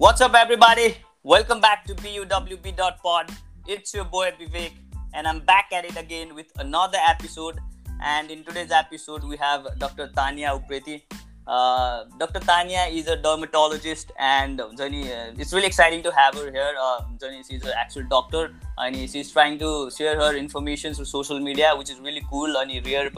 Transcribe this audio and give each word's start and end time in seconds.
What's 0.00 0.22
up, 0.22 0.32
everybody? 0.32 0.96
Welcome 1.24 1.60
back 1.60 1.84
to 1.84 1.94
PUWP.pod. 1.94 3.32
It's 3.68 3.92
your 3.92 4.04
boy 4.04 4.32
Vivek, 4.40 4.72
and 5.12 5.28
I'm 5.28 5.40
back 5.40 5.74
at 5.74 5.84
it 5.84 5.94
again 5.98 6.34
with 6.34 6.46
another 6.58 6.96
episode. 7.06 7.58
And 8.02 8.30
in 8.30 8.42
today's 8.42 8.70
episode, 8.70 9.22
we 9.24 9.36
have 9.36 9.78
Dr. 9.78 10.08
Tanya 10.16 10.58
Upreti. 10.58 11.02
Uh, 11.46 12.04
Dr. 12.18 12.40
Tanya 12.40 12.86
is 12.90 13.08
a 13.08 13.16
dermatologist, 13.16 14.10
and 14.18 14.62
uh, 14.62 14.70
it's 14.80 15.52
really 15.52 15.66
exciting 15.66 16.02
to 16.04 16.10
have 16.12 16.34
her 16.34 16.50
here. 16.50 16.74
Uh, 16.80 17.02
Johnny, 17.20 17.42
she's 17.46 17.62
an 17.66 17.72
actual 17.76 18.04
doctor, 18.08 18.54
and 18.78 18.96
she's 18.96 19.30
trying 19.30 19.58
to 19.58 19.90
share 19.90 20.16
her 20.18 20.34
information 20.34 20.94
through 20.94 21.04
social 21.04 21.38
media, 21.38 21.74
which 21.76 21.90
is 21.90 22.00
really 22.00 22.22
cool 22.30 22.56
and 22.56 22.86
rare. 22.86 23.10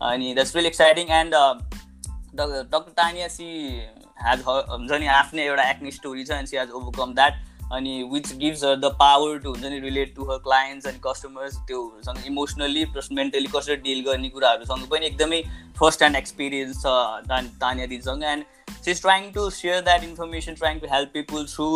And 0.00 0.36
that's 0.36 0.56
really 0.56 0.66
exciting. 0.66 1.08
And 1.08 1.32
uh, 1.32 1.60
Dr. 2.34 2.90
Tanya, 2.96 3.30
she 3.30 3.84
ह्याज 4.18 4.42
हुन्छ 4.46 4.92
नि 4.92 5.06
आफ्नै 5.14 5.44
एउटा 5.44 5.68
acne 5.70 5.90
story 5.90 6.24
छ 6.24 6.38
and 6.38 6.48
she 6.48 6.56
has 6.56 6.70
overcome 6.70 7.14
that 7.14 7.44
अनि 7.72 8.02
which 8.12 8.32
gives 8.34 8.62
her 8.64 8.76
the 8.76 8.90
power 8.98 9.38
to 9.38 9.50
हुन्छ 9.50 9.64
नि 9.64 9.78
relate 9.80 10.14
to 10.16 10.24
her 10.30 10.38
clients 10.42 10.86
अनि 10.86 11.00
customers 11.06 11.56
त्योसँग 11.68 12.26
इमोसनली 12.26 12.84
प्लस 12.92 13.08
मेन्टली 13.12 13.50
कसरी 13.54 13.76
डिल 13.88 14.02
गर्ने 14.06 14.28
कुराहरूसँग 14.28 14.86
पनि 14.90 15.06
एकदमै 15.06 15.42
फर्स्ट 15.80 16.02
ह्यान्ड 16.02 16.16
एक्सपिरियन्स 16.16 16.82
छ 16.82 16.94
Tania 17.60 17.86
दिदीसँग 17.86 18.24
and 18.24 18.44
she 18.84 18.90
is 18.90 19.02
trying 19.02 19.30
to 19.32 19.48
share 19.58 19.80
that 19.90 20.04
information 20.04 20.54
trying 20.62 20.80
to 20.80 20.92
help 20.92 21.12
people 21.14 21.46
through 21.48 21.68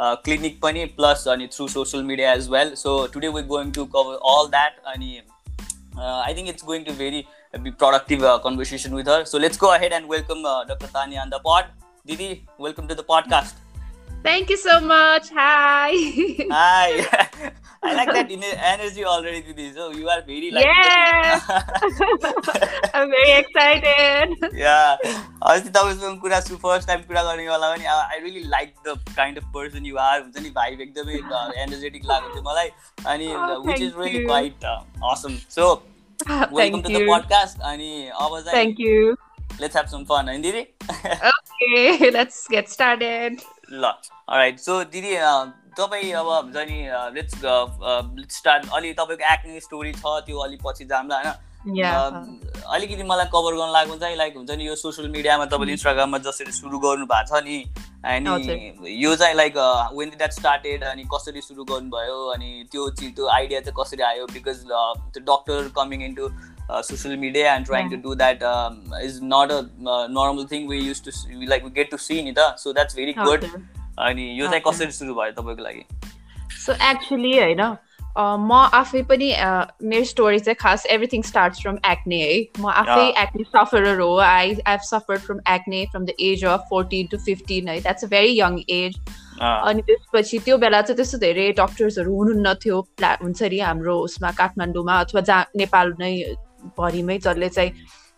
clinic 0.00 0.60
पनि 0.62 0.84
प्लस 0.96 1.28
अनि 1.28 1.46
through 1.52 1.68
social 1.68 2.02
media 2.04 2.32
as 2.32 2.48
well 2.50 2.74
so 2.76 2.96
today 3.12 3.28
we 3.36 3.42
going 3.54 3.70
to 3.72 3.84
cover 3.94 4.18
all 4.32 4.50
that 4.50 4.82
अनि 4.94 5.22
I 6.00 6.34
think 6.34 6.48
it's 6.48 6.64
going 6.64 6.84
to 6.84 6.92
very 6.98 7.24
productive 7.78 8.24
uh, 8.24 8.38
conversation 8.40 8.94
with 8.94 9.06
her. 9.06 9.24
So 9.24 9.38
let's 9.38 9.56
go 9.56 9.74
ahead 9.74 9.92
and 9.92 10.08
welcome 10.08 10.44
uh, 10.44 10.64
Dr. 10.64 10.88
Tanya 10.88 11.20
on 11.20 11.30
the. 11.30 11.83
Didi, 12.05 12.45
welcome 12.57 12.87
to 12.87 12.95
the 12.95 13.03
podcast. 13.03 13.53
Thank 14.23 14.49
you 14.49 14.57
so 14.57 14.81
much. 14.81 15.29
Hi. 15.29 15.93
Hi. 16.51 17.51
I 17.83 17.93
like 17.93 18.11
that 18.11 18.29
energy 18.29 19.05
already, 19.05 19.41
Didi. 19.41 19.71
So 19.73 19.91
you 19.91 20.09
are 20.09 20.21
very 20.21 20.51
like. 20.51 20.65
Yes. 20.65 21.43
I'm 22.93 23.09
very 23.09 23.31
excited. 23.39 24.35
Yeah. 24.53 24.97
अस्ति 25.51 25.69
तपाईँसँग 25.69 26.19
कुरा 26.21 26.39
सु 26.39 26.55
first 26.63 26.87
time 26.87 27.01
कुरा 27.07 27.23
गर्ने 27.23 27.47
बेला 27.47 27.69
पनि 27.75 27.85
I 27.85 28.19
really 28.23 28.43
like 28.49 28.73
the 28.87 28.97
kind 29.15 29.37
of 29.37 29.45
person 29.55 29.85
you 29.85 29.97
are 30.07 30.19
हुन्छ 30.21 30.43
नि 30.43 30.49
भाइब 30.57 30.81
एकदमै 30.81 31.13
एनर्जेटिक 31.63 32.05
लागेको 32.05 32.33
थियो 32.33 32.43
मलाई 32.49 32.69
अनि 33.13 33.27
which 33.67 33.81
is 33.81 33.93
really 33.99 34.25
quite 34.25 34.65
awesome 35.13 35.37
so 35.55 35.71
welcome 36.27 36.81
to 36.81 36.89
the 36.89 37.07
podcast 37.09 37.61
अनि 37.71 37.91
अब 38.07 38.39
चाहिँ 38.39 38.51
thank 38.51 38.79
you 38.79 39.15
Let's 39.58 39.74
have 39.74 39.88
some 39.88 40.04
fun, 40.04 40.28
and 40.28 40.42
Didi? 40.42 40.68
okay, 40.90 42.10
let's 42.18 42.46
get 42.48 42.68
started. 42.68 43.40
ल 43.72 43.92
राइट 44.30 44.58
सो 44.60 44.82
दिदी 44.92 45.14
तपाईँ 45.78 46.12
अब 46.12 46.26
हुन्छ 46.26 46.56
नि 46.70 46.78
लेट्स 47.14 47.34
लेट्स 47.44 48.36
स्टार्ट 48.36 48.68
अलि 48.74 48.92
तपाईँको 48.92 49.32
एक्ने 49.32 49.60
स्टोरी 49.60 49.92
छ 49.92 50.20
त्यो 50.26 50.38
अलिक 50.38 50.60
पछि 50.66 50.84
जाम्ला 50.84 51.16
होइन 51.16 52.62
अलिकति 52.68 53.02
मलाई 53.02 53.26
कभर 53.34 53.56
गर्न 53.56 53.72
लाग्नु 53.72 53.96
चाहिँ 53.96 54.16
लाइक 54.16 54.36
हुन्छ 54.36 54.50
नि 54.50 54.66
यो 54.66 54.74
सोसियल 54.76 55.08
मिडियामा 55.10 55.46
तपाईँले 55.46 55.72
इन्स्टाग्राममा 55.72 56.18
जसरी 56.28 56.52
सुरु 56.52 56.78
गर्नु 56.78 57.06
भएको 57.06 57.26
छ 57.30 57.42
नि 57.44 57.58
अनि 58.04 58.96
यो 59.00 59.14
चाहिँ 59.16 59.34
लाइक 59.34 59.56
वेन 59.92 60.10
द्याट 60.16 60.32
स्टार्टेड 60.32 60.84
अनि 60.84 61.04
कसरी 61.14 61.40
सुरु 61.40 61.64
गर्नुभयो 61.64 62.18
अनि 62.34 62.50
त्यो 62.72 62.88
चिज 63.00 63.14
त्यो 63.16 63.26
आइडिया 63.36 63.60
चाहिँ 63.60 63.76
कसरी 63.80 64.02
आयो 64.02 64.26
बिकज 64.32 64.64
त्यो 64.66 65.24
doctor 65.24 65.70
coming 65.76 66.02
into 66.02 66.28
uh, 66.68 66.82
social 66.82 67.16
media 67.16 67.50
and 67.50 67.66
trying 67.66 67.90
yeah. 67.90 67.96
to 67.96 68.02
do 68.02 68.14
that 68.14 68.42
um, 68.42 68.82
is 69.02 69.20
not 69.20 69.50
a 69.50 69.68
uh, 69.86 70.06
normal 70.08 70.46
thing 70.46 70.66
we 70.66 70.78
used 70.78 71.04
to 71.04 71.12
see, 71.12 71.46
like 71.46 71.64
we 71.64 71.70
get 71.70 71.90
to 71.90 71.98
see 71.98 72.22
नि 72.22 72.32
त 72.32 72.54
सो 72.58 72.72
द्याट्स 72.72 72.96
भेरी 72.96 73.12
गुड 73.14 73.44
अनि 73.44 74.28
यो 74.40 74.46
चाहिँ 74.46 74.62
कसरी 74.66 74.92
सुरु 74.92 75.14
भयो 75.14 75.32
तपाईँको 75.40 75.62
लागि 75.62 75.84
सो 76.66 76.72
एक्चुली 76.90 77.38
होइन 77.38 77.60
म 78.16 78.52
आफै 78.74 79.02
पनि 79.02 79.28
मेरो 79.82 80.04
स्टोरी 80.04 80.38
चाहिँ 80.38 80.56
खास 80.60 80.86
एभ्रिथिङ 80.96 81.22
स्टार्ट्स 81.22 81.60
फ्रम 81.62 81.78
एक्ने 81.90 82.20
है 82.22 82.36
म 82.60 82.70
आफै 82.82 83.06
एक्ने 83.22 83.44
सफरर 83.44 84.00
हो 84.00 84.16
I 84.26 84.54
I 84.66 84.78
suffer 84.90 85.18
from 85.26 85.40
acne 85.54 85.84
from 85.92 86.04
the 86.04 86.14
age 86.28 86.44
of 86.52 86.66
fourteen 86.70 87.06
to 87.12 87.18
fifteen 87.26 87.68
है 87.68 87.80
that's 87.80 88.04
a 88.04 88.08
very 88.14 88.38
young 88.38 88.58
age 88.76 88.98
अनि 89.42 89.82
त्यसपछि 89.90 90.38
त्यो 90.46 90.58
बेला 90.64 90.82
चाहिँ 90.82 90.96
त्यस्तो 90.96 91.18
धेरै 91.18 91.50
डक्टर्सहरू 91.58 92.14
हुनुहुन्न 92.16 92.54
थियो 92.64 92.80
हुन्छ 93.02 93.42
नि 93.42 93.58
हाम्रो 93.60 93.98
उसमा 94.08 94.30
काठमाडौँमा 94.42 95.00
अथवा 95.00 95.20
जहाँ 95.30 95.46
नेपाल 95.56 95.94
नै 96.00 96.14
भरिमै 96.78 97.18
जसले 97.18 97.48
चाहिँ 97.48 97.70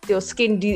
त्यो 0.07 0.19
स्किन 0.19 0.57
डि 0.59 0.71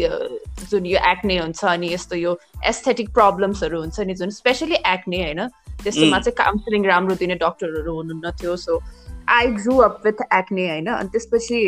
जुन 0.70 0.86
यो 0.86 1.00
एक्ने 1.10 1.38
हुन्छ 1.38 1.66
अनि 1.66 1.94
यस्तो 1.94 2.16
यो 2.16 2.38
एस्थेटिक 2.68 3.10
प्रब्लम्सहरू 3.14 3.80
हुन्छ 3.80 4.00
नि 4.08 4.14
जुन 4.22 4.30
स्पेसली 4.30 4.76
एक्ने 4.94 5.24
होइन? 5.24 5.48
त्यस्तोमा 5.84 6.20
चाहिँ 6.20 6.36
काउन्सिलिङ 6.38 6.86
राम्रो 6.86 7.16
दिने 7.16 7.36
डक्टरहरू 7.44 7.94
हुनुहुन्न 7.96 8.32
थियो 8.42 8.56
so 8.56 8.80
I 9.30 9.48
grew 9.60 9.78
up 9.78 10.02
with 10.06 10.24
acne 10.34 10.68
होइन? 10.70 10.88
अनि 10.88 11.10
त्यसपछि 11.10 11.60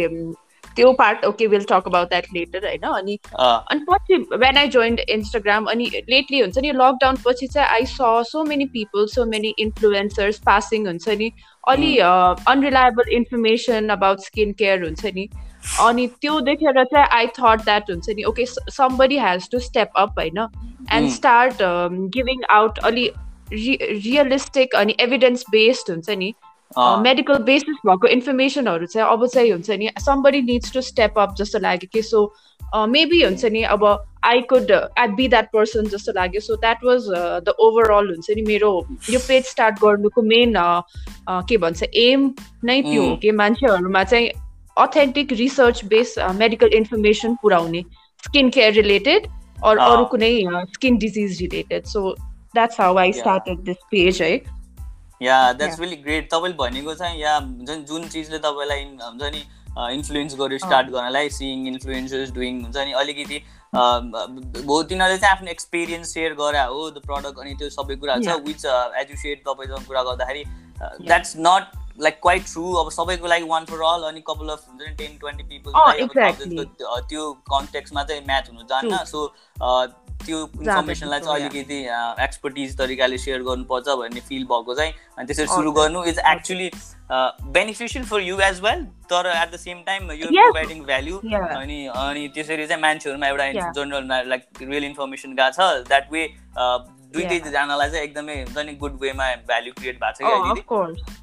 त्यो 0.76 0.92
part 1.00 1.26
okay 1.26 1.48
will 1.48 1.64
talk 1.70 1.88
about 1.88 2.10
that 2.10 2.28
later 2.34 2.66
होइन? 2.68 2.86
अनि 2.90 3.18
अनि 3.38 3.86
पछि 3.90 4.18
वेन 4.44 4.58
आई 4.58 4.68
जोइन्ड 4.68 5.00
इन्स्टाग्राम 5.00 5.66
अनि 5.72 5.90
लेटली 6.10 6.40
हुन्छ 6.40 6.58
नि 6.58 6.72
लकडाउन 6.72 7.18
पछि 7.26 7.48
चाहिँ 7.48 7.68
I 7.70 7.86
saw 7.86 8.12
so 8.32 8.44
many 8.44 8.66
people 8.76 9.06
so 9.14 9.26
many 9.26 9.54
influencers 9.60 10.40
passing 10.46 10.88
हुन्छ 10.88 11.10
नि 11.22 11.32
अलि 11.68 11.98
unreliable 11.98 13.16
information 13.20 13.90
about 13.98 14.20
skin 14.20 14.52
care 14.62 14.84
हुन्छ 14.84 15.06
नि। 15.06 15.30
अनि 15.80 16.08
त्यो 16.22 16.40
देखेर 16.42 16.84
चाहिँ 16.84 17.08
आई 17.12 17.28
थट 17.40 17.64
द्याट 17.66 17.92
हुन्छ 17.92 18.10
नि 18.10 18.24
okay 18.24 18.46
somebody 18.46 19.18
has 19.20 19.50
to 19.52 19.60
step 19.60 19.90
up 19.96 20.20
होइन? 20.20 20.48
एन्ड 20.94 21.10
स्टार्ट 21.12 21.54
गिभिङ 22.16 22.42
आउट 22.52 22.80
अलि 22.86 23.10
रियलिस्टिक 23.52 24.76
अनि 24.76 24.96
एभिडेन्स 25.00 25.46
बेस्ड 25.52 25.92
हुन्छ 25.92 26.10
नि 26.10 26.34
मेडिकल 26.78 27.38
बेसिस 27.44 27.76
भएको 27.86 28.08
इन्फर्मेसनहरू 28.08 28.86
चाहिँ 28.86 29.08
अब 29.08 29.26
चाहिँ 29.28 29.52
हुन्छ 29.52 29.70
नि 29.70 29.90
somebody 30.00 30.42
needs 30.42 30.74
to 30.74 30.82
step 30.82 31.20
up 31.20 31.36
जस्तो 31.38 31.60
लाग्यो 31.60 31.90
कि 31.94 32.02
सो 32.02 32.26
मेबी 32.90 33.22
हुन्छ 33.24 33.46
नि 33.46 33.62
अब 33.64 33.86
I 34.26 34.42
could 34.42 34.72
I 34.72 35.08
be 35.08 35.28
that 35.28 35.52
person 35.54 35.88
जस्तो 35.88 36.12
लाग्यो। 36.16 36.42
So 36.42 36.56
that 36.56 36.84
was 36.86 37.08
the 37.46 37.54
overall 37.60 38.08
हुन्छ 38.08 38.30
नि 38.30 38.42
मेरो 38.48 38.72
यो 39.10 39.20
पेज 39.28 39.46
स्टार्ट 39.46 39.76
गर्नुको 39.76 40.22
मेन 40.22 40.54
के 41.50 41.58
भन्छ 41.58 41.84
एम 41.84 42.34
नै 42.64 42.82
त्यो 42.82 43.04
हो 43.04 43.16
कि 43.16 43.32
मान्छेहरूमा 43.32 44.04
चाहिँ 44.04 44.30
authentic 44.78 45.32
research 45.34 45.84
base 45.86 46.16
medical 46.36 46.74
information 46.74 47.36
पुऱ्याउने 47.42 47.84
स्किन 48.24 48.50
केयर 48.50 48.74
रिलेटेड 48.74 49.28
अरू 49.64 49.82
अरू 49.82 50.06
कुनै 50.06 50.34
skin 50.74 50.98
disease 50.98 51.42
related 51.42 51.86
so 51.88 52.14
that's 52.56 52.80
how 52.80 52.98
I 52.98 53.12
started 53.14 53.64
this 53.64 53.78
page 53.92 54.22
है 54.22 54.34
या 55.22 55.42
द्याट्स 55.54 55.80
रियली 55.80 55.96
ग्रेट 55.98 56.30
तपाईँले 56.32 56.58
भनेको 56.58 56.94
चाहिँ 56.94 57.20
या 57.22 57.40
जुन 57.40 57.84
जुन 57.84 58.08
चिजले 58.08 58.40
तपाईँलाई 58.40 58.84
हुन्छ 58.84 59.34
नि 59.36 59.44
इन्फ्लुएन्स 59.92 60.36
गर्यो 60.40 60.58
स्टार्ट 60.58 60.90
गर्नलाई 60.90 61.30
सिइङ 61.32 61.68
इन्फ्लुएन्सर्स 61.68 62.32
डुइङ 62.32 62.62
हुन्छ 62.64 62.78
नि 62.80 62.92
अलिकति 62.94 63.40
तिनीहरूले 63.74 65.18
चाहिँ 65.18 65.32
आफ्नो 65.32 65.52
एक्सपिरियन्स 65.52 66.14
सेयर 66.14 66.34
गरे 66.34 66.66
हो 66.66 66.90
द 66.90 67.06
प्रडक्ट 67.06 67.40
अनि 67.40 67.56
त्यो 67.56 67.70
सबै 67.70 67.96
कुराहरू 67.96 68.24
छ 68.24 68.36
विच 68.48 68.66
एजुसिएट 69.02 69.42
तपाईँसँग 69.48 69.88
कुरा 69.88 70.04
गर्दाखेरि 70.04 70.44
that's 70.82 71.34
not 71.40 71.83
like 72.02 72.20
quite 72.22 72.44
true 72.52 72.74
अब 72.76 72.90
सबैको 72.92 73.28
लागि 73.28 73.46
वान 73.50 73.66
फर 73.66 73.82
अल 73.88 74.04
अनि 74.10 74.22
कपाल 74.28 74.50
अफ 74.50 74.68
हुन्छ 74.70 74.82
नि 74.82 74.96
टेन 74.96 75.18
ट्वेन्टी 75.18 75.44
पिपल 75.44 75.72
त्यो 77.10 77.32
कन्टेक्समा 77.52 78.04
चाहिँ 78.04 78.26
म्याच 78.26 78.50
हुनु 78.50 78.64
जान्न। 78.70 79.04
सो 79.06 79.28
त्यो 80.26 80.38
इन्फर्मेसनलाई 80.40 81.20
चाहिँ 81.20 81.46
अलिकति 81.46 81.78
एक्सपर्टिज 82.24 82.78
तरिकाले 82.78 83.18
सेयर 83.18 83.42
गर्नुपर्छ 83.44 83.88
भन्ने 84.02 84.22
फिल 84.28 84.44
भएको 84.52 84.76
चाहिँ 84.76 84.94
अनि 85.18 85.26
त्यसरी 85.28 85.48
सुरु 85.48 85.72
गर्नु 85.72 86.04
is 86.12 86.20
actually 86.28 86.70
beneficial 87.56 88.06
for 88.06 88.22
you 88.22 88.40
as 88.42 88.60
well 88.64 88.84
तर 89.12 89.28
at 89.36 89.52
the 89.54 89.58
same 89.60 89.82
time 89.88 90.12
you 90.12 90.28
providing 90.30 90.84
value 90.86 91.18
अनि 91.34 91.86
अनि 91.96 92.28
त्यसरी 92.36 92.68
चाहिँ 92.68 92.82
मान्छेहरूमा 92.82 93.28
एउटा 93.28 93.72
जनरलमा 93.72 94.22
लाइक 94.28 94.44
रियल 94.62 94.84
इन्फर्मेसन 94.84 95.36
गएको 95.42 95.52
छ 95.58 95.88
द्याट 95.90 96.12
वे 96.14 96.28
दुइटैजनालाई 96.58 97.90
चाहिँ 97.90 98.04
एकदमै 98.04 98.36
हुन्छ 98.44 98.66
नि 98.66 98.74
गुड 98.86 98.98
वेमा 99.02 99.26
भ्याल्यु 99.52 99.74
क्रिएट 99.82 100.00
भएको 100.06 100.86
छ 100.96 101.22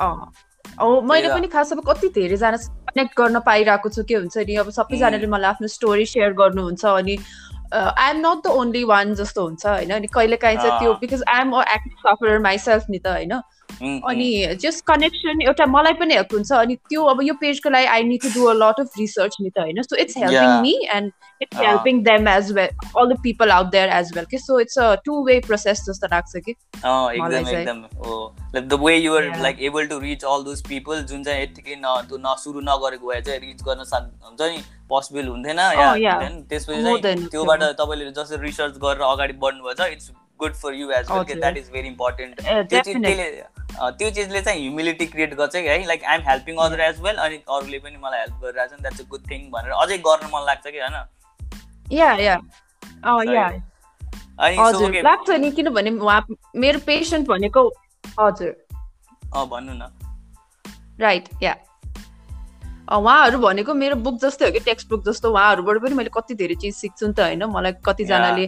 मैले 0.00 1.28
पनि 1.28 1.46
खास 1.46 1.72
अब 1.72 1.80
कति 1.88 2.08
धेरैजना 2.08 2.56
कनेक्ट 2.90 3.16
गर्न 3.18 3.40
पाइरहेको 3.46 3.88
छु 3.88 4.02
के 4.08 4.14
हुन्छ 4.14 4.38
नि 4.48 4.56
अब 4.56 4.70
सबैजनाले 4.70 5.26
मलाई 5.26 5.50
आफ्नो 5.50 5.68
स्टोरी 5.68 6.06
सेयर 6.06 6.32
गर्नुहुन्छ 6.32 6.84
अनि 6.84 7.16
I 7.74 8.10
am 8.10 8.18
not 8.26 8.42
the 8.44 8.46
only 8.60 8.84
one 8.84 9.14
जस्तो 9.14 9.42
हुन्छ 9.44 9.66
होइन? 9.66 9.90
अनि 9.90 10.06
कहिले 10.14 10.36
काहीँ 10.36 10.56
चाहिँ 10.56 10.78
त्यो 10.78 10.94
because 11.00 11.22
I 11.28 11.40
am 11.40 11.52
a 11.52 11.62
active 11.74 11.98
sufferer 12.06 12.38
myself 12.48 12.84
नि 12.90 12.98
त 12.98 13.06
होइन? 13.06 13.40
अनि 13.82 14.56
जस्ट 14.62 14.84
कनेक्सन 14.86 15.42
एउटा 15.42 15.66
मलाई 15.66 15.92
पनि 16.00 16.14
हेल्प 16.14 16.34
हुन्छ 16.34 16.52
अनि 16.52 16.74
त्यो 16.88 17.04
अब 17.12 17.22
यो 17.22 17.34
पेजको 17.40 17.70
लागि 17.70 17.86
I 17.86 18.02
need 18.04 18.22
to 18.22 18.28
do 18.34 18.44
a 18.46 18.54
lot 18.56 18.80
of 18.80 18.98
research 18.98 19.36
नि 19.40 19.50
त 19.50 19.58
होइन। 19.58 19.82
So 19.82 19.96
it's 19.96 20.16
helping 20.16 20.60
me 20.62 20.74
and 20.94 21.12
it's 21.42 21.58
helping 21.58 22.02
them 22.04 22.28
as 22.28 22.52
well 22.52 22.68
all 22.96 23.12
the 23.12 23.18
people 23.22 23.50
out 23.50 23.70
there 23.72 23.88
as 23.98 24.12
well 24.16 24.24
कि 24.30 24.38
so 24.38 24.60
it's 24.60 24.78
a 24.78 24.94
two 25.04 25.24
way 25.26 25.38
process 25.46 25.84
जस्तो 25.88 26.06
लाग्छ 26.14 26.32
कि 26.38 26.50
एकदम 26.50 27.48
एकदम। 27.48 27.78
The 28.60 28.80
way 28.82 28.96
you're 28.96 29.30
like 29.42 29.62
able 29.70 29.86
to 29.86 29.98
reach 30.00 30.24
all 30.24 30.44
those 30.44 30.62
people 30.68 31.02
जुन 31.04 31.24
चाहिँ 31.24 31.42
यत्तिकै 31.42 31.76
न 31.76 31.96
त्यो 32.08 32.18
न 32.18 32.34
सुरु 32.38 32.60
नगरेको 32.64 33.06
भए 33.08 33.20
चाहिँ 33.20 33.40
रिच 33.40 33.62
गर्न 33.68 33.80
हुन्छ 33.80 34.40
नि? 34.42 34.62
पोसिबल 34.90 35.26
हुन्थेन 35.28 35.58
त्यसपछि 36.50 36.82
चाहिँ 36.82 37.28
त्योबाट 37.28 37.62
तपाईँले 37.80 38.10
जसरी 38.12 38.42
रिसर्च 38.44 38.74
गरेर 38.84 39.02
अगाडि 39.08 39.34
बढ्नुभएको 39.42 39.74
छ 39.78 39.86
it's 39.92 40.10
good 40.42 40.54
for 40.62 40.74
you 40.74 40.90
as 40.90 41.10
well. 41.10 41.40
That 41.40 41.56
is 41.56 41.70
very 41.72 41.88
important 41.88 42.40
त्यो 42.40 42.62
चिज 42.62 42.72
definitely. 42.72 43.16
त्यसले 43.16 43.26
अँ, 43.70 43.90
त्यो 43.98 44.10
चिजले 44.10 44.40
चाहिँ 44.42 44.60
ह्युमिलिटी 44.60 45.06
क्रिएट 45.06 45.34
गर्छ 45.36 45.52
कि 45.54 45.68
है 45.68 45.86
like 45.86 46.04
I'm 46.04 46.22
helping 46.28 46.56
other 46.66 46.80
as 46.80 47.00
well 47.02 47.16
अनि 47.24 47.36
अरूले 47.56 47.78
पनि 47.78 47.96
मलाई 48.04 48.20
हेल्प 48.20 48.36
गरिरहेछ 48.44 48.72
नि 48.72 48.80
द्याट्स 48.82 49.00
अ 49.00 49.02
गुड 49.10 49.22
थिङ 49.30 49.40
भनेर 49.50 49.72
अझै 49.82 49.98
गर्न 50.06 50.30
मन 50.34 50.42
लाग्छ 50.46 50.66
कि 50.66 50.78
होइन? 50.78 50.96
हजुर 54.58 54.88
okay, 54.88 55.02
लाग्छ 55.04 55.30
नि 55.40 55.50
किनभने 55.52 55.90
उहाँ 55.90 56.20
मेरो 56.56 56.78
पेसेन्ट 56.86 57.28
भनेको 57.28 57.62
हजुर। 58.18 58.52
भन्नु 59.50 59.72
न। 59.72 59.82
राइट 61.00 61.28
या 61.42 61.54
उहाँहरू 62.96 63.38
भनेको 63.38 63.74
मेरो 63.74 63.96
बुक 64.06 64.16
जस्तै 64.22 64.44
हो 64.44 64.52
कि 64.52 64.60
टेक्स्ट 64.60 64.88
बुक 64.90 65.02
जस्तो 65.08 65.30
उहाँहरूबाट 65.30 65.76
पनि 65.82 65.94
मैले 65.94 66.10
कति 66.14 66.34
धेरै 66.34 66.54
चिज 66.62 66.74
सिक्छु 66.76 67.06
नि 67.06 67.12
त 67.12 67.20
होइन? 67.20 67.44
मलाई 67.56 67.72
कतिजनाले 67.86 68.46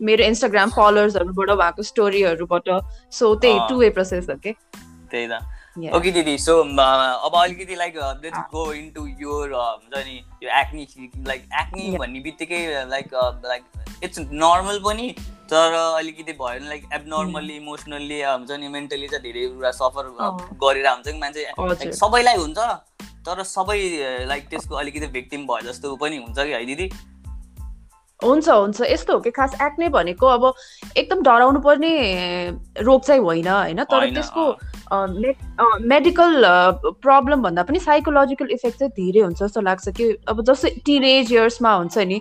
मेरो 0.00 0.24
इन्स्टाग्राम 0.24 0.70
फलोवर्सहरूबाट 0.70 1.50
उहाँको 1.50 1.82
स्टोरीहरूबाट 1.82 2.68
सो 3.18 3.34
त्यही। 3.36 3.58
टु 3.68 3.78
वे 3.78 3.90
प्रोसेस 3.90 4.30
हो 4.30 4.36
कि 4.36 4.52
त्यही 5.10 5.26
त. 5.28 5.40
ओके 5.94 6.10
दिदी 6.12 6.36
सो 6.38 6.58
अब 6.60 7.36
अलिकति 7.36 7.74
like 7.76 7.96
let's 8.22 8.38
go 8.52 8.72
into 8.72 9.06
your 9.20 9.52
हुन्छ 9.52 10.04
नि 10.06 10.16
यो 10.42 10.50
एक्नी 10.60 10.86
लाइक 11.26 11.42
एक्नी. 11.60 11.96
भन्ने 11.98 12.20
बित्तिकै 12.20 12.60
लाइक 12.90 13.14
लाइक 13.44 13.62
इट्स 14.04 14.18
नर्मल 14.18 14.78
पनि 14.84 15.14
तर 15.50 15.72
अलिकति 15.74 16.32
भयो 16.32 16.58
भने 16.58 16.68
लाइक 16.68 16.84
एबनर्मल्ली 16.94 17.56
इमोसनल्ली 17.56 18.20
हुन्छ 18.22 18.50
नि 18.50 18.68
मेन्टली 18.68 19.08
चाहिँ 19.08 19.22
धेरै 19.22 19.46
कुरा 19.54 19.70
सफर 19.78 20.04
अँ। 20.20 20.30
गरेर 20.62 20.86
हुन्छ 20.88 21.06
कि 21.06 21.18
मान्छे 21.18 21.92
सबैलाई 21.92 22.36
हुन्छ 22.36 22.58
तर 23.26 23.42
सबै 23.48 23.80
लाइक 24.28 24.48
त्यसको 24.48 24.74
अलिकति 24.76 25.06
भिक्टिम 25.12 25.46
भयो 25.46 25.72
जस्तो 25.72 25.96
पनि 25.96 26.16
हुन्छ 26.16 26.38
कि 26.38 26.52
है 26.52 26.64
दिदी 26.66 26.88
हुन्छ 28.24 28.48
हुन्छ। 28.48 28.80
यस्तो 28.82 29.12
हो 29.12 29.20
कि 29.20 29.30
खास 29.30 29.56
एक्ने 29.62 29.88
भनेको 29.88 30.26
अब 30.26 30.52
एकदम 30.96 31.22
डराउनु 31.22 31.60
पर्ने 31.60 31.92
रोग 32.82 33.02
चाहिँ 33.04 33.20
होइन 33.20 33.48
होइन? 33.48 33.84
तर 33.84 34.10
त्यसको। 34.10 34.44
मेडिकल 35.88 36.42
प्रब्लम 37.02 37.42
भन्दा 37.42 37.62
पनि 37.62 37.78
साइकोलोजिकल 37.80 38.48
इफेक्ट 38.52 38.78
चाहिँ 38.78 38.92
धेरै 38.96 39.20
हुन्छ 39.20 39.42
जस्तो 39.42 39.60
लाग्छ 39.60 39.88
कि 39.96 40.10
अब 40.28 40.42
जस्तै 40.44 40.70
टिनेज 40.86 41.32
इयर्समा 41.32 41.72
हुन्छ 41.74 41.98
नि 41.98 42.20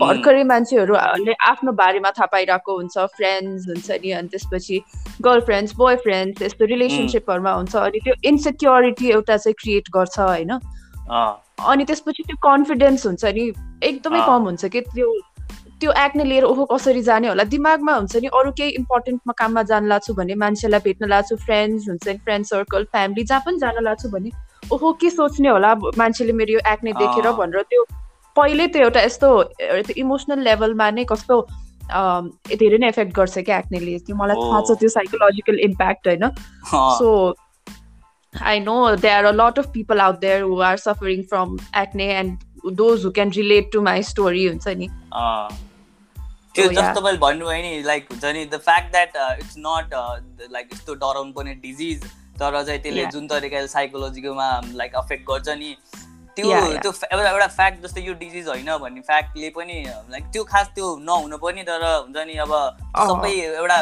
भर्खरै 0.00 0.42
मान्छेहरूले 0.44 1.34
आफ्नो 1.46 1.72
बारेमा 1.78 2.10
थाहा 2.10 2.26
पाइरहेको 2.32 2.76
हुन्छ 2.76 2.98
फ्रेन्ड्स 3.16 3.68
हुन्छ 3.68 3.90
नि 4.02 4.10
अनि 4.18 4.28
त्यसपछि 4.28 4.76
गर्लफ्रेन्ड्स 5.22 5.74
बोय 5.76 5.96
फ्रेन्ड्स 6.04 6.42
यस्तो 6.42 6.64
रिलेसनसिपहरूमा 6.66 7.52
हुन्छ 7.52 7.76
अनि 7.76 7.98
त्यो 8.04 8.14
इन्सेक्योरिटी 8.24 9.10
एउटा 9.10 9.36
चाहिँ 9.36 9.54
क्रिएट 9.62 9.90
गर्छ 9.96 10.18
होइन? 10.20 10.52
अनि 11.72 11.84
त्यसपछि 11.84 12.22
त्यो 12.22 12.36
कन्फिडेन्स 12.42 13.06
हुन्छ 13.06 13.24
नि 13.24 13.44
एकदमै। 13.82 14.20
कम 14.26 14.42
हुन्छ 14.44 14.64
कि 14.66 14.80
त्यो 14.88 15.08
त्यो 15.82 15.92
एक्ने 16.04 16.24
लिएर 16.24 16.44
ओहो 16.44 16.64
कसरी 16.72 17.02
जाने 17.02 17.28
होला 17.28 17.44
दिमागमा 17.54 17.94
हुन्छ 17.94 18.16
नि 18.22 18.28
अरू 18.40 18.50
केही 18.58 18.70
इम्पोर्टेन्टमा 18.80 19.32
काममा 19.38 19.62
जान 19.70 19.88
लाग्छु 19.92 20.14
भने 20.14 20.34
मान्छेलाई 20.42 20.80
भेट्न 20.84 21.08
लाग्छु 21.14 21.36
फ्रेन्ड्स 21.46 21.88
हुन्छ 21.88 22.08
नि 22.08 22.18
फ्रेन्ड 22.28 22.46
सर्कल 22.46 22.84
फ्यामिली 22.92 23.24
जहाँ 23.30 23.42
पनि 23.46 23.58
जान 23.64 23.82
लाग्छु 23.84 24.08
भने 24.14 24.30
ओहो 24.72 24.92
के 25.00 25.10
सोच्ने 25.10 25.48
होला 25.48 25.74
मान्छेले 25.98 26.32
मेरो 26.40 26.52
यो 26.52 26.60
एक्ने 26.72 26.92
देखेर 27.02 27.26
अँ। 27.26 27.36
भनेर 27.38 27.62
त्यो 27.74 27.84
पहिल्यै 28.36 28.66
त्यो 28.74 28.82
एउटा 28.82 29.00
यस्तो 29.02 29.28
इमोसनल 30.04 30.42
लेभलमा 30.48 30.90
नै 30.98 31.04
कस्तो 31.12 31.40
धेरै 32.60 32.78
नै 32.78 32.88
एफेक्ट 32.88 33.12
गर्छ 33.16 33.38
क्या 33.48 33.58
एक्नेले 33.58 33.98
त्यो 34.06 34.16
मलाई 34.16 34.36
थाहा। 34.36 34.60
छ 34.68 34.78
त्यो 34.80 34.88
साइकोलोजिकल 34.94 35.58
इम्प्याक्ट 35.68 36.08
होइन 36.08 36.22
अँ, 36.22 36.98
so 36.98 37.34
i 38.34 38.58
know 38.58 38.78
there 38.96 39.16
are 39.16 39.26
a 39.30 39.36
lot 39.38 39.58
of 39.62 39.66
people 39.72 40.00
out 40.00 40.22
there 40.22 40.40
who 40.46 40.60
are 40.68 40.76
suffering 40.84 41.26
from 41.32 41.58
acne 41.80 42.08
and 42.20 42.48
those 42.78 43.02
who 43.02 43.10
can 43.18 43.34
relate 43.40 43.68
to 43.74 43.84
my 43.90 43.98
story 44.12 44.46
हुन्छ 44.48 44.78
नि 44.78 44.88
अँ। 45.24 45.71
त्यो. 46.54 46.68
जस्तो 46.68 47.00
तपाईँले 47.00 47.18
भन्नुभयो 47.18 47.62
नि 47.62 47.82
लाइक 47.82 48.08
हुन्छ 48.10 48.24
नि 48.24 48.44
the 48.44 48.58
fact 48.60 48.90
that 48.92 49.16
it's 49.40 49.54
not 49.58 49.94
like 50.52 50.68
यस्तो 50.72 50.94
डराउनु 50.94 51.32
पर्ने 51.32 51.54
डिजिज 51.62 52.04
तर 52.40 52.62
चाहिँ 52.62 52.80
त्यसले. 52.82 53.04
जुन 53.12 53.26
तरिकाले 53.28 53.68
साइकोलोजीकोमा 53.68 54.48
लाइक 54.74 54.94
अफेक्ट 54.96 55.24
गर्छ 55.28 55.48
नि 55.58 55.76
त्यो. 56.36 56.50
त्यो 56.82 56.92
एउटा 57.12 57.30
एउटा 57.30 57.46
फ्याक्ट 57.46 57.82
जस्तो 57.82 58.00
यो 58.00 58.12
डिजिज 58.20 58.46
होइन 58.48 58.70
भन्ने 58.82 59.00
फ्याक्टले 59.08 59.48
पनि 59.56 59.82
लाइक 60.10 60.24
त्यो 60.32 60.44
खास 60.44 60.68
त्यो 60.74 60.86
नहुनु 61.02 61.36
पनि 61.38 61.62
तर 61.62 61.84
हुन्छ 61.84 62.26
नि 62.26 62.36
अब 62.44 62.52
सबै 63.00 63.32
एउटा 63.40 63.78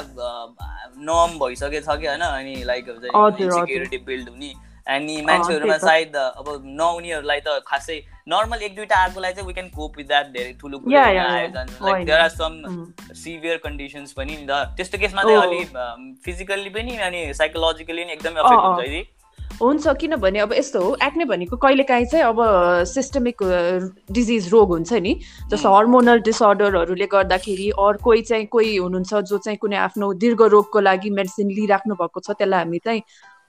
नर्म 1.00 1.38
भइसकेको 1.38 1.86
छ 1.86 2.00
कि 2.00 2.06
होइन 2.06 2.20
अनि 2.20 2.54
लाइक 2.64 2.88
हुन्छ 2.88 3.04
इन्सिक्युरिटी 3.40 3.98
बिल्ड 4.08 4.28
हुने 4.28 4.52
अनि 4.90 5.20
मान्छेहरूमा। 5.26 5.76
सायद 5.78 6.16
अब 6.16 6.46
नहुनेहरूलाई 6.64 7.40
त 7.46 7.62
खासै 7.66 7.98
नर्मल 8.28 8.62
एक 8.62 8.74
दुईवटा 8.76 8.96
आएकोलाई 9.02 9.32
चाहिँ 9.32 9.46
we 9.46 9.52
can 9.52 9.68
cope 9.76 9.96
with 9.98 10.06
that 10.06 10.26
धेरै 10.34 10.52
ठुलो 10.60 10.78
कुरो 10.78 10.90
like. 10.90 12.04
There 12.06 12.20
are 12.20 12.28
some 12.30 12.52
Mm. 12.60 13.14
Severe 13.22 13.56
conditions 13.64 14.12
पनि 14.18 14.36
नि 14.36 14.46
त 14.50 14.74
त्यस्तो 14.76 14.98
केसमा 14.98 15.22
चाहिँ 15.22 15.38
Oh. 15.38 15.46
अलि 15.46 16.18
फिजिकल्ली 16.24 16.70
पनि 16.76 16.96
अनि 17.06 17.22
साइकोलोजिकली 17.38 18.02
पनि 18.02 18.12
एकदमै 18.12 18.40
अफेक्ट 18.40 18.60
अँ। 18.60 18.66
हुन्छ 18.66 18.80
है 18.80 18.88
दिदी? 18.88 19.02
हुन्छ 19.60 19.88
किनभने 20.00 20.38
अब 20.40 20.52
यस्तो 20.56 20.80
हो 20.82 20.96
एक्ने 21.04 21.24
भनेको 21.30 21.56
कहिलेकाहीँ 21.62 22.06
चाहिँ 22.10 22.24
अब 22.24 22.38
सिस्टमिक 22.88 23.42
डिजिज 24.18 24.48
रोग 24.52 24.68
हुन्छ 24.70 24.92
नि 25.06 25.12
जस्तो 25.50 25.68
Mm. 25.68 25.74
हर्मोनल 25.76 26.20
डिसअर्डरहरूले 26.28 27.06
गर्दाखेरि 27.14 27.68
अरू 27.70 27.98
कोही 28.04 28.22
चाहिँ 28.30 28.46
कोही 28.54 28.76
हुनुहुन्छ 28.76 29.12
जो 29.30 29.38
चाहिँ 29.38 29.58
कुनै 29.60 29.76
आफ्नो 29.76 30.12
दीर्घ 30.22 30.40
रोगको 30.56 30.80
लागि 30.80 31.10
मेडिसिन 31.18 31.50
लिइराख्नु 31.58 31.94
भएको 32.00 32.20
छ 32.20 32.30
त्यसलाई 32.40 32.64
हामी 32.64 32.78
चाहिँ 32.84 33.02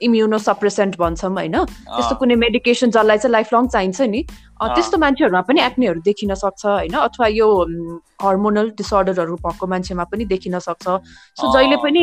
इम्युनो 0.06 0.38
सप्रेसेन्ट 0.38 0.96
भन्छौँ 0.98 1.30
होइन? 1.32 1.56
त्यस्तो 1.64 2.14
कुनै 2.20 2.34
मेडिकेसन 2.42 2.90
जसलाई 2.90 3.18
चाहिँ 3.18 3.32
लाइफ 3.32 3.54
लङ 3.54 3.66
चाहिन्छ 3.68 4.00
नि। 4.12 4.22
त्यस्तो 4.62 4.98
मान्छेहरूमा 4.98 5.40
पनि 5.48 5.60
एक्नेहरू 5.62 6.00
देखिन 6.02 6.34
सक्छ 6.34 6.62
होइन? 6.66 6.94
अथवा 7.06 7.26
यो 7.26 7.48
हर्मोनल 8.22 8.70
डिसअर्डरहरू 8.78 9.36
भएको 9.46 9.66
मान्छेमा 9.66 10.04
पनि 10.10 10.24
देखिन 10.32 10.58
सक्छ। 10.58 10.86
सो। 11.38 11.52
जहिले 11.52 11.76
पनि 11.82 12.02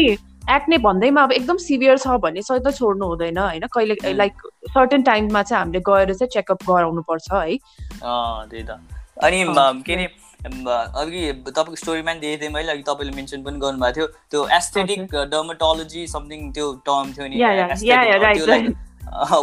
एक्ने 0.49 0.77
भन्दैमा 0.83 1.23
अब 1.23 1.31
एकदम 1.31 1.57
सिभियर 1.61 1.97
छ 1.97 2.19
भने 2.19 2.41
चाहिँ 2.41 2.61
त 2.63 2.75
छोड्नु 2.75 3.05
हुँदैन 3.05 3.37
होइन? 3.37 3.65
कहिले. 3.67 3.95
लाइक 4.13 4.33
सर्टेन 4.73 5.01
टाइममा 5.03 5.41
चाहिँ 5.43 5.59
हामीले 5.59 5.79
गएर 5.87 6.13
चाहिँ 6.13 6.29
चेकअप 6.33 6.59
गराउनु 6.67 7.01
पर्छ 7.07 7.27
है 7.31 7.57
त्यही 7.99 8.63
त। 8.63 8.79
अनि 9.23 9.43
के 9.85 9.93
अरे 9.93 10.07
अघि 10.45 11.31
तपाईँको 11.47 11.75
स्टोरीमा 11.75 12.13
नि 12.13 12.19
देखेको 12.19 12.41
थिएँ 12.41 12.53
मैले 12.53 12.71
अघि 12.71 12.83
तपाईँले 12.83 13.15
मेन्सन 13.15 13.43
पनि 13.43 13.59
गर्नुभएको 13.59 13.95
थियो। 13.95 14.07
त्यो 14.31 14.47
एस्थेटिक 14.57 15.15
डर्माटोलोजी 15.15 16.07
समथिङ 16.07 16.51
त्यो 16.51 16.73
टर्म 16.85 17.11
थियो 17.13 17.27
नि 17.27 17.35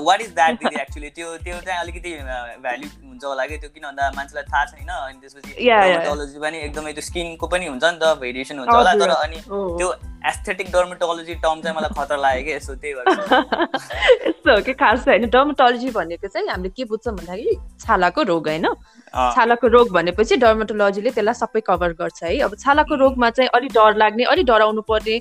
वाट 0.06 0.20
इज 0.22 0.30
द्याट 0.34 0.54
दिदी 0.62 0.80
एक्चुली 0.80 1.08
त्यो 1.10 1.36
त्यो 1.44 1.60
चाहिँ 1.60 1.80
अलिकति 1.80 2.10
भ्याल्यु 2.62 2.88
हुन्छ 3.06 3.24
होला 3.24 3.46
कि 3.46 3.56
त्यो 3.58 3.70
किन 3.74 3.84
भन्दा 3.86 4.10
मान्छेलाई 4.16 4.44
थाहा 4.52 4.64
छैन 4.64 4.88
अनि 4.88 5.18
त्यसपछि. 5.20 5.52
डर्माटोलोजी 5.66 6.38
पनि 6.40 6.58
एकदमै 6.66 6.92
त्यो 6.92 7.02
स्किनको 7.02 7.46
पनि 7.46 7.66
हुन्छ 7.66 7.84
नि 7.84 7.98
त 8.02 8.12
भेरिएसन 8.20 8.58
हुन्छ 8.58 8.74
होला। 8.74 8.92
तर 8.94 9.10
अनि 9.16 9.38
हो। 9.48 9.62
त्यो 9.78 9.88
एस्थेटिक 10.30 10.70
डर्माटोलोजी 10.72 11.34
टर्म 11.44 11.60
चाहिँ 11.62 11.76
मलाई 11.76 11.92
खतरा 11.98 12.16
लाग्यो 12.16 12.44
कि 12.44 12.52
यसो 12.52 12.74
त्यही 12.74 12.94
भएर 12.94 13.08
यस्तो 14.28 14.54
हो 14.54 14.60
कि 14.62 14.72
खास 14.82 15.08
होइन 15.08 15.26
डर्माटोलोजी 15.30 15.90
भनेको 15.90 16.28
चाहिँ 16.28 16.48
हामीले 16.48 16.68
के 16.76 16.84
बुझ्छौँ 16.92 17.14
भन्दाखेरि 17.16 17.56
छालाको 17.86 18.22
रोग 18.30 18.48
होइन 18.48 18.66
छालाको 19.34 19.66
रोग 19.76 19.90
भनेपछि 19.92 20.36
डर्माटोलोजीले 20.44 21.10
त्यसलाई 21.10 21.34
सबै 21.42 21.60
कभर 21.66 21.92
गर्छ 22.00 22.22
है 22.22 22.38
अब 22.46 22.56
छालाको 22.56 22.94
Mm. 22.96 23.00
रोगमा 23.00 23.28
चाहिँ 23.30 23.50
अलिक 23.54 23.72
डर 23.72 23.96
लाग्ने 23.96 24.24
अलिक 24.32 24.46
डराउनु 24.46 24.82
पर्ने 24.90 25.16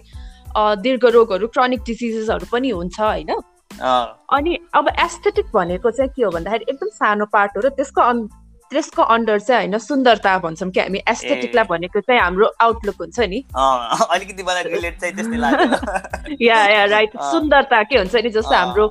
दीर्घ 0.84 1.06
रोगहरू 1.16 1.48
क्रोनिक 1.48 1.82
डिजिजेसहरू 1.88 2.46
पनि 2.52 2.70
हुन्छ 2.70 3.00
होइन 3.00 3.32
अनि 3.72 4.58
अब 4.76 4.88
एस्थेटिक 4.90 5.46
भनेको 5.54 5.92
चाहिँ 5.92 6.12
के 6.16 6.24
हो 6.24 6.32
भन्दाखेरि 6.32 6.66
एकदम 6.70 6.90
सानो 6.96 7.26
पार्ट 7.34 7.52
हो 7.58 7.62
र 7.62 7.70
त्यसको 7.76 8.02
अन 8.02 8.28
त्यसको 8.72 9.02
अन्डर 9.14 9.40
चाहिँ 9.40 9.62
होइन 9.62 9.78
सुन्दरता 9.78 10.38
भन्छौँ 10.40 10.70
कि 10.72 10.80
हामी 10.80 11.00
एस्थेटिकलाई। 11.08 11.64
भनेको 11.70 12.00
चाहिँ 12.02 12.22
हाम्रो 12.22 12.46
आउटलुक 12.62 12.96
हुन्छ 13.02 13.20
नि 13.30 13.44
अलिकति 13.56 14.44
मलाई 14.44 14.64
रिलेट 14.64 15.00
चाहिँ 15.02 15.16
त्यस्तै 15.16 15.38
लाग्यो 15.38 16.38
या 16.42 16.60
या 16.68 16.86
राइट। 16.86 17.12
सुन्दरता 17.32 17.82
के 17.84 17.98
हुन्छ 17.98 18.16
नि 18.16 18.30
जस्तो। 18.30 18.56
हाम्रो 18.56 18.88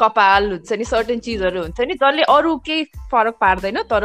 कपाल 0.00 0.50
हुन्छ 0.50 0.72
नि 0.72 0.84
सर्टेन 0.84 1.18
चिजहरू 1.20 1.60
हुन्छ 1.60 1.80
नि 1.80 1.94
जसले 1.94 2.22
अरू 2.24 2.56
केही 2.66 2.84
फरक 3.12 3.34
पार्दैन 3.40 3.82
तर 3.90 4.04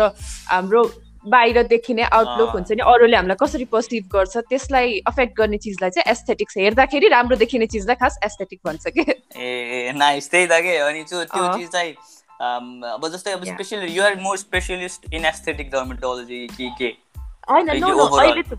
हाम्रो 0.49 0.83
बाहिर 1.23 1.63
देखिने 1.67 2.03
आउटलुक। 2.03 2.49
हुन्छ 2.49 2.71
नि 2.71 2.83
अरूले 2.91 3.15
हामीलाई 3.15 3.37
कसरी 3.41 3.65
पर्सिभ 3.73 4.07
गर्छ 4.13 4.37
त्यसलाई 4.49 4.99
अफेक्ट 5.07 5.37
गर्ने 5.37 5.57
चिजलाई 5.65 5.89
चाहिँ 5.89 6.11
एस्थेटिक्स 6.11 6.57
हेर्दाखेरि 6.57 7.07
राम्रो 7.13 7.35
देखिने 7.37 7.67
चिजलाई 7.73 7.95
खास 7.95 8.17
एस्थेटिक 8.25 8.59
भन्छ 8.65 8.87
कि 8.87 9.05
ए 9.37 9.91
नाइस 9.97 10.29
त्यही 10.31 10.47
त 10.47 10.61
के 10.63 10.77
अनि 10.87 11.03
त्यो। 11.03 11.23
चिज 11.57 11.69
चाहिँ 11.69 11.93
अब 12.41 13.07
जस्तै 13.13 13.31
अब 13.31 13.43
Yeah. 13.45 13.53
Especially 13.53 13.87
you're 13.93 14.15
more 14.21 14.37
specialist 14.37 15.13
in 15.13 15.25
aesthetic 15.25 15.69
dermatology 15.71 16.45
कि 16.57 16.69
के 16.79 16.87
होइन 17.49 17.67
Like 17.69 18.57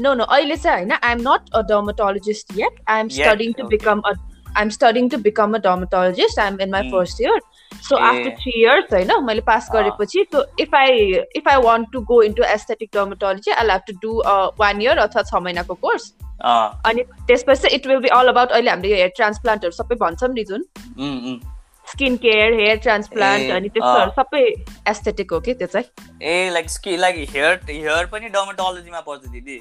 नो 0.00 0.12
नो. 0.14 0.24
अहिले 0.24 0.56
चाहिँ 0.56 0.76
होइन 0.76 0.92
I 0.92 1.12
am 1.12 1.20
not 1.20 1.54
a 1.54 1.60
dermatologist 1.68 2.58
yet 2.58 2.80
I 2.88 3.00
am 3.00 3.08
studying 3.16 3.52
to. 3.52 3.66
Become 3.68 4.00
a 4.00 4.12
I 4.56 4.62
am 4.62 4.68
studying 4.76 5.08
to 5.08 5.18
become 5.26 5.54
a 5.54 5.58
dermatologist 5.64 6.38
I 6.38 6.48
am 6.48 6.60
in 6.60 6.70
my. 6.70 6.90
First 6.90 7.20
year 7.20 7.40
so. 7.88 7.96
After 7.96 8.30
three 8.40 8.52
years 8.60 8.92
होइन 8.92 9.12
मैले 9.24 9.40
pass 9.46 9.68
अँ। 9.68 9.74
गरेपछि 9.74 10.24
so 10.32 10.44
if 10.60 10.74
I 10.74 11.12
if 11.36 11.48
I 11.48 11.62
want 11.62 11.92
to 11.92 12.00
go 12.10 12.22
into 12.22 12.42
aesthetic 12.46 12.90
dermatology 12.94 13.50
I 13.52 13.70
have 13.70 13.80
to 13.86 13.92
do 14.02 14.22
one 14.60 14.82
year 14.82 14.98
अथवा 14.98 15.22
छ 15.22 15.42
महिनाको 15.42 15.74
course 15.86 16.12
अँ, 16.40 16.80
अनि 16.86 17.02
त्यसपछि 17.28 17.68
it 17.76 17.86
will 17.86 17.98
be 18.00 18.08
all 18.18 18.28
about 18.28 18.52
अहिले 18.52 18.70
हामीले 18.70 18.94
हेयर 18.94 19.12
ट्रान्सप्लान्टहरू 19.16 19.72
सबै 19.72 19.96
भन्छौँ 20.02 20.28
नि 20.34 20.44
जुन। 20.50 20.64
स्किन 21.86 22.16
केयर 22.16 22.52
हेयर 22.54 22.76
ट्रान्सप्लान्ट 22.78 23.50
अनि 23.52 23.68
त्यस्तोहरू 23.68 24.10
अँ। 24.10 24.14
सबै 24.16 24.42
एस्थेटिक 24.90 25.32
हो 25.32 25.40
कि 25.40 25.54
त्यो 25.54 25.66
चाहिँ 25.66 25.86
ए 26.22 26.50
लाइक 26.52 26.70
स्कि 26.70 26.96
लाइक 26.96 27.16
हेयर 27.30 27.60
हेयर 27.70 28.06
पनि 28.12 28.28
डर्मेटोलोजीमा 28.36 29.00
पर्छ 29.08 29.22
दिदी 29.26 29.60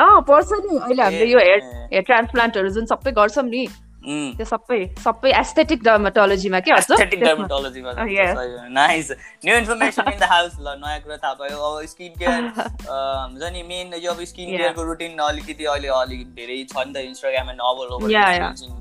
अँ 0.00 0.20
पर्छ 0.28 0.48
नि 0.52 0.78
अहिले 0.78 1.02
हामीले 1.02 1.26
यो 1.32 1.38
हेयर 1.38 1.60
हेयर 1.92 2.02
ट्रान्सप्लान्टहरू 2.02 2.70
जुन 2.70 2.86
सबै 2.86 3.12
गर्छौँ 3.12 3.44
नि. 3.44 3.66
त्यो 4.06 4.44
सबै 4.48 4.76
सबै 5.04 5.30
एस्थेटिक 5.38 5.82
डर्माटोलोजीमा 5.84 6.58
के 6.66 6.70
हजुर 6.72 6.94
Aesthetic 6.96 7.20
त्यसमा- 7.20 7.36
dermatology 7.38 7.80
मा 7.86 7.90
yeah. 8.10 8.34
छ। 8.34 8.36
Nice. 8.76 9.08
New 9.44 9.54
information 9.54 10.10
in 10.12 10.18
the 10.20 10.28
house 10.32 10.54
ल 10.60 10.74
नयाँ 10.82 11.00
कुरा 11.06 11.16
थाहा 11.24 11.34
भयो 11.40 11.56
अब 11.70 11.86
स्किन 11.92 12.12
केयर 12.20 12.42
हुन्छ 12.60 13.50
नि 13.56 13.62
मेन 13.70 13.94
यो 14.04 14.10
अब 14.12 14.22
स्किन. 14.32 14.46
केयरको 14.56 14.82
रुटिन 14.90 15.18
अलिकति 15.26 15.64
अहिले 15.64 15.88
अलिक 15.96 16.20
धेरै 16.38 16.58
छ 16.72 16.86
नि 16.86 16.92
त 16.92 16.96
इन्स्टाग्राम 17.08 17.50
एन्ड 17.50 17.60
अल 17.70 17.92
ओभर. 17.96 18.08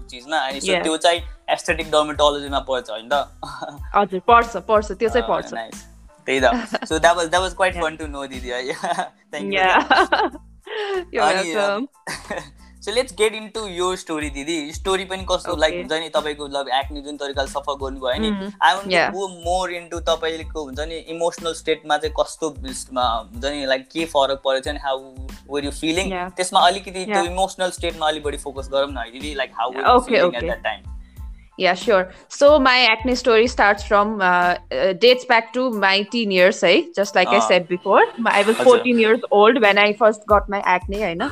चिजमा 0.09 0.37
अनि 0.37 0.59
सो. 0.61 0.73
त्यो 0.83 0.97
चाहिँ 1.07 1.19
एस्थेटिक 1.57 1.91
डर्मेटोलोजीमा 1.91 2.59
पर्छ 2.69 2.89
होइन 2.89 3.09
त 3.09 3.13
हजुर 3.97 4.19
पर्छ 4.29 4.51
पर्छ 4.69 4.87
त्यो 4.91 5.09
चाहिँ 5.09 5.27
पर्छ 5.29 5.53
नाइस 5.53 5.77
त्यही 6.27 6.39
त 6.41 6.85
so 6.85 6.99
that 6.99 7.15
was 7.17 7.27
that 7.29 7.41
was 7.41 7.53
quite. 7.55 7.73
Fun 7.81 7.95
to 7.95 8.07
know 8.07 8.25
दिदी 8.27 8.49
है 8.49 8.61
thank 9.33 9.49
you 11.45 11.53
so 12.85 12.91
let's 12.93 13.13
get 13.17 13.33
in 13.33 13.47
to 13.53 13.65
यो 13.67 13.95
स्टोरी 13.95 14.29
दिदी 14.29 14.55
स्टोरी 14.73 15.05
पनि 15.11 15.25
कस्तो. 15.29 15.55
लाइक 15.57 15.75
हुन्छ 15.75 15.91
नि 15.91 16.09
तपाईँको 16.15 16.47
लभ 16.55 16.67
एक्ने 16.79 17.01
जुन 17.01 17.17
तरिकाले 17.17 17.51
सफर 17.51 17.77
गर्नुभयो 17.83 18.19
नि. 18.21 18.51
I 18.61 18.75
want. 18.75 18.93
Go 19.13 19.27
more 19.45 19.71
into 19.73 19.99
तपाईँको 20.09 20.63
हुन्छ 20.63 20.79
नि 20.89 20.97
इमोसनल 21.13 21.53
स्टेटमा 21.61 21.97
चाहिँ 21.97 22.13
कस्तो 22.19 22.49
हुन्छ 22.63 23.45
नि 23.45 23.65
लाइक 23.65 23.87
के 23.93 24.05
फरक 24.15 24.41
परेको 24.45 24.65
थियो 24.65 24.73
नि 24.73 24.79
हाउ 24.83 24.97
वर 25.49 25.65
यु 25.65 25.71
फिलिङ. 25.79 26.11
त्यसमा 26.37 26.65
अलिकति 26.67 27.05
त्यो. 27.05 27.23
इमोसनल 27.31 27.69
स्टेटमा 27.79 28.07
अलिक 28.07 28.23
बढी 28.23 28.37
फोकस 28.43 28.69
गरौँ 28.73 28.91
न 28.91 28.97
है 28.97 29.11
दिदी 29.11 29.33
like 29.41 29.51
how 29.61 29.71
at. 29.71 30.43
That 30.43 30.63
time 30.63 30.93
Yeah, 31.63 31.75
sure. 31.81 32.05
So 32.35 32.47
my 32.59 32.79
acne 32.85 33.13
story 33.19 33.45
starts 33.51 33.83
from 33.89 34.09
uh, 34.29 34.55
uh, 34.77 34.87
dates 35.03 35.27
back 35.27 35.53
to 35.53 35.61
my 35.83 35.91
teen 36.15 36.31
years, 36.37 36.57
eh? 36.69 36.79
Just 36.97 37.19
like 37.19 37.29
I 37.29 37.37
Ah. 37.37 37.45
said 37.49 37.69
before, 37.69 38.01
I 38.31 38.41
was 38.49 38.57
Ajay. 38.57 38.65
14 38.65 38.99
years 39.03 39.21
old 39.37 39.61
when 39.65 39.79
I 39.83 39.85
first 40.01 40.25
got 40.31 40.49
my 40.55 40.59
acne, 40.73 40.99
होइन 41.03 41.23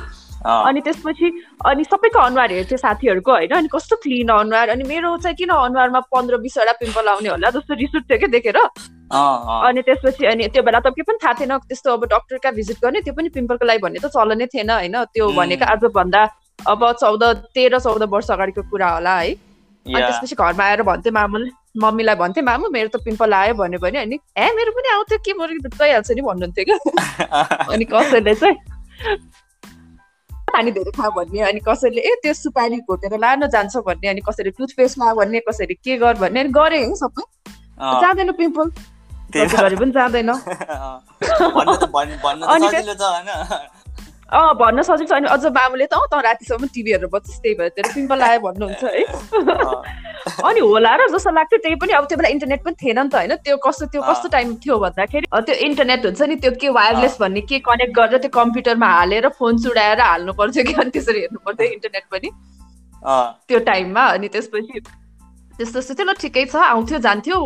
अनि 0.44 0.80
त्यसपछि 0.80 1.30
अनि 1.66 1.84
सबैको 1.84 2.18
अनुहार 2.20 2.52
हेर्थ्यो 2.52 2.78
साथीहरूको 2.78 3.32
होइन? 3.32 3.50
अनि 3.50 3.68
कस्तो 3.72 3.96
क्लिन 3.96 4.28
अनुहार 4.28 4.68
अनि 4.68 4.84
मेरो 4.84 5.16
चाहिँ 5.24 5.36
किन 5.36 5.48
अनुहारमा 5.48 6.00
पन्ध्र 6.12 6.36
बिसवटा 6.44 6.72
पिम्पल 6.80 7.08
आउने 7.08 7.28
होला 7.28 7.50
जस्तो 7.50 7.74
रिस 7.74 7.94
उठ्थ्यो 7.96 8.18
क्या 8.18 8.28
देखेर? 8.28 8.58
अनि 9.68 9.82
त्यसपछि 9.82 10.26
अनि 10.26 10.48
त्यो 10.48 10.62
बेला 10.62 10.80
त 10.80 10.92
केही 10.92 11.02
पनि 11.08 11.18
थाहा 11.24 11.32
थिएन 11.40 11.56
त्यस्तो 11.58 11.92
अब 11.92 12.04
डक्टर 12.12 12.38
कहाँ 12.38 12.54
भिजिट 12.54 12.76
गर्ने 12.82 13.00
त्यो 13.00 13.14
पनि 13.14 13.28
पिम्पलको 13.28 13.64
लागि 13.66 13.78
भन्ने 13.78 13.98
त 14.04 14.12
चलनै 14.12 14.46
थिएन 14.52 14.70
होइन? 14.70 14.96
त्यो. 15.14 15.30
भनेको 15.32 15.64
आजभन्दा 15.64 16.22
अब 16.68 16.92
चौध 17.00 17.22
तेह्र 17.54 17.78
चौध 17.78 18.02
वर्ष 18.12 18.30
अगाडिको 18.30 18.62
कुरा 18.70 18.88
होला 18.90 19.16
है। 19.18 19.32
अनि 19.32 20.00
त्यसपछि 20.00 20.36
घरमा 20.36 20.64
आएर 20.64 20.82
भन्थेँ 20.82 21.12
मामुले 21.12 21.50
मम्मीलाई 21.82 22.14
भन्थेँ 22.16 22.44
मामु 22.44 22.68
मेरो 22.72 22.88
त 22.88 23.00
पिम्पल 23.04 23.32
आयो 23.34 23.54
भन्यो 23.54 23.78
भने 23.80 23.98
अनि 23.98 24.16
ए 24.38 24.46
मेरो 24.56 24.70
पनि 24.72 24.88
आउँथ्यो 24.92 25.18
के? 25.18 25.32
मेरो 25.32 25.68
गइहाल्छ 25.78 26.10
नि 26.10 26.22
भन्नुहुन्थ्यो 26.22 26.64
क्या। 26.68 27.42
अनि 27.72 27.84
कसैले 27.84 28.34
चाहिँ 28.34 28.56
पानी 30.54 30.70
धेरै 30.70 30.92
खा 30.96 31.10
भन्ने 31.10 31.40
अनि 31.50 31.60
कसैले 31.68 32.00
ए 32.00 32.14
त्यो 32.22 32.34
सुपारी 32.34 32.80
घोटेर 32.80 33.18
लान 33.18 33.46
जान्छ 33.50 33.84
भन्ने 33.86 34.08
अनि 34.08 34.26
कसैले 34.28 34.50
टुथपेस्ट 34.58 34.98
ला 34.98 35.14
भन्ने 35.14 35.40
कसैले 35.48 35.74
के 35.76 35.96
गर 35.98 36.14
भन्ने 36.18 36.40
अनि 36.40 36.52
गरेँ 36.58 36.82
है 36.82 36.94
सबै। 36.96 37.24
जाँदैन 38.00 38.32
पिम्पल। 38.32 38.66
गरे 39.34 39.76
पनि 39.76 39.90
जाँदैन। 39.90 40.30
अँ 44.32 44.54
भन्न 44.56 44.82
सजिलो 44.82 45.06
छ। 45.06 45.12
अनि 45.12 45.28
अझ 45.28 45.44
मामुले 45.52 45.86
त 45.86 45.94
अँ 45.94 46.06
त 46.12 46.20
रातिसम्म 46.24 46.66
टिभी 46.74 46.90
हेरेर 46.92 47.08
त्यही 47.12 47.54
भएर 47.54 47.68
तेरो 47.76 47.88
पिम्पल 47.94 48.22
आयो 48.22 48.40
भन्नुहुन्छ 48.40 48.84
है। 48.84 49.04
अनि 50.48 50.60
होला 50.60 50.94
र 50.96 51.06
जस्तो 51.12 51.30
लाग्थ्यो 51.30 51.58
त्यही 51.62 51.76
पनि 51.76 51.92
अब 51.92 52.04
त्यो 52.08 52.16
बेला 52.18 52.28
इन्टरनेट 52.32 52.60
पनि 52.64 52.74
थिएन 52.82 52.98
नि 52.98 53.08
त 53.08 53.14
होइन। 53.14 53.34
त्यो 53.44 53.56
कस्तो 53.60 53.86
त्यो 53.92 54.02
कस्तो 54.02 54.28
टाइम 54.32 54.54
थियो 54.64 54.78
भन्दाखेरि 54.80 55.26
त्यो 55.28 55.54
इन्टरनेट 55.68 56.00
हुन्छ 56.06 56.22
नि 56.22 56.36
त्यो 56.40 56.50
के 56.60 56.68
वायरलेस 56.72 57.16
भन्ने 57.20 57.40
के 57.44 57.58
कनेक्ट 57.68 57.92
गरेर 57.96 58.18
त्यो 58.24 58.30
कम्प्युटरमा 58.32 58.88
हालेर 58.88 59.28
फोन 59.38 59.58
चुडाएर 59.60 60.00
हाल्नु 60.00 60.32
पर्थ्यो 60.32 60.64
कि 60.64 60.72
अनि 60.80 60.90
त्यसरी 60.96 61.20
हेर्नु 61.20 61.38
पर्थ्यो 61.44 61.66
इन्टरनेट 61.76 62.04
पनि। 62.12 62.28
त्यो 63.48 63.58
टाइममा 63.68 64.04
अनि 64.16 64.28
त्यसपछि 64.32 64.80
त्यस्तो 64.80 65.78
त्यस्तो 65.80 65.94
थियो। 65.94 66.06
ल 66.08 66.14
ठिकै 66.20 66.44
छ 66.48 66.56
आउँथ्यो 66.56 66.98
जान्थ्यो। 67.06 67.38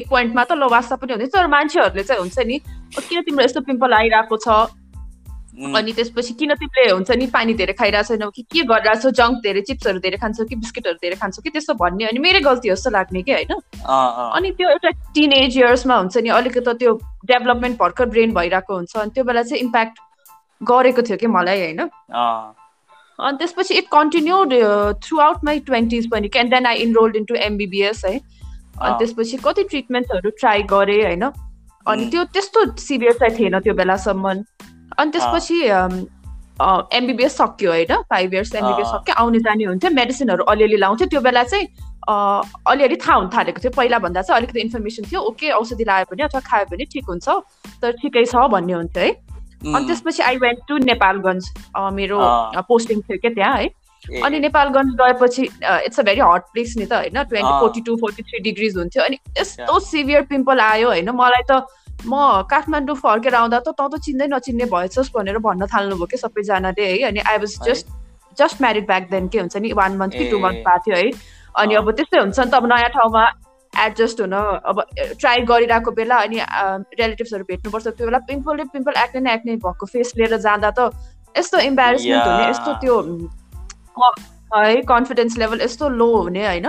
एक 0.00 0.08
पोइन्टमा 0.08 0.44
त 0.44 0.52
ल 0.56 0.64
वास्ता 0.72 0.96
पनि 0.96 1.12
हुन्थ्यो 1.12 1.30
तर 1.36 1.46
मान्छेहरूले 1.46 2.02
चाहिँ 2.02 2.20
हुन्छ 2.24 2.38
नि 2.48 2.56
"अ, 2.96 3.00
किन 3.04 3.22
तिम्रो 3.22 3.44
यस्तो 3.44 3.60
पिम्पल 3.68 3.92
आइरहेको 3.92 4.36
छ? 4.40 4.48
अनि 5.56 5.92
त्यसपछि 5.92 6.34
किन 6.34 6.54
तिमीले 6.54 6.90
हुन्छ 6.90 7.10
नि 7.10 7.26
पानी 7.26 7.54
धेरै 7.54 7.72
खाइरहेको 7.72 8.08
छैनौ 8.08 8.30
कि 8.30 8.42
के 8.52 8.62
गरिरहेको 8.62 9.00
छौ 9.02 9.10
जङ्क 9.10 9.42
धेरै 9.42 9.60
चिप्सहरू 9.60 9.98
धेरै 9.98 10.16
खान्छौ 10.16 10.44
कि 10.44 10.56
बिस्किटहरू 10.56 10.98
धेरै 11.02 11.16
खान्छौ 11.16 11.42
कि 11.42 11.50
त्यस्तो 11.50 11.74
भन्ने 11.74 12.04
अनि 12.04 12.18
मेरै 12.18 12.40
गल्ती 12.40 12.70
जस्तो 12.70 12.90
लाग्ने 12.90 13.22
कि 13.22 13.32
होइन? 13.32 13.52
अनि 14.36 14.50
त्यो 14.50 14.68
एउटा 14.68 14.90
टिन 15.14 15.32
एज 15.32 15.58
इयर्समा 15.58 15.96
हुन्छ 15.96 16.16
नि 16.18 16.28
अलिकति 16.28 16.74
त्यो 16.74 16.92
डेभलपमेन्ट 17.32 17.78
भर्खर 17.78 18.06
ब्रेन 18.06 18.34
भइरहेको 18.34 18.76
हुन्छ 18.76 18.96
अनि 18.96 19.10
त्यो 19.10 19.24
बेला 19.24 19.42
चाहिँ 19.42 19.62
इम्प्याक्ट 19.62 19.98
गरेको 20.60 21.02
थियो 21.02 21.16
कि 21.16 21.26
मलाई 21.26 21.60
होइन। 21.60 21.80
अनि 23.18 23.36
त्यसपछि 23.38 23.74
it 23.74 23.86
continued 23.92 24.54
throughout 25.18 25.44
my 25.44 25.60
twenties 25.60 26.10
पनि 26.10 26.28
can 26.28 26.48
then 26.48 26.66
I 26.66 26.76
enrolled 26.76 27.16
into 27.16 27.34
MBBS 27.34 28.04
है। 28.04 28.18
अनि। 28.18 28.98
त्यसपछि 28.98 29.36
कति 29.36 29.62
ट्रिटमेन्ट्सहरू 29.62 30.30
ट्राई 30.30 30.62
गरेँ 30.62 31.02
होइन। 31.04 31.24
अनि 31.86 32.10
त्यो 32.10 32.24
त्यस्तो 32.24 32.64
सिभियर 32.76 33.12
चाहिँ 33.12 33.38
थिएन 33.38 33.58
त्यो 33.60 33.74
बेलासम्म। 33.74 34.34
अनि 34.98 35.10
त्यसपछि 35.10 35.56
एमबिबिएस 36.96 37.36
सक्यो 37.36 37.70
होइन? 37.70 37.92
Five 38.10 38.34
years 38.34 38.54
MBBS. 38.54 38.86
सक्यो। 38.88 39.14
आउने 39.14 39.38
जाने 39.46 39.64
हुन्थ्यो। 39.64 39.90
मेडिसिनहरू 39.92 40.44
अलिअलि 40.44 40.76
लाउँथ्यो। 40.76 41.06
त्यो 41.08 41.20
बेला 41.20 41.42
चाहिँ 41.44 41.66
अलिअलि 42.08 42.96
थाहा 42.96 43.16
हुन 43.16 43.28
थालेको 43.34 43.60
थियो। 43.60 43.72
पहिला 43.76 43.98
भन्दा 43.98 44.22
चाहिँ 44.22 44.36
अलिकति 44.40 44.60
इन्फर्मेसन 44.60 45.10
थियो। 45.10 45.20
ओके 45.30 45.50
औषधि 45.52 45.84
लायो 45.84 46.04
भने 46.10 46.22
अथवा 46.24 46.40
खायो 46.48 46.64
भने 46.70 46.84
ठिक 46.92 47.04
हुन्छ। 47.08 47.28
तर 47.82 47.92
ठिकै 48.02 48.24
छ 48.24 48.48
भन्ने 48.52 48.72
हुन्थ्यो 48.72 49.02
है। 49.04 49.10
अनि 49.66 49.86
त्यसपछि 49.86 50.22
आई 50.22 50.36
वेन्ट 50.38 50.58
टु 50.68 50.78
नेपालगञ्ज 50.84 51.44
मेरो। 51.92 52.18
पोस्टिङ 52.68 53.00
थियो 53.00 53.18
क्या 53.18 53.30
त्यहाँ 53.34 53.56
है। 53.56 53.68
अनि 54.22 54.38
नेपालगञ्ज 54.40 54.94
गएपछि 55.00 55.42
it's 55.42 56.00
a 56.00 56.02
very 56.02 56.20
hot 56.20 56.42
place 56.52 56.74
नि 56.78 56.86
त 56.86 56.92
होइन। 56.92 57.22
Twenty. 57.24 57.52
Forty 57.60 57.80
two 57.86 57.96
forty 58.00 58.22
three 58.22 58.38
degrees 58.42 58.76
हुन्थ्यो। 58.76 59.02
अनि 59.04 59.18
यस्तो 59.40 59.78
सिभियर 59.86 60.22
पिम्पल 60.30 60.60
आयो 60.60 60.88
होइन। 60.88 61.10
मलाई 61.10 61.42
त 61.50 61.66
म 62.08 62.42
काठमाडौँ 62.50 62.96
फर्केर 62.96 63.34
आउँदा 63.34 63.58
त 63.60 63.68
तँ 63.70 63.88
त 63.88 64.00
चिन्दै 64.04 64.26
नचिन्ने 64.28 64.64
भएछस् 64.66 65.12
भनेर 65.14 65.38
भन्न 65.40 65.66
थाल्नुभयो 65.66 66.06
कि 66.06 66.16
सबैजनाले 66.16 66.86
है 66.86 66.98
अनि 67.08 67.20
I 67.22 67.36
was? 67.38 67.58
Just 67.66 67.86
just 68.38 68.62
married 68.62 68.86
back 68.86 69.10
then 69.10 69.28
के 69.28 69.38
हुन्छ 69.38 69.56
नि 69.56 69.72
वान 69.72 69.96
मन्थ 69.96 70.12
कि 70.12 70.30
टू। 70.30 70.38
मन्थ 70.38 70.56
भएको 70.66 70.78
थियो 70.86 70.96
है 70.96 71.10
अनि। 71.56 71.74
अब 71.74 71.90
त्यस्तै 71.92 72.18
हुन्छ 72.18 72.38
नि 72.38 72.50
त 72.50 72.54
अब 72.54 72.66
नयाँ 72.66 72.90
ठाउँमा 72.94 73.24
एडजस्ट 73.72 74.20
हुन 74.20 74.32
अब 74.32 74.82
ट्राई 75.20 75.40
गरिरहेको 75.48 75.90
बेला 75.92 76.16
अनि 76.18 76.38
रिलेटिभ्सहरू 76.40 77.44
भेट्नुपर्छ 77.44 77.86
त्यो 77.88 78.06
बेला 78.06 78.18
पिम्पलले 78.28 78.64
पिम्पल 78.72 78.94
एक्ने 78.98 79.20
न 79.20 79.26
एक्ने 79.28 79.56
भएको 79.64 79.86
फेस 79.86 80.12
लिएर 80.16 80.36
जाँदा 80.38 80.70
त 80.78 80.90
यस्तो 81.34 81.58
इम्बेरेसमेन्ट 81.68 82.26
हुने। 82.26 82.48
यस्तो 82.50 82.72
त्यो 82.80 82.94
है 84.54 84.80
कन्फिडेन्स 84.88 85.36
लेभल 85.38 85.60
यस्तो 85.62 85.88
लो 86.00 86.08
हुने 86.16 86.46
होइन 86.46 86.66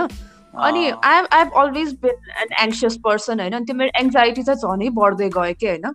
अनि 0.56 0.90
I 1.04 1.22
I 1.32 1.44
always 1.62 1.94
been 2.02 2.30
an 2.42 2.48
anxious 2.62 2.96
person 3.04 3.40
होइन? 3.40 3.52
अनि 3.52 3.64
त्यो 3.64 3.76
मेरो 3.76 3.90
एङ्जाइटी 4.00 4.42
चाहिँ 4.42 4.60
झनै 4.60 4.88
बढ्दै 5.00 5.28
गयो 5.36 5.54
कि 5.60 5.66
होइन? 5.66 5.92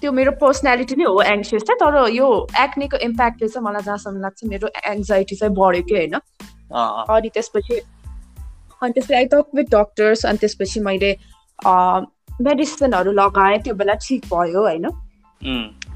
त्यो 0.00 0.12
मेरो 0.12 0.30
पर्सनालिटी 0.40 0.96
नै 0.96 1.04
हो 1.04 1.20
एङ्सियस 1.22 1.62
चाहिँ 1.68 1.78
तर 1.80 2.08
यो 2.14 2.26
एक्नेको 2.62 2.96
इम्प्याक्टले 3.06 3.48
चाहिँ 3.48 3.66
मलाई 3.66 3.82
जहाँसम्म 3.82 4.20
लाग्छ 4.20 4.44
मेरो 4.52 4.68
एङ्जाइटी 4.92 5.36
चाहिँ 5.36 5.54
बढ्यो 5.54 5.82
कि 5.88 5.94
होइन? 5.94 6.14
अनि 7.14 7.28
त्यसपछि 7.34 7.80
अनि 8.82 8.92
त्यसपछि 8.92 9.14
आई 9.14 9.24
टक 9.32 9.46
विथ 9.54 9.70
डक्टर्स 9.74 10.26
अनि 10.26 10.38
त्यसपछि 10.44 10.80
मैले 10.88 11.10
मेडिसिनहरू 12.48 13.12
लगाएँ 13.12 13.58
त्यो 13.64 13.74
बेला 13.74 13.94
ठिक 14.06 14.26
भयो 14.32 14.62
होइन? 14.66 14.86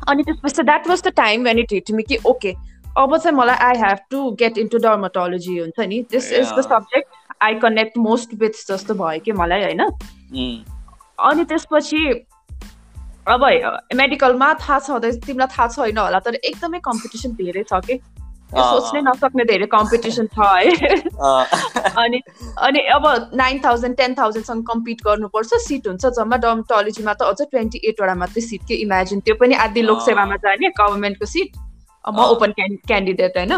अनि 0.09 0.23
त्यसपछि 0.23 0.63
that 0.63 0.89
was 0.89 1.03
the 1.07 1.13
time 1.17 1.45
when 1.45 1.59
it 1.59 1.73
hit 1.73 1.91
me 2.01 2.03
कि 2.09 2.19
ओके 2.33 2.55
अब 2.97 3.17
चाहिँ 3.17 3.37
मलाई 3.37 3.57
I 3.69 3.81
have 3.81 3.99
to 4.11 4.31
get 4.41 4.59
into 4.59 4.79
dermatology 4.85 5.59
हुन्छ 5.59 5.89
नि? 5.89 6.03
This 6.11 6.33
is 6.33 6.53
the. 6.53 6.61
Subject 6.69 7.18
I 7.43 7.55
connect 7.55 7.99
most 7.99 8.35
with 8.35 8.55
जस्तो 8.69 8.95
भयो 8.95 9.21
कि 9.21 9.33
मलाई 9.33 9.63
होइन? 9.63 9.83
अनि 11.19 11.45
त्यसपछि 11.45 12.27
अब 13.29 13.45
मेडिकलमा 13.95 14.55
थाहा 14.55 14.79
छँदै 14.79 15.13
तिमीलाई 15.13 15.47
थाहा 15.47 15.69
छैन 15.69 15.99
होला 15.99 16.19
तर 16.19 16.35
एकदमै 16.35 16.79
कम्पिटिसन 16.79 17.31
धेरै 17.31 17.63
छ 17.63 17.81
कि? 17.87 18.01
सोच्नै। 18.55 19.01
नसक्ने 19.01 19.45
धेरै 19.45 19.67
कम्पिटिसन 19.67 20.27
छ 20.27 20.39
है? 20.39 21.01
अनि 22.03 22.21
अनि 22.59 22.81
अब 22.81 23.31
नाइन 23.35 23.61
थाउजन्ड 23.65 23.97
टेन 23.97 24.15
थाउजन्डसँग 24.15 24.63
कम्पिट 24.65 25.03
गर्नुपर्छ 25.05 25.51
सिट 25.55 25.89
हुन्छ 25.89 26.07
जम्मा 26.07 26.37
डर्मटोलोजीमा 26.37 27.13
त 27.13 27.23
अझ 27.23 27.41
ट्वेन्टी 27.43 27.79
एटवटा 27.85 28.15
मात्रै 28.15 28.43
सिट 28.43 28.63
के? 28.69 28.75
इमेजिन 28.75 29.21
त्यो 29.21 29.35
पनि 29.35 29.55
आदि 29.55 29.83
लोकसेवामा 29.83 30.37
जाने 30.37 30.69
गभर्मेन्टको 30.69 31.27
सिट 31.27 31.57
म। 32.09 32.19
ओपन 32.21 32.53
क्यान्डिडेट 32.87 33.37
होइन? 33.37 33.53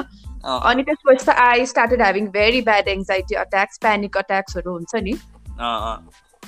अनि 0.45 0.83
त्यसपछि 0.83 1.25
त 1.27 1.31
I 1.31 1.67
started 1.67 2.03
having 2.03 2.27
very 2.27 2.61
bad 2.61 2.89
anxiety 2.89 3.35
attacks 3.35 3.79
panic 3.79 4.17
अट्याक्सहरू 4.17 4.73
हुन्छ 4.73 4.95
नि। 4.95 5.13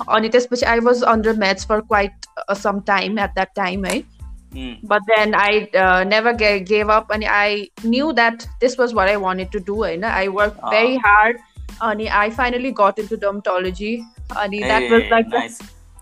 अनि 0.08 0.28
त्यसपछि 0.28 0.66
I 0.66 0.78
was 0.78 1.02
under 1.02 1.36
much 1.36 1.66
for 1.68 1.80
quite 1.80 2.12
some 2.52 2.80
time 2.80 3.18
at 3.18 3.30
that 3.30 3.48
time 3.56 3.84
है 3.84 3.98
बट 4.84 5.02
देन 5.02 5.34
आई 5.34 5.66
नेभर 6.06 6.32
गे 6.32 6.60
गेभ 6.60 6.90
अप 6.90 7.12
अनि 7.12 7.26
I 7.26 7.70
knew 7.86 8.12
that 8.12 8.42
this 8.60 8.80
was 8.80 8.92
where 8.94 9.08
I 9.08 9.16
wanted 9.16 9.50
to 9.50 9.58
do 9.58 9.74
होइन 9.74 10.04
I 10.04 10.28
work 10.28 10.52
very 10.64 10.96
hard 10.96 11.38
अनि 11.82 12.06
I 12.06 12.30
finally 12.30 12.70
got 12.70 12.98
in 12.98 13.06
to 13.06 13.16
dermatology 13.16 14.02
अनि 14.36 14.58
that 14.58 14.82
was 14.82 15.02
like 15.12 15.58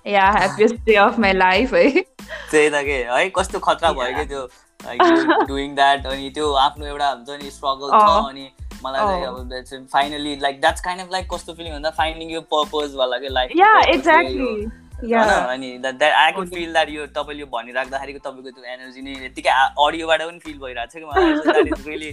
yeah 0.06 0.30
happiest 0.30 0.74
day 0.74 0.94
of 0.94 1.18
my 1.18 1.32
life 1.32 1.74
है 1.74 1.90
त्यही 1.90 2.70
त 2.70 2.72
के? 2.72 3.04
है 3.10 3.28
कस्तो 3.28 3.58
खतरा 3.58 3.92
भयो 3.92 4.18
कि 4.18 4.24
त्यो? 4.24 4.48
लाइक 4.84 5.46
डुइङ 5.48 5.74
द्याट 5.74 6.06
अनि 6.06 6.30
त्यो 6.34 6.52
आफ्नो 6.64 6.86
एउटा 6.86 7.10
हुन्छ 7.10 7.42
नि 7.42 7.50
स्ट्रगल 7.50 7.90
छ 7.90 8.02
अँ। 8.02 8.28
अनि 8.28 8.50
मलाई 8.84 9.00
चाहिँ 9.00 9.24
अब 9.26 9.86
finally 9.92 10.36
like 10.40 10.60
that's 10.60 10.80
kind 10.80 11.02
of 11.02 11.08
like 11.12 11.26
कस्तो 11.34 11.54
फिलिङ 11.54 11.72
भन्दा 11.72 11.90
फाइन्डिङ 11.98 12.30
यो 12.30 12.40
पर्पज 12.54 12.94
वाला 12.96 13.18
के 13.18 13.28
लाइफ 13.30 13.50
या 13.56 13.72
एक्ज्याक्टली 13.94 14.68
या 15.10 15.22
अनि 15.52 15.68
that 15.78 16.02
I 16.02 16.32
could 16.32 16.46
Okay. 16.46 16.56
Feel 16.56 16.72
that 16.72 16.88
यो 16.90 17.06
तपाईँले 17.18 17.40
यो 17.40 17.46
भनिराख्दाखेरिको 17.52 18.18
तपाईँको 18.24 18.50
त्यो 18.50 18.64
एनर्जी 18.72 19.02
नै 19.02 19.12
यत्तिकै 19.24 19.50
अडियोबाट 19.86 20.22
पनि 20.22 20.38
फिल 20.38 20.58
भइरहेको 20.64 20.90
छ 20.90 20.96
कि 20.96 21.04
मलाई 21.04 21.32
द्याट 21.44 21.78
इज 21.78 21.86
रियली 21.88 22.10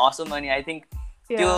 असम 0.00 0.34
अनि 0.36 0.48
आई 0.56 0.62
थिङ्क 0.62 0.84
त्यो 1.30 1.52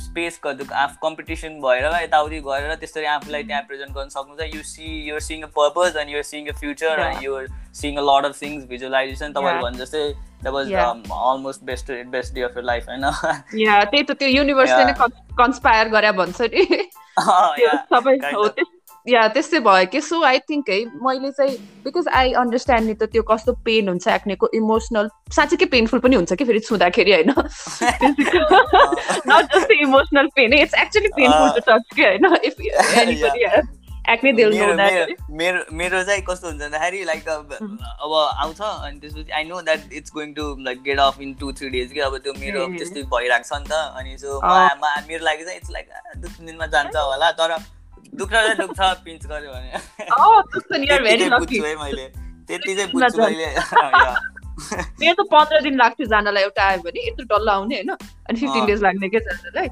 स्पेसको 0.00 0.48
आफू 0.74 0.96
कम्पिटिसन 1.02 1.60
भएर 1.60 1.84
यताउति 2.02 2.38
गरेर 2.40 2.74
त्यसरी 2.74 3.04
आफूलाई 3.14 3.42
त्यहाँ 3.44 3.62
प्रेजेन्ट 3.62 3.92
गर्न 3.94 4.08
सक्नु 4.08 4.36
चाहिँ 4.36 4.52
you 4.54 4.62
see 4.64 4.86
you're 5.08 5.20
seeing 5.20 5.42
a 5.42 5.46
purpose 5.56 5.96
and 5.96 6.10
you're 6.10 6.22
seeing 6.24 6.46
a 6.46 6.52
future. 6.60 7.00
And 7.00 7.24
you're 7.24 7.48
seeing 7.74 7.96
a 7.96 8.02
lot 8.02 8.24
of 8.24 8.40
things 8.42 8.64
visualization 8.68 9.32
तपाईँले 9.32 9.54
Yeah. 9.54 9.64
भने 9.64 9.78
जस्तै 9.78 10.04
that 10.42 10.54
was. 10.54 10.72
Almost 11.24 11.64
best 11.64 11.90
best 12.10 12.34
day 12.34 12.42
of 12.42 12.56
your 12.56 12.64
life 12.64 12.88
होइन 12.88 13.10
त्यही 13.90 14.02
त 14.02 14.18
त्यो 14.18 14.28
युनिभर्सले 14.28 14.84
नै. 14.84 14.92
कन्सपायर 15.38 15.88
गरे 15.88 16.12
भन्छ 16.12 16.40
नि 16.54 16.64
Yeah, 17.58 17.76
सबै 17.90 18.16
हो 18.34 18.48
या 19.06 19.26
त्यस्तै 19.28 19.58
भयो। 19.60 19.86
कि 19.92 20.00
सो 20.00 20.22
आई 20.24 20.38
थिङ्क 20.48 20.68
है 20.70 20.78
मैले 21.02 21.30
चाहिँ 21.32 21.56
बिकज 21.84 22.08
आई 22.14 22.32
अन्डरस्ट्यान्ड 22.42 22.86
नि 22.88 22.94
त 22.94 23.08
त्यो 23.12 23.22
कस्तो 23.22 23.52
पेन 23.64 23.88
हुन्छ 23.88 24.08
एक्नेको 24.10 24.48
इमोसनल 24.54 25.08
साँच्चीकै 25.36 25.66
पेनफुल 25.74 26.00
पनि 26.00 26.16
हुन्छ 26.16 26.32
कि 26.32 26.44
फेरि 26.44 26.60
छुँदाखेरि 26.60 27.12
होइन? 27.12 27.30
Not 29.28 29.54
just 29.54 29.70
emotional 29.80 30.26
pain 30.36 30.52
it's 30.54 30.74
actually 30.80 31.08
painful 31.16 31.48
to 31.50 31.60
touch 31.68 31.94
के 31.96 32.02
होइन? 32.02 32.36
If 32.44 32.60
anybody 32.98 33.44
has 33.46 33.68
acne 34.10 34.32
they 34.32 34.44
know 34.44 34.50
मेरो 34.50 35.60
मेरो- 35.72 36.04
चाहिँ 36.06 36.22
कस्तो 36.22 36.46
हुन्छ 36.48 36.60
भन्दाखेरि 36.62 37.04
लाइक 37.04 37.28
अब 37.28 37.52
Mhm. 37.60 37.76
अब 38.04 38.12
आउँछ 38.40 38.60
अनि 38.60 38.98
त्यसपछि 39.00 39.32
I 39.32 39.44
know 39.44 39.60
that 39.62 39.92
it's 39.92 40.12
going 40.14 40.32
to 40.34 40.44
like 40.60 40.82
get 40.82 40.98
off 41.00 41.20
in 41.20 41.32
two 41.40 41.52
three 41.52 41.68
days 41.70 41.92
कि 41.92 42.00
अब 42.00 42.16
त्यो 42.18 42.32
मेरो। 42.40 42.66
त्यस्तै 42.76 43.02
भइरहेको 43.14 43.48
छ 43.48 43.60
नि 43.60 43.68
त 43.68 43.72
अनि 44.00 44.16
सो 44.18 44.38
अँ। 44.40 45.06
मेरो 45.08 45.24
लागि 45.24 45.44
चाहिँ 45.44 45.58
इट्स 45.58 45.70
लाइक 45.70 45.88
दुई 46.16 46.30
तिन 46.30 46.46
दिनमा 46.46 46.66
जान्छ 46.66 46.96
होला 46.96 47.30
तर 47.40 47.56
दुख्न 48.14 48.34
चाहिँ 48.34 48.56
दुख्छ 48.56 48.80
पिन्च 48.80 49.26
गऱ्यो 49.26 49.50
भने। 49.50 49.70
मैले 51.74 52.08
त्यति 52.48 52.74
चाहिँ 52.74 52.90
बुझ्छु 52.94 53.22
मैले. 53.22 53.46
मेरो 55.00 55.22
त 55.22 55.26
पन्ध्र 55.32 55.60
दिन 55.60 55.76
लाग्थ्यो 55.76 56.06
जानलाई 56.06 56.42
एउटा 56.42 56.62
आयो 56.64 56.78
भने। 56.78 57.08
यत्रो 57.08 57.38
डल्लो 57.38 57.52
आउने 57.52 57.74
होइन? 57.74 57.90
अनि 57.90 58.40
फिफ्टिन। 58.40 58.66
डेज 58.66 58.82
लाग्ने 58.82 59.08
क्या 59.08 59.20
जानलाई. 59.20 59.68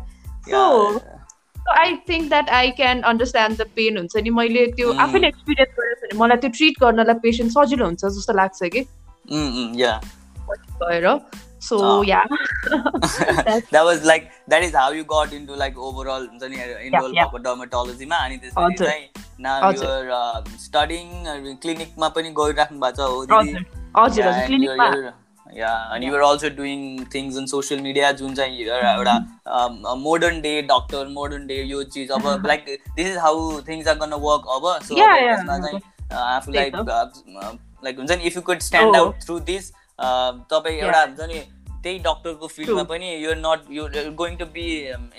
So 1.58 1.72
I 1.72 1.94
think 1.94 2.28
that 2.28 2.50
I 2.50 2.70
can 2.70 3.00
understand 3.00 3.58
the 3.58 3.62
pain 3.62 3.98
हुन्छ 3.98 4.16
नि। 4.16 4.30
मैले 4.30 4.66
त्यो 4.66 4.92
Mm. 4.92 5.00
आफैले 5.00 5.26
एक्सपिरियन्स 5.28 5.74
गरेको 5.78 5.94
छ 5.94 6.10
भने 6.10 6.20
मलाई 6.20 6.36
त्यो 6.36 6.50
ट्रिट 6.50 6.74
गर्नलाई 6.80 7.14
पेसेन्ट 7.14 7.52
सजिलो 7.52 7.84
हुन्छ 7.84 8.04
जस्तो 8.04 8.32
लाग्छ 8.32 8.62
कि। 8.62 8.86
Mm, 9.32 9.50
mm. 9.52 10.04
भएर 10.82 11.06
सो 11.68 11.78
अँ। 11.78 12.04
या 12.08 12.22
that 13.72 13.84
was 13.88 14.04
like 14.10 14.30
that 14.48 14.62
is 14.68 14.74
how 14.74 14.90
you 14.98 15.04
got 15.14 15.32
into 15.38 15.58
like 15.62 15.76
overall 15.88 16.26
हुन्छ 16.26 16.50
नि 16.52 16.56
इनरोल 16.86 17.12
yeah. 17.14 17.24
भएको 17.24 17.38
डर्माटोलोजीमा 17.48 18.16
अनि 18.26 18.36
त्यसपछि 18.36 18.64
हजुर। 18.64 18.86
चाहिँ 18.86 19.08
now 19.46 19.56
हजुर। 19.62 20.10
you're 20.10 20.60
स्टडिङ 20.64 21.56
क्लिनिकमा 21.64 22.08
पनि 22.18 22.30
गइराख्नु 22.40 22.80
भएको 22.80 22.96
छ 22.96 23.10
हो 23.10 23.24
दिदी 23.26 23.52
हजुर. 23.52 23.66
हजुर 23.98 24.24
हजुर 24.26 24.46
क्लिनिकमा 24.46 25.12
या 25.56 25.70
अनि 25.94 26.06
you're 26.06 26.22
also 26.24 26.48
doing 26.58 26.82
things 27.14 27.36
in 27.38 27.46
social 27.46 27.80
media 27.82 28.10
जुन 28.20 28.34
चाहिँ 28.34 28.64
एउटा 28.66 28.92
एउटा 28.92 29.94
modern 30.04 30.40
day 30.42 30.52
doctor 30.70 31.08
modern 31.16 31.46
day 31.46 31.62
यो 31.62 31.82
चिज 31.96 32.10
अब 32.18 32.46
like 32.46 32.64
this 32.96 33.06
is 33.06 33.16
how 33.24 33.60
things 33.68 33.88
are 33.88 33.98
gonna 34.04 34.14
work 34.26 34.48
अब 34.56 34.68
सो 34.88 34.96
Yeah, 35.00 35.16
yeah, 35.24 35.36
त्यसमा 35.36 35.58
चाहिँ 35.66 35.80
uh, 35.80 36.14
आफूलाई 36.14 36.70
त्यही 36.70 37.58
लाइक 37.84 37.98
हुन्छ 37.98 38.10
नि 38.12 38.22
if 38.30 38.36
you 38.36 38.42
could 38.50 38.58
stand 38.68 38.96
Oh. 38.96 39.00
Out 39.00 39.22
through 39.24 39.38
this 39.50 39.72
तपाईँ 40.02 40.76
Yeah. 40.76 40.86
एउटा 40.86 41.02
हुन्छ 41.02 41.20
नि 41.32 41.40
त्यही 41.84 41.98
डक्टरको 41.98 42.46
फिल्डमा. 42.46 42.82
पनि 42.90 43.06
you're 43.24 43.36
not 43.38 43.60
you 43.70 43.86
going 44.14 44.36
to 44.38 44.44
be 44.54 44.66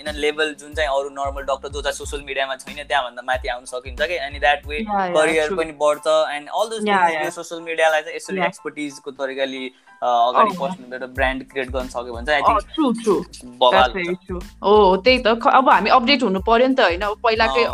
in 0.00 0.06
a 0.08 0.12
level 0.16 0.54
जुन 0.60 0.74
चाहिँ 0.74 0.88
अरू 0.90 1.08
नर्मल 1.12 1.42
डक्टर 1.50 1.68
जो 1.68 1.82
चाहिँ 1.82 1.96
सोसियल 1.96 2.22
मिडियामा 2.24 2.56
छैन 2.56 2.82
त्यहाँभन्दा 2.88 3.22
माथि 3.22 3.48
आउन 3.54 3.64
सकिन्छ 3.72 4.00
कि 4.02 4.16
अनि 4.16 4.38
द्याट 4.40 4.66
वे 4.66 4.78
करियर. 4.88 5.54
पनि 5.54 5.72
बढ्छ 5.82 6.06
एन्ड 6.36 6.48
अल 6.50 6.68
दोज. 6.70 6.88
यो 6.88 7.30
सोसियल 7.30 7.60
मिडियालाई 7.62 8.02
चाहिँ 8.02 8.16
यसरी. 8.16 8.40
एक्सपर्टिजको 8.46 9.10
तरिकाले 9.20 9.66
अ, 10.02 10.06
अगाडि 10.06 10.50
Oh. 10.50 10.56
पस्नु 10.60 10.92
एउटा 10.94 11.06
ब्रान्ड 11.16 11.42
क्रिएट 11.50 11.68
गर्न 11.70 11.88
सक्यो 11.88 12.12
भने 12.14 12.26
चाहिँ 12.26 12.42
ट्रु 12.74 14.38
हो 14.62 14.96
त्यही 15.04 15.18
त 15.24 15.26
अब 15.52 15.68
हामी 15.70 15.90
अपडेट 15.90 16.22
हुनु 16.22 16.40
पर्यो 16.48 16.66
नि 16.68 16.74
त 16.74 16.80
होइन 16.80 17.04
पहिलाकै 17.24 17.64
अँ। 17.64 17.72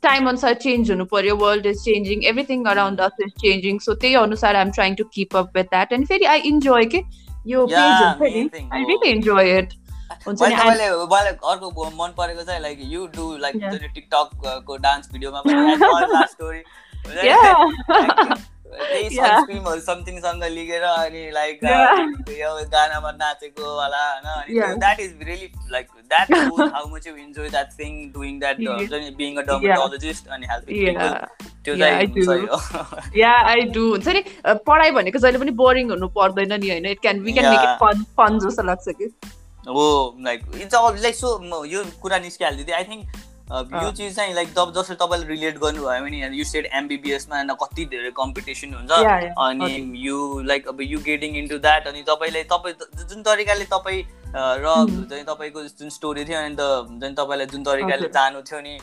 अलिक 0.00 0.02
टाइम 0.02 0.28
अनुसार 0.28 0.54
चेन्ज 0.54 0.90
हुनु 0.90 1.04
पर्यो 1.12 1.36
world 1.36 1.66
is 1.66 1.78
changing 1.84 2.24
everything 2.32 2.64
around 2.70 3.00
us 3.00 3.16
is 3.20 3.32
changing 3.40 3.78
so 3.78 3.94
त्यही 3.94 4.14
अनुसार 4.14 4.56
I'm 4.56 4.70
trying 4.70 4.94
to 4.94 5.04
keep 5.14 5.36
up 5.36 5.56
with 5.56 5.64
that 5.64 5.92
अनि 5.92 6.04
फेरि 6.04 6.24
आई 6.34 6.38
इन्जोय 6.52 6.84
के 6.94 7.02
यो 7.46 7.66
Yeah, 7.70 7.80
पेज 7.80 8.02
हुन्छ 8.02 8.22
नि 8.22 8.30
main 8.30 8.48
thing 8.54 8.72
आई 8.74 8.82
हो। 8.82 8.88
रियली 8.88 9.10
इन्जोय 9.10 9.58
इट 9.58 9.72
हुन्छ 10.26 10.42
मैले 10.42 10.54
नि 10.54 10.60
I'm- 10.62 10.72
तपाईँले 10.72 11.06
मलाई 11.14 11.32
अर्को 11.52 11.90
मन 12.02 12.12
परेको 12.18 12.42
चाहिँ 12.42 12.60
like 12.62 12.78
you 12.92 13.06
do 13.16 13.36
like 13.36 13.56
Yeah. 13.56 13.78
टिकटकको 13.94 14.76
dance 14.88 15.12
भिडियोमा 15.12 15.40
पनि 15.46 16.26
स्टोरी 16.32 16.62
Yeah. 17.24 18.36
त्यही 18.71 19.07
Yeah. 19.15 19.27
सनस्क्रिमहरू 19.27 19.81
समथिङसँग 19.85 20.43
लिएर 20.53 20.83
अनि 20.85 21.23
लाइक 21.33 21.63
Yeah. 21.63 22.03
यो 22.39 22.51
गानामा 22.73 23.11
नाचेको 23.13 23.65
होला 23.71 24.03
होइन 24.05 24.55
Yeah. 24.57 24.67
अनि 24.67 24.79
that 24.79 24.99
is 24.99 25.15
really 25.27 25.49
like 25.71 25.87
that 26.09 26.33
how 26.73 26.87
much 26.93 27.07
you 27.07 27.15
enjoy 27.17 27.49
that 27.49 27.71
thing 27.79 27.93
doing 28.13 28.39
that 28.39 28.59
Yeah. 28.59 28.77
हुन्छ 28.77 28.93
नि 28.93 29.09
बिङ 29.17 29.37
अ 29.37 29.41
डर्माटोलोजिस्ट 29.49 30.27
अनि 30.29 30.47
हेल्पिङ 30.51 30.83
Yeah. 30.83 30.95
पिपल 30.95 31.49
त्यो 31.65 31.75
Yeah, 31.81 31.97
I 31.97 32.05
चाहिँ 32.05 32.13
do. 32.15 32.25
सही 32.25 32.45
हो 32.45 33.19
या 33.19 33.33
आई 33.49 33.61
डु 33.75 33.83
हुन्छ 33.89 34.07
नि 34.09 34.23
अ, 34.45 34.53
पढाइ 34.67 34.91
भनेको 34.91 35.19
जहिले 35.19 35.39
पनि 35.39 35.51
बोरिङ 35.59 35.89
हुनु 35.91 36.07
पर्दैन 36.15 36.53
नि 36.59 36.69
होइन 36.69 36.85
it 36.87 36.99
can 37.01 37.19
we 37.27 37.33
can 37.33 37.49
make 37.49 37.59
Yeah. 37.59 37.73
It 37.73 37.79
fun 37.83 38.03
fun 38.17 38.39
जस्तो 38.45 38.63
लाग्छ 38.63 38.95
कि 39.01 39.11
हो 39.69 39.83
like 40.25 40.45
it's 40.61 40.75
all 40.75 41.01
like 41.01 41.15
so 41.15 41.63
यो 41.65 41.83
कुरा 42.01 42.17
निस्किहाल्यो 42.19 42.57
दिदी 42.57 42.71
आई 42.79 42.83
थिङ्क 42.85 43.19
यो। 43.51 43.91
चिज 43.91 44.15
चाहिँ 44.15 44.33
लाइक 44.33 44.49
जब 44.55 44.71
जसरी 44.75 44.95
तपाईँले 44.95 45.27
रिलेट 45.27 45.57
गर्नुभयो 45.59 46.03
भने 46.03 46.37
यु 46.37 46.43
सेड 46.45 46.69
एमबिबिएसमा 46.73 47.43
कति 47.61 47.85
धेरै 47.91 48.11
कम्पिटिसन 48.17 48.73
हुन्छ. 48.73 48.91
अनि 48.91 49.71
यु 50.05 50.17
लाइक 50.47 50.67
अब 50.67 50.81
यु 50.81 50.99
गेटिङ 51.03 51.35
इन्टु 51.37 51.57
द्याट 51.59 51.87
अनि 51.87 52.01
तपाईँले 52.07 52.43
तपाईँ 52.53 52.75
जुन 53.03 53.21
तरिकाले 53.23 53.65
तपाईँ 53.75 54.01
र. 54.31 54.65
चाहिँ 55.11 55.23
तपाईँको 55.27 55.63
जुन 55.75 55.89
स्टोरी 55.91 56.25
थियो 56.25 56.39
अनि 56.39 56.55
त 56.55 56.87
हुन्छ 56.87 57.03
नि 57.03 57.13
तपाईँलाई 57.19 57.47
जुन 57.51 57.63
तरिकाले। 57.63 58.07
जानु 58.15 58.41
थियो 58.47 58.61
नि 58.61 58.77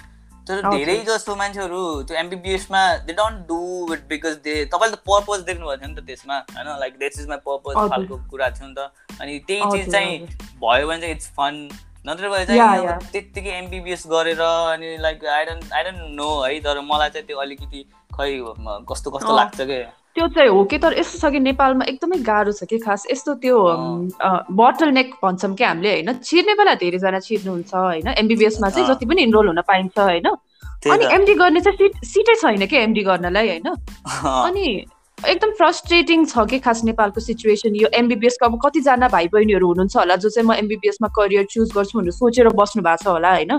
तर। 0.49 0.61
धेरै 0.69 0.97
जस्तो 1.05 1.35
मान्छेहरू 1.37 1.81
त्यो 2.09 2.17
एमबिबिएसमा 2.19 2.83
they 3.09 3.13
don't 3.17 3.39
do 3.49 3.61
it 3.95 4.03
because 4.09 4.37
they 4.45 4.55
तपाईँले 4.73 4.97
त 4.97 5.01
पर्पज 5.09 5.41
देख्नुभएको 5.49 5.81
थियो 5.81 5.89
नि 5.89 5.97
त 5.97 6.05
त्यसमा 6.07 6.37
होइन 6.53 6.69
like 6.81 6.93
this 7.01 7.21
is 7.21 7.29
my 7.29 7.41
purpose. 7.49 7.75
खालको 7.91 8.17
कुरा 8.31 8.49
थियो 8.51 8.69
नि 8.69 8.75
त 8.77 9.21
अनि 9.21 9.39
त्यही 9.49 9.63
चिज 9.73 9.93
चाहिँ 9.93 10.13
भयो 10.61 10.87
भने 10.89 11.01
चाहिँ 11.01 11.15
इट्स 11.15 11.29
फन 11.37 11.55
नत्र 12.09 12.29
भए 12.29 12.45
चाहिँ 12.47 12.99
त्यत्तिकै 13.13 13.51
एमबिबिएस 13.59 14.03
गरेर 14.09 14.41
अनि 14.41 14.97
like 15.01 15.25
I 15.37 15.45
don't 15.45 15.73
I 15.73 15.83
don't 15.85 16.01
know 16.17 16.29
है 16.43 16.59
तर 16.61 16.81
मलाई 16.81 17.11
चाहिँ 17.11 17.27
त्यो 17.27 17.39
अलिकति 17.39 17.85
खै 18.17 18.31
कस्तो 18.91 19.11
कस्तो। 19.11 19.37
लाग्छ 19.37 19.61
के? 19.61 19.83
त्यो 20.15 20.27
चाहिँ 20.35 20.51
हो 20.51 20.65
कि 20.65 20.79
तर 20.79 20.99
यस्तो 20.99 21.19
छ 21.19 21.31
कि 21.33 21.41
नेपालमा 21.41 21.85
एकदमै 21.85 22.19
गाह्रो 22.27 22.53
छ 22.53 22.65
कि 22.71 22.79
खास। 22.83 23.07
यस्तो 23.13 23.35
त्यो 23.45 23.57
बोटल 24.61 24.91
नेक 24.91 25.15
भन्छौँ 25.23 25.55
कि 25.55 25.65
हामीले 25.65 25.91
होइन? 25.93 26.13
छिर्ने 26.25 26.55
बेला 26.59 26.75
धेरैजना 26.83 27.21
छिर्नुहुन्छ 27.21 27.75
होइन? 27.75 28.09
एमबिबिएसमा 28.19 28.71
चाहिँ। 28.71 28.89
जति 28.89 29.07
पनि 29.07 29.23
इनरोल 29.23 29.47
हुन 29.49 29.61
पाइन्छ 29.69 29.99
होइन? 29.99 30.29
अनि 30.91 31.05
एमडी 31.15 31.35
गर्ने 31.35 31.61
चाहिँ 31.61 31.79
सिट 31.79 32.05
सिटै 32.07 32.35
छैन 32.43 32.67
कि 32.67 32.77
एमडी 32.77 33.03
गर्नलाई 33.05 33.49
होइन? 33.49 33.69
अनि 33.69 34.67
एकदम 35.27 35.51
फ्रस्ट्रेटिङ 35.59 36.25
छ 36.25 36.45
कि 36.51 36.59
खास 36.65 36.83
नेपालको 36.85 37.21
सिचुएसन 37.21 37.75
यो 37.77 37.89
एमबिबिएसको 37.95 38.47
अब 38.47 38.59
कतिजना 38.65 39.09
भाइ 39.09 39.29
बहिनीहरू 39.33 39.67
हुनुहुन्छ 39.67 39.97
होला 39.97 40.17
जो 40.17 40.29
चाहिँ 40.31 40.49
म 40.49 40.53
एमबिबिएसमा 40.55 41.09
करियर 41.17 41.45
चुज 41.51 41.73
गर्छु 41.75 41.99
भनेर 41.99 42.13
सोचेर 42.13 42.49
बस्नु 42.55 42.83
भएको 42.83 43.03
छ 43.03 43.07
होला 43.09 43.33
होइन? 43.35 43.59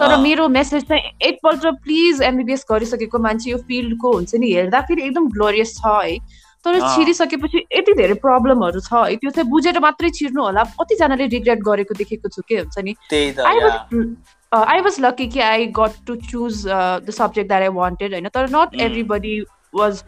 तर 0.00 0.16
मेरो 0.20 0.48
मेसेज 0.48 0.84
चाहिँ 0.88 1.02
एकपल्ट 1.28 1.66
प्लिज 1.84 2.22
एमबिबिएस 2.22 2.64
गरिसकेको 2.70 3.18
मान्छे 3.18 3.50
यो 3.50 3.58
फिल्डको 3.68 4.12
हुन्छ 4.12 4.34
नि 4.34 4.52
हेर्दाखेरि 4.52 5.02
एकदम 5.02 5.28
ग्लोरियस 5.32 5.74
छ 5.78 5.96
है। 6.04 6.18
तर। 6.64 6.78
छिरिसकेपछि 6.94 7.58
यति 7.72 7.92
धेरै 7.94 8.14
प्रब्लमहरू 8.20 8.80
छ 8.80 8.92
है 8.92 9.16
त्यो 9.16 9.30
चाहिँ 9.30 9.50
बुझेर 9.50 9.78
मात्रै 9.80 10.10
छिर्नु 10.20 10.42
होला। 10.42 10.64
कतिजनाले 10.76 11.26
रिग्रेट 11.34 11.60
गरेको 11.64 11.94
देखेको 11.94 12.28
छु 12.28 12.42
के 12.48 12.56
हुन्छ 12.58 12.78
नि। 12.84 12.92
आई 14.52 14.80
वाज 14.80 15.00
लकी 15.00 15.26
कि 15.32 15.40
I 15.40 15.66
got 15.72 15.92
to 16.06 16.14
choose 16.28 16.64
the 16.68 17.10
subject 17.16 17.48
that 17.48 17.62
I 17.62 17.68
wanted 17.74 18.12
होइन? 18.12 18.28
तर 18.28 18.48
not. 18.52 18.80
Everybody 18.80 19.40
was 19.74 20.02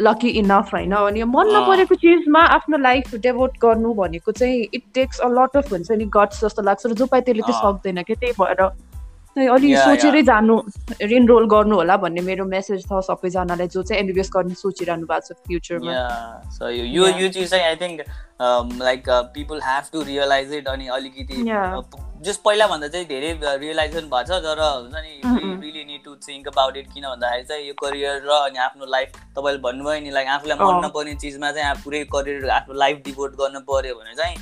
lucky 0.00 0.28
enough 0.38 0.70
होइन 0.72 0.92
अनि 0.92 1.22
मन। 1.22 1.50
नपरेको 1.56 1.94
चिजमा 1.94 2.40
आफ्नो 2.54 2.78
लाइफ 2.78 3.14
डेभोट 3.14 3.58
गर्नु 3.62 3.94
भनेको 3.94 4.32
चाहिँ 4.32 4.62
it 4.74 4.82
takes 4.94 5.20
a 5.20 5.28
lot 5.30 5.56
of 5.56 5.72
हुन्छ 5.72 5.90
नि 5.90 6.04
गट्स 6.16 6.44
जस्तो 6.44 6.62
लाग्छ 6.62 6.86
र 6.86 6.92
जो 6.92 7.06
पाइ 7.06 7.20
त्यसले 7.20 7.42
त्यो। 7.42 7.60
सक्दैन 7.60 8.02
क्या 8.02 8.16
त्यही 8.20 8.32
भएर 8.40 8.60
अलि 9.36 9.70
Yeah, 9.70 9.84
सोचेरै 9.84 10.22
जानु 10.22 10.54
इनरोल 11.02 11.46
गर्नु 11.50 11.74
होला 11.76 11.96
भन्ने 12.02 12.20
मेरो 12.22 12.44
मेसेज 12.46 12.84
छ 12.86 13.00
सबैजनालाई 13.06 13.68
जो 13.68 13.82
चाहिँ 13.82 14.00
एमबिबिएस 14.02 14.30
गर्ने 14.34 14.54
सोचिरहनु 14.54 15.06
भएको 15.10 15.34
छ 15.34 15.38
फ्युचरमा 15.46 15.94
so 16.58 16.70
यो 16.70 17.06
यो 17.18 17.28
चिज 17.28 17.50
चाहिँ 17.50 17.64
I 17.66 17.76
think 17.82 18.00
like 18.82 19.10
people 19.34 19.60
have 19.64 19.84
to 19.92 20.02
realise 20.12 20.52
it 20.60 20.68
अनि 20.68 20.86
अलिकति 20.98 21.42
Yeah. 21.50 21.82
जस 22.24 22.36
पहिलाभन्दा 22.44 22.88
चाहिँ 22.88 23.06
धेरै 23.06 23.32
रियलाइजेसन 23.42 24.06
भएको 24.14 24.24
छ 24.30 24.40
तर 24.46 24.60
हुन्छ 24.62 24.94
नि. 24.94 25.12
Really 25.64 25.84
need 25.84 26.04
to 26.04 26.14
think 26.28 26.48
about 26.48 26.76
it 26.76 26.86
किन 26.94 27.04
भन्दाखेरि 27.04 27.44
चाहिँ 27.50 27.66
यो 27.68 27.74
करियर 27.82 28.22
र 28.24 28.38
अनि 28.38 28.58
आफ्नो 28.70 28.86
लाइफ 28.96 29.20
तपाईँले 29.36 29.60
भन्नुभयो 29.66 30.00
नि 30.04 30.10
लाइक 30.10 30.28
आफूलाई 30.38 30.58
मन। 30.62 30.84
नपर्ने 30.86 31.14
चिजमा 31.26 31.52
चाहिँ 31.52 31.82
पुरै 31.84 32.04
करियर 32.14 32.50
आफ्नो 32.62 32.74
लाइफ 32.84 33.02
डिभोट 33.06 33.36
गर्नु 33.40 33.60
पर्यो 33.70 33.94
भने 34.00 34.14
चाहिँ 34.22 34.36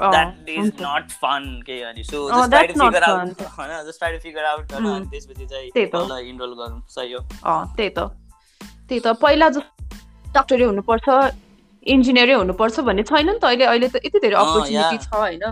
द्याट 0.00 0.48
इज। 0.48 0.72
नट 0.80 1.10
फन 1.22 1.44
के 1.66 1.80
अनि 1.82 2.04
so 2.04 2.28
just 2.30 2.50
try 2.50 2.66
to 2.66 2.74
figure 2.80 3.02
out 3.02 3.28
just 3.86 3.98
try 3.98 4.12
to 4.12 4.18
figure 4.22 4.44
out. 4.44 4.72
अनि 4.72 5.06
त्यसपछि 5.10 5.46
चाहिँ 5.46 5.70
त्यही 5.70 5.86
त। 5.86 5.94
तल 5.94 6.12
इनरोल 6.28 6.54
गरौँ 6.54 6.80
सही 6.96 7.12
हो 7.12 7.20
अँ 7.20 7.74
त्यही 7.76 7.90
त 7.90 7.98
त्यही 8.88 9.00
त 9.00 9.16
पहिला 9.22 9.48
जस्तो 9.48 10.32
डक्टरै 10.34 10.64
हुनुपर्छ 10.64 11.08
इन्जिनियरै 11.86 12.34
हुनुपर्छ 12.34 12.80
भन्ने 12.80 13.02
छैन 13.02 13.26
नि 13.30 13.38
त 13.38 13.44
अहिले 13.44 13.64
अहिले 13.64 13.88
त 13.88 13.96
यति 14.04 14.18
धेरै 14.18 14.36
अपर्च्युनिटी. 14.36 14.98
छ 15.04 15.14
होइन 15.14 15.44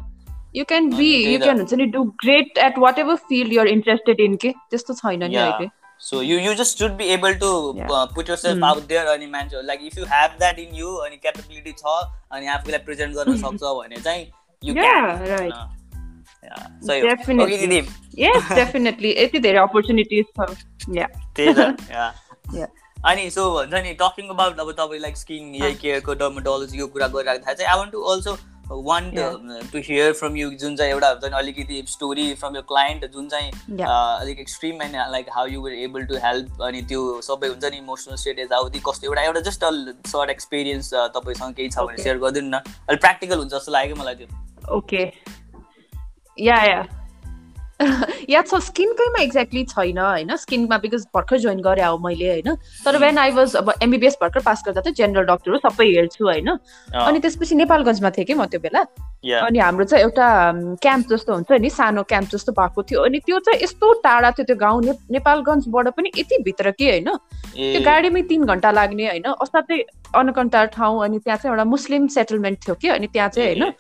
you 0.57 0.65
can 0.65 0.91
be 0.97 1.09
you. 1.33 1.39
Can 1.41 1.57
हुन्छ 1.59 1.75
नि 1.75 1.87
do 1.95 2.03
great 2.23 2.59
at 2.65 2.79
whatever 2.99 3.17
field 3.31 3.53
you're 3.53 3.69
interested 3.69 4.21
in 4.21 4.37
के 4.43 4.51
त्यस्तो 4.71 4.95
छैन 4.95 5.23
नि. 5.25 5.37
अहिले 5.37 5.67
So 6.01 6.21
you 6.21 6.39
you 6.45 6.55
just 6.55 6.79
should 6.79 6.97
be 6.97 7.07
able 7.17 7.35
to 7.43 7.51
Yeah. 7.77 7.91
uh, 7.91 8.07
put 8.17 8.29
yourself 8.29 8.59
Mm. 8.59 8.65
out 8.71 8.89
there 8.89 9.05
अनि 9.13 9.27
मान्छे 9.27 9.63
like 9.67 9.85
if 9.91 9.99
you 9.99 10.09
have 10.15 10.39
that 10.41 10.59
in 10.65 10.75
you 10.81 10.95
अनि 11.07 11.21
capability 11.27 11.75
छ 11.79 11.95
अनि 12.33 12.47
आफूलाई 12.57 12.79
प्रेजेन्ट 12.79 13.15
गर्न 13.15 13.37
सक्छ 13.37 13.63
भने 13.63 13.97
चाहिँ 13.97 14.27
डेफिनेटली 18.55 19.15
यति 19.19 19.39
धेरै 19.39 19.59
अपर्च्युनिटिज 19.59 20.25
छ 20.39 20.97
या. 20.97 21.07
अनि 23.11 23.31
सो 23.31 23.51
भन्छ 23.55 23.75
नि 23.75 23.95
टकिङ 24.03 24.29
अबाउट 24.29 24.61
अब 24.61 24.73
तपाईँ 24.73 25.01
लाइक 25.01 25.17
स्किन 25.17 25.55
यही 25.55 25.75
केयरको 25.75 26.15
डर्मोटोलोजीको 26.25 26.87
कुरा 26.87 27.07
गरिराख्दा 27.07 27.53
चाहिँ 27.53 27.71
I 27.73 27.79
want 27.79 27.93
to 27.93 28.01
also 28.13 28.37
want 28.71 29.19
to 29.73 29.79
hear 29.79 30.13
from 30.13 30.37
you 30.37 30.51
जुन 30.51 30.77
चाहिँ 30.77 30.93
एउटा 30.93 31.09
हुन्छ 31.09 31.25
नि 31.25 31.39
अलिकति 31.39 31.85
स्टोरी 31.89 32.35
फ्रम 32.35 32.57
यर 32.57 32.63
क्लाइन्ट 32.63 33.05
जुन 33.13 33.29
चाहिँ 33.29 33.51
Yeah. 33.51 33.87
uh, 33.87 34.21
अलिक 34.21 34.39
extreme 34.41 34.83
and 34.83 34.97
like 35.11 35.27
how 35.33 35.47
you 35.47 35.61
were 35.61 35.73
able 35.73 36.05
to 36.07 36.15
help 36.25 36.63
अनि 36.63 36.83
त्यो 36.83 37.21
सबै 37.23 37.49
हुन्छ 37.49 37.65
नि 37.65 37.77
इमोसनल 37.77 38.17
स्टेट 38.17 38.39
यताउति 38.39 38.79
कस्तो 38.89 39.07
एउटा 39.07 39.23
एउटा 39.23 39.41
जस्ट 39.41 39.65
अ 39.65 39.71
सर्ट 40.07 40.31
एक्सपिरियन्स 40.31 40.91
तपाईँसँग 40.95 41.55
केही 41.55 41.69
छ 41.69 41.79
भने 41.79 41.93
Okay. 41.95 42.03
सेयर 42.03 42.19
गरिदिनु 42.19 42.49
न। 42.49 42.61
अलिक 42.89 43.01
प्र्याक्टिकल 43.01 43.39
हुन्छ 43.39 43.53
जस्तो 43.55 43.73
लाग्यो 43.73 43.97
मलाई 43.97 44.15
त्यो। 44.15 44.77
ओके 44.77 45.03
या 46.39 46.57
या 46.65 46.83
याद 48.31 48.47
छ 48.47 48.55
स्किनकैमा 48.55 49.23
एक्ज्याक्टली 49.23 49.65
छैन 49.65 49.99
होइन? 49.99 50.37
स्किनमा 50.37 50.79
बिकज 50.79 51.07
भर्खर 51.15 51.39
जोइन 51.39 51.61
गरेँ 51.61 51.85
हो 51.85 51.99
मैले 51.99 52.29
होइन? 52.31 52.55
तर 52.85 52.97
वेन 52.99 53.19
आई 53.19 53.31
वाज 53.31 53.57
अब 53.57 53.73
एमबिबिएस 53.83 54.17
भर्खर 54.23 54.41
पास 54.41 54.63
गर्दा 54.67 54.81
चाहिँ 54.81 54.95
जेनरल 54.95 55.25
डक्टर 55.25 55.51
हो 55.51 55.59
सबै 55.59 55.87
हेर्छु 55.87 56.25
होइन? 56.25 56.49
अनि 56.95 57.19
त्यसपछि 57.19 57.55
नेपालगञ्जमा 57.55 58.11
थिएँ 58.11 58.27
कि 58.27 58.35
म 58.35 58.47
त्यो 58.47 58.61
बेला. 58.61 58.83
अनि 59.41 59.59
हाम्रो 59.59 59.85
चाहिँ 59.85 60.05
एउटा 60.05 60.29
क्याम्प 60.83 61.09
जस्तो 61.11 61.35
हुन्छ 61.35 61.53
नि 61.53 61.71
सानो 61.71 62.03
क्याम्प 62.03 62.29
जस्तो 62.31 62.53
भएको 62.53 62.83
थियो। 62.83 63.01
अनि 63.01 63.19
त्यो 63.19 63.39
चाहिँ 63.39 63.61
यस्तो 63.63 63.93
टाढा 64.07 64.31
थियो 64.31 64.45
त्यो 64.45 64.57
गाउँ 64.57 64.83
नेपालगञ्जबाट 65.11 65.89
पनि 65.89 66.11
यति 66.17 66.39
भित्र 66.43 66.71
के 66.71 66.91
होइन? 66.91 67.11
त्यो 67.55 67.81
गाडीमै 67.85 68.23
तिन 68.23 68.45
घन्टा 68.45 68.71
लाग्ने 68.71 69.07
होइन? 69.09 69.27
असाध्यै 69.43 69.83
अनकन्टार 70.15 70.67
ठाउँ 70.79 71.05
अनि 71.05 71.19
त्यहाँ 71.19 71.39
चाहिँ 71.43 71.53
एउटा 71.53 71.65
मुस्लिम 71.65 72.07
सेटलमेन्ट 72.07 72.59
थियो 72.67 72.75
कि 72.75 72.89
अनि 72.89 73.07
त्यहाँ 73.07 73.29
चाहिँ 73.29 73.49
होइन? 73.51 73.73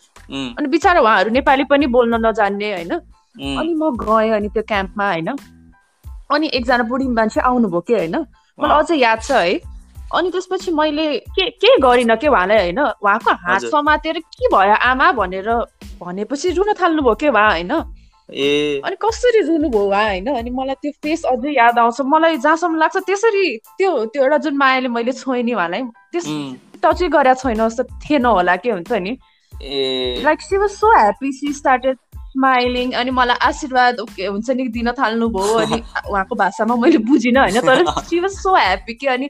अनि 0.58 0.68
बिचरा 0.68 1.00
उहाँहरू 1.00 1.30
नेपाली 1.30 1.64
पनि 1.64 1.86
बोल्न 1.86 2.26
नजान्ने 2.26 2.72
होइन? 2.72 3.00
अनि 3.34 3.74
म 3.74 3.90
गएँ 3.96 4.30
अनि 4.30 4.48
त्यो 4.48 4.62
क्याम्पमा 4.62 5.06
होइन। 5.10 5.28
अनि 6.30 6.46
एकजना 6.54 6.82
बुढी 6.82 7.06
मान्छे 7.08 7.40
आउनुभयो 7.40 7.80
कि 7.80 7.94
होइन। 7.94 8.16
मलाई 8.58 8.78
अझै 8.78 8.96
याद 8.96 9.22
छ 9.22 9.30
है। 9.30 9.60
अनि 10.14 10.30
त्यसपछि 10.30 10.70
मैले 10.70 11.06
के 11.18 11.50
के 11.50 11.76
गरिनँ 11.78 12.16
के 12.16 12.28
उहाँलाई 12.28 12.58
होइन। 12.58 12.78
उहाँको 12.78 13.30
हात। 13.34 13.62
समातेर 13.66 14.18
के 14.18 14.48
भयो 14.48 14.74
आमा 14.74 15.12
भनेर 15.12 15.50
भनेपछि 16.00 16.50
रुन 16.50 16.72
थाल्नुभयो 16.72 17.14
के 17.14 17.28
उहाँ 17.28 17.50
होइन। 17.50 17.72
ए। 18.30 18.80
अनि 18.84 18.96
कसरी 18.96 19.40
रुनुभयो 19.48 19.82
उहाँ 19.82 20.04
होइन। 20.04 20.26
अनि 20.30 20.50
मलाई 20.50 20.74
त्यो 20.82 20.92
फेस 21.02 21.24
अझै 21.24 21.50
याद 21.50 21.78
आउँछ। 21.78 22.00
मलाई 22.00 22.36
जहाँसम्म 22.38 22.78
लाग्छ 22.78 22.96
त्यसरी 22.96 23.46
त्यो 23.78 23.90
त्यो 24.06 24.22
एउटा 24.22 24.38
जुन 24.38 24.56
मायाले 24.56 24.88
मैले 24.88 25.12
छोएँ 25.12 25.42
नि 25.42 25.52
उहाँलाई 25.52 25.82
त्यस 26.12 26.26
टचै 26.82 27.08
गरेको 27.08 27.40
छैन 27.42 27.68
जस्तो 27.68 27.82
थिएन 28.00 28.26
होला 28.26 28.56
के 28.56 28.70
हुन्छ 28.70 28.92
नि। 28.92 29.18
Like 30.22 30.40
she 30.42 30.56
was 30.56 30.70
so 30.70 30.88
happy 30.94 31.32
she 31.32 31.52
started 31.52 31.96
smiling 32.34 32.92
अनि 32.92 33.10
मलाई 33.10 33.36
आशीर्वाद 33.48 34.00
ओके 34.00 34.26
हुन्छ 34.26 34.50
नि 34.50 34.68
दिन 34.68 34.90
थाल्नुभयो 34.92 35.54
अनि 35.54 35.82
उहाँको 36.10 36.34
भाषामा 36.34 36.76
मैले 36.76 36.98
बुझिनँ 36.98 37.40
होइन 37.40 37.60
तर 37.60 37.84
सी 38.02 38.20
वाज 38.20 38.30
सो 38.30 38.56
ह्याप्पी 38.56 38.94
कि 38.94 39.06
अनि 39.06 39.28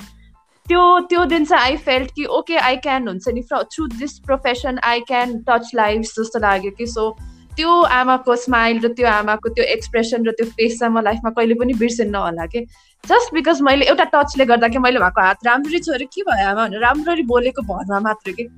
त्यो 0.67 0.83
त्यो 1.09 1.25
दिन 1.25 1.45
चाहिँ 1.45 1.64
आई 1.64 1.77
फेल्ट 1.77 2.11
कि 2.11 2.25
ओके 2.25 2.57
आई 2.57 2.77
क्यान 2.88 3.09
हुन्छ 3.09 3.29
नि 3.29 3.43
through 3.53 3.87
this 3.87 4.19
profession 4.19 4.79
I 4.85 5.01
can 5.01 5.38
touch 5.49 5.71
life 5.75 6.01
जस्तो 6.01 6.38
लाग्यो 6.38 6.71
कि 6.79 6.87
सो 6.87 7.17
त्यो 7.57 7.81
आमाको 7.97 8.37
स्माइल 8.37 8.81
र 8.85 8.88
त्यो 8.88 9.07
आमाको 9.09 9.49
त्यो 9.49 9.64
एक्सप्रेसन 9.64 10.25
र 10.27 10.31
त्यो 10.31 10.47
फेस 10.47 10.79
चाहिँ 10.79 10.95
म 10.95 11.01
लाइफमा 11.01 11.31
कहिले 11.31 11.55
पनि 11.55 11.75
बिर्सिन्न 11.75 12.14
होला 12.14 12.47
कि। 12.47 12.61
जस्ट 13.05 13.35
बिकज 13.35 13.61
मैले 13.62 13.87
एउटा 13.87 14.05
टचले 14.05 14.45
गर्दा 14.45 14.69
कि 14.69 14.79
मैले 14.79 14.99
उहाँको 14.99 15.21
हात 15.21 15.47
राम्ररी 15.47 15.79
छोएर 15.79 16.05
के 16.14 16.23
भयो 16.23 16.49
आमा? 16.49 16.67
भनेर 16.67 16.81
राम्ररी 16.81 17.23
बोलेको 17.23 17.62
भरमा 17.62 18.01
मात्र 18.01 18.33
कि। 18.33 18.49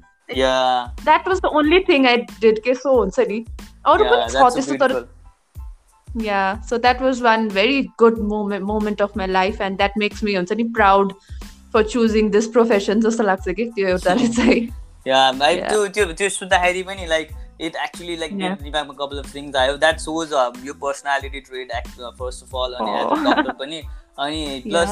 That 1.04 1.28
was 1.28 1.40
the 1.40 1.46
only 1.46 1.80
thing 1.80 2.06
I 2.06 2.16
did 2.16 2.62
के 2.64 2.74
सो 2.74 2.96
हुन्छ 2.98 3.20
नि। 3.20 3.44
अरू 3.92 4.05
पनि 4.05 4.33
छ 4.33 4.53
त्यस्तो 4.55 4.77
तर 4.85 4.94
yeah 6.25 6.40
so 6.68 6.79
that 6.79 7.03
was 7.03 7.22
one 7.22 7.49
very 7.55 7.83
good 7.99 8.18
moment 8.29 8.64
moment 8.64 9.03
of 9.03 9.16
my 9.16 9.27
life 9.27 9.61
and 9.61 9.77
that 9.77 9.99
makes 9.99 10.25
me 10.25 10.35
हुन्छ 10.35 10.53
नि 10.53 10.64
proud 10.77 11.12
for 11.72 11.83
choosing 11.94 12.31
this 12.31 12.46
profession 12.53 13.01
जस्तो 13.01 13.25
लाग्छ 13.25 13.49
कि 13.49 13.64
त्यो 13.77 13.88
एउटाले 13.88 14.29
चाहिँ. 14.29 14.68
त्यो 15.07 15.87
त्यो 15.88 16.12
त्यो 16.12 16.29
सुन्दाखेरि 16.37 16.83
पनि 16.83 17.07
like 17.07 17.29
it 17.61 17.77
actually 17.85 18.16
like 18.16 18.33
Yeah. 18.40 18.57
दिमागमा 18.62 18.94
कपाल 18.94 19.18
अफ 19.18 19.35
थिङ्स 19.35 19.57
आयो 19.57 19.77
द्याट 19.85 19.99
सोज 20.01 20.33
यो 20.66 20.75
personality 20.83 21.40
trait 21.40 21.72
first 22.18 22.42
of 22.44 22.55
all 22.62 22.75
अनि 22.75 22.90
एज 22.96 23.25
डक्टर 23.27 23.53
पनि 23.61 23.81
अनि 24.25 24.61
प्लस 24.66 24.90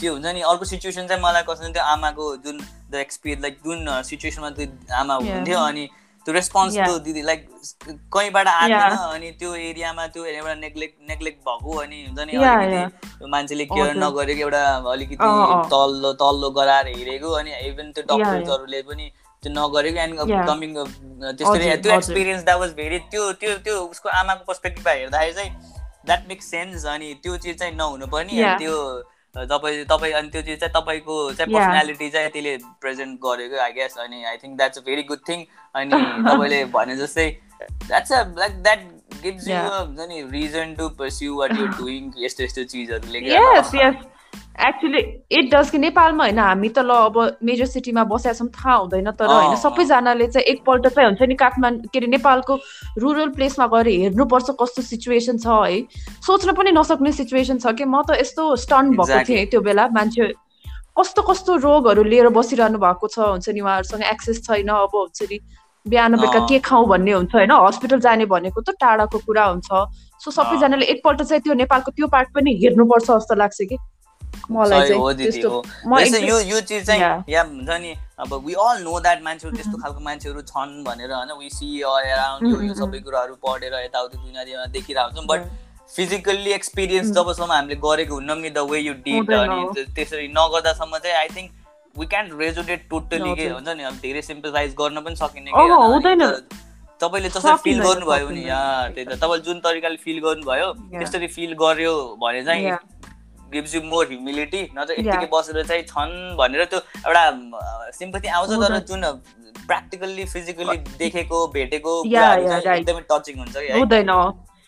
त्यो 0.00 0.12
हुन्छ 0.12 0.26
नि 0.34 0.40
अर्को 0.52 0.64
सिचुएसन 0.64 1.06
चाहिँ 1.08 1.22
मलाई 1.22 1.42
कस्तो 1.48 1.72
त्यो 1.72 1.82
आमाको 1.92 2.34
जुन 2.46 2.58
द 2.90 2.94
एक्सपिरियन्स 3.04 3.42
लाइक 3.42 3.58
जुन 3.64 4.02
सिचुएसनमा 4.10 4.50
त्यो 4.50 4.66
आमा. 5.00 5.14
हुनुहुन्थ्यो 5.14 5.58
अनि 5.60 5.88
त्यो 6.28 6.34
रेस्पोन्स. 6.34 6.74
त्यो 6.76 6.98
दिदी 7.08 7.22
लाइक 7.24 7.40
कहीँबाट 8.12 8.46
आएन. 8.48 8.72
अनि 9.16 9.30
त्यो 9.40 9.54
एरियामा 9.72 10.06
त्यो 10.12 10.24
एउटा 10.24 10.54
नेग्लेक्ट 10.54 10.96
नेग्लेक्ट 11.08 11.38
भएको 11.48 11.76
अनि 11.82 11.98
हुन्छ 12.04 12.20
नि 12.20 12.32
अलिकति 12.36 13.26
मान्छेले 13.32 13.64
केयर। 13.72 13.96
नगरेको 13.96 14.40
एउटा 14.44 14.62
अलिकति 14.92 15.16
अँ, 15.16 15.46
अँ। 15.56 15.64
तल्लो 15.72 16.12
तल्लो 16.20 16.50
गराएर 16.58 16.86
हेरेको 16.96 17.30
अनि 17.40 17.50
इभन 17.68 17.92
त्यो. 17.96 18.04
डक्टर्सहरूले 18.12 18.82
पनि 18.92 19.10
त्यो 19.42 19.50
नगरेको 19.56 19.98
एन्ड. 20.04 20.14
कमिङ 20.48 20.70
त्यसरी 20.76 21.76
त्यो। 21.80 21.92
एक्सपिरियन्स 21.96 22.44
द्याट 22.44 22.58
वाज 22.60 22.72
भेरी 22.76 22.98
त्यो 23.08 23.32
त्यो 23.40 23.56
त्यो 23.64 23.76
उसको 23.88 24.08
आमाको 24.20 24.44
पर्सपेक्टिभमा 24.44 24.92
हेर्दाखेरि 24.92 25.32
चाहिँ 25.32 25.50
द्याट 26.06 26.28
मेक्स 26.28 26.50
सेन्स 26.50 26.84
अनि 26.92 27.08
त्यो 27.24 27.36
चिज 27.36 27.58
चाहिँ 27.58 27.74
नहुनु 27.76 28.06
पर्ने. 28.12 28.56
त्यो 28.60 28.76
तपाईँ 29.34 29.84
तपाईँ 29.84 30.12
अनि 30.12 30.28
त्यो 30.28 30.42
चिज 30.42 30.58
चाहिँ 30.60 30.72
तपाईँको 30.74 31.14
चाहिँ. 31.32 31.52
पर्सनालिटी 31.54 32.10
चाहिँ 32.10 32.30
त्यसले 32.30 32.56
प्रेजेन्ट 32.80 33.18
गरेको 33.20 33.56
आई 33.60 33.72
गेस 33.72 33.96
अनि 33.98 34.24
I 34.24 34.36
think 34.36 34.56
that's 34.56 34.78
a 34.78 34.82
very 34.86 35.02
good 35.02 35.20
thing 35.28 35.44
अनि 35.74 35.90
तपाईँले 36.28 36.64
भने 36.72 36.96
जस्तै 36.96 37.28
that's 37.86 38.12
a 38.12 38.22
like 38.38 38.62
that 38.62 38.80
gives 39.22 39.48
you. 39.48 39.56
हुन्छ 39.56 40.08
नि 40.08 40.22
reason 40.30 40.74
to 40.74 40.88
pursue 40.98 41.36
what 41.36 41.52
you're 41.52 41.68
doing 41.78 42.12
यस्तो 42.18 42.44
यस्तो 42.44 42.64
चिजहरूले 42.64 43.20
एक्चुली 44.58 45.00
इट 45.30 45.54
डज 45.54 45.70
कि 45.70 45.78
नेपालमा 45.78 46.24
होइन 46.24 46.38
हामी 46.38 46.68
त 46.68 46.78
ल 46.80 46.90
अब 46.90 47.38
मेजर 47.42 47.66
सिटीमा 47.66 48.04
बसेका 48.04 48.32
छौँ 48.34 48.48
थाहा 48.48 48.74
हुँदैन 48.74 49.10
तर 49.14 49.26
होइन। 49.26 49.56
सबैजनाले 49.56 50.26
चाहिँ 50.26 50.46
एकपल्ट 50.52 50.86
चाहिँ 50.88 51.08
हुन्छ 51.08 51.22
नि 51.22 51.34
काठमाडौँ 51.34 51.90
के 51.92 51.98
अरे 51.98 52.06
नेपालको 52.08 52.54
रुरल 52.98 53.28
प्लेसमा 53.38 53.66
गएर 53.66 53.88
हेर्नुपर्छ 53.88 54.50
कस्तो 54.60 54.82
सिचुएसन 54.82 55.38
छ 55.38 55.46
है 55.46 55.78
सोच्न 56.26 56.52
पनि 56.58 56.72
नसक्ने 56.74 57.12
सिचुएसन 57.12 57.58
छ 57.58 57.74
कि 57.78 57.84
म 57.84 58.02
त 58.02 58.18
यस्तो 58.18 58.56
स्टन 58.64 58.90
भएको. 58.98 59.24
थिएँ 59.28 59.46
त्यो 59.46 59.60
बेला 59.62 59.86
मान्छे 59.94 60.32
कस्तो 60.98 61.22
कस्तो 61.22 61.56
रोगहरू 61.62 62.02
लिएर 62.02 62.28
बसिरहनु 62.34 62.78
भएको 62.78 63.08
छ 63.08 63.18
हुन्छ 63.30 63.48
नि 63.54 63.60
उहाँहरूसँग 63.60 64.02
एक्सेस 64.04 64.42
छैन 64.42 64.68
अब 64.68 64.96
हुन्छ 64.96 65.22
नि 65.30 65.38
बिहान 65.86 66.16
बेलुका। 66.16 66.40
के 66.48 66.58
खाउँ 66.66 66.86
भन्ने 66.88 67.12
हुन्छ 67.12 67.34
होइन 67.34 67.52
हस्पिटल 67.52 68.00
जाने 68.00 68.26
भनेको 68.26 68.60
त 68.60 68.74
टाढाको 68.80 69.18
कुरा 69.22 69.44
हुन्छ 69.44 69.70
सो 70.20 70.30
सबैजनाले 70.30 70.86
एकपल्ट 70.92 71.22
चाहिँ 71.22 71.42
त्यो 71.46 71.54
नेपालको 71.54 71.90
त्यो 71.94 72.06
पार्ट 72.10 72.34
पनि 72.34 72.58
हेर्नुपर्छ 72.64 73.06
जस्तो 73.06 73.34
लाग्छ 73.38 73.58
कि 73.62 73.78
मलाई 74.50 74.92
हो 74.92 75.12
दिदी 75.12 75.40
यो 76.28 76.40
यो 76.40 76.60
चिज 76.60 76.86
चाहिँ. 76.86 77.24
या 77.28 77.42
हुन्छ 77.42 77.70
नि 77.80 77.94
अब 78.20 78.34
वी 78.46 78.54
अल 78.58 78.82
नो 78.82 78.98
द्याट 79.00 79.22
मान्छेहरू 79.22 79.56
त्यस्तो 79.56 79.76
खालको 79.82 80.00
मान्छेहरू 80.00 80.40
छन् 80.50 80.82
भनेर 80.84 81.12
होइन 81.12 81.32
वी 81.38 81.48
सी 81.50 81.80
अराउन्ड 81.82 82.52
यो 82.52 82.60
यो 82.62 82.74
सबै 82.74 82.98
कुराहरू 83.00 83.34
पढेर 83.46 83.74
यताउति 83.84 84.16
दुनियाँमा 84.18 84.66
देखिरहेको 84.76 85.16
छौँ 85.16 85.26
बट 85.26 85.40
फिजिकल्ली 85.96 86.50
एक्सपिरियन्स 86.52 87.10
जबसम्म 87.16 87.52
हामीले 87.52 87.76
गरेको 87.84 88.14
हुन्नौँ 88.14 88.36
नि 88.36 88.50
द 88.50 88.58
वे 88.70 88.78
यु 88.78 88.94
डिड। 89.04 89.32
अनि 89.32 89.84
त्यसरी 89.94 90.28
नगर्दासम्म 90.36 90.98
चाहिँ 90.98 91.16
I 91.16 91.28
think 91.36 91.48
we 91.98 92.06
can 92.06 92.26
resonate 92.38 92.80
totally 92.90 93.34
के। 93.34 93.48
हुन्छ 93.48 93.68
नि 93.68 93.82
अब 93.82 93.94
धेरै 94.02 94.22
सिम्पथाइज 94.22 94.74
गर्न 94.80 95.00
पनि 95.04 95.16
सकिने 95.16 95.50
कि 95.50 95.56
तपाईँले 97.00 97.28
जसरी 97.30 97.56
फिल 97.64 97.80
गर्नुभयो 97.80 98.28
नि। 98.28 98.42
यहाँ 98.42 98.92
त्यही 98.92 99.06
त 99.06 99.16
तपाईँले 99.22 99.44
जुन 99.46 99.58
तरिकाले 99.64 99.96
फिल 100.04 100.18
गर्नुभयो. 100.20 100.68
त्यस्तरी 100.98 101.26
फिल 101.34 101.52
गर्यो 101.54 101.94
भने 102.20 102.42
चाहिँ. 102.44 102.64
गिभ्स 103.52 103.74
यु 103.74 103.80
मोर 103.82 104.06
ह्युमिलिटी 104.08 104.62
नत्र. 104.76 104.92
यत्तिकै 104.98 105.28
बसेर 105.32 105.62
चाहिँ 105.64 105.82
छन् 105.92 106.14
भनेर 106.38 106.64
त्यो 106.72 106.80
एउटा 107.06 107.24
सिम्पथी 107.98 108.28
आउँछ 108.28 108.50
तर। 108.62 108.78
जुन 108.90 109.02
प्र्याक्टिकल्ली 109.66 110.24
फिजिकली 110.34 110.76
देखेको 110.98 111.46
भेटेको. 111.54 111.92
एकदमै 112.06 113.02
टचिङ 113.12 113.34
हुन्छ 113.38 113.56
हुँदैन 113.74 114.12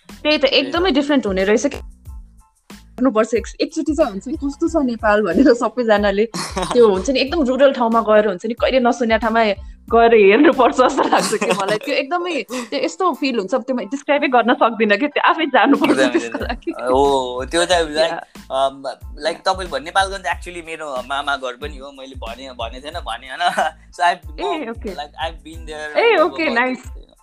त्यही 0.08 0.38
त 0.38 0.44
एकदमै 0.44 0.90
डिफ्रेन्ट 0.92 1.26
हुने 1.26 1.44
रहेछ 1.44 1.66
कि 1.66 1.78
गर्नुपर्छ 3.00 3.34
एक- 3.34 3.56
एकचोटि 3.60 3.94
चाहिँ 3.94 4.10
हुन्छ 4.12 4.28
नि 4.28 4.36
कस्तो 4.44 4.68
छ 4.68 4.84
नेपाल 4.84 5.22
भनेर 5.22 5.52
सबैजनाले 5.56 6.24
त्यो 6.72 6.88
हुन्छ 6.88 7.10
नि 7.10 7.20
एकदम 7.20 7.42
रुरल 7.48 7.72
ठाउँमा 7.72 8.00
गएर 8.08 8.28
हुन्छ 8.28 8.46
नि 8.46 8.54
कहिले 8.60 8.80
नसुने 8.80 9.18
ठाउँमा 9.18 9.44
गएर 9.88 10.14
हेर्नुपर्छ 10.14 10.76
जस्तो 10.76 11.02
लाग्छ 11.08 11.34
कि 11.34 11.50
मलाई 11.60 11.78
त्यो 11.84 11.94
एकदमै 11.96 12.34
त्यो 12.70 12.78
यस्तो 12.84 13.12
फिल 13.20 13.38
हुन्छ 13.38 13.54
त्यो 13.60 13.74
म 13.74 13.86
डिस्क्राइबै 13.90 14.28
गर्न 14.36 14.54
सक्दिनँ 14.62 14.98
कि 14.98 15.06
त्यो 15.16 15.22
आफै 15.30 15.46
जानुपर्छ 15.50 15.98
हो 16.86 17.44
त्यो 17.50 17.64
चाहिँ 17.64 17.90
लाइक. 17.90 18.12
लाइक 19.18 19.36
तपाईँले 19.48 19.70
भन्ने 19.70 19.90
नेपालगञ्ज 19.90 20.26
एक्चुली 20.26 20.62
मेरो 20.62 20.86
मामा 21.08 21.36
घर 21.36 21.56
पनि 21.62 21.76
हो 21.78 21.90
मैले 21.98 22.16
भने 22.22 22.52
भने 22.54 22.80
थिएन 22.80 23.00
भने 23.08 23.26
होइन 23.28 23.42
so 23.90 24.02
I. 24.02 24.14
Like 24.94 25.12
I 25.24 25.30
been 25.44 25.64
there. 25.66 25.88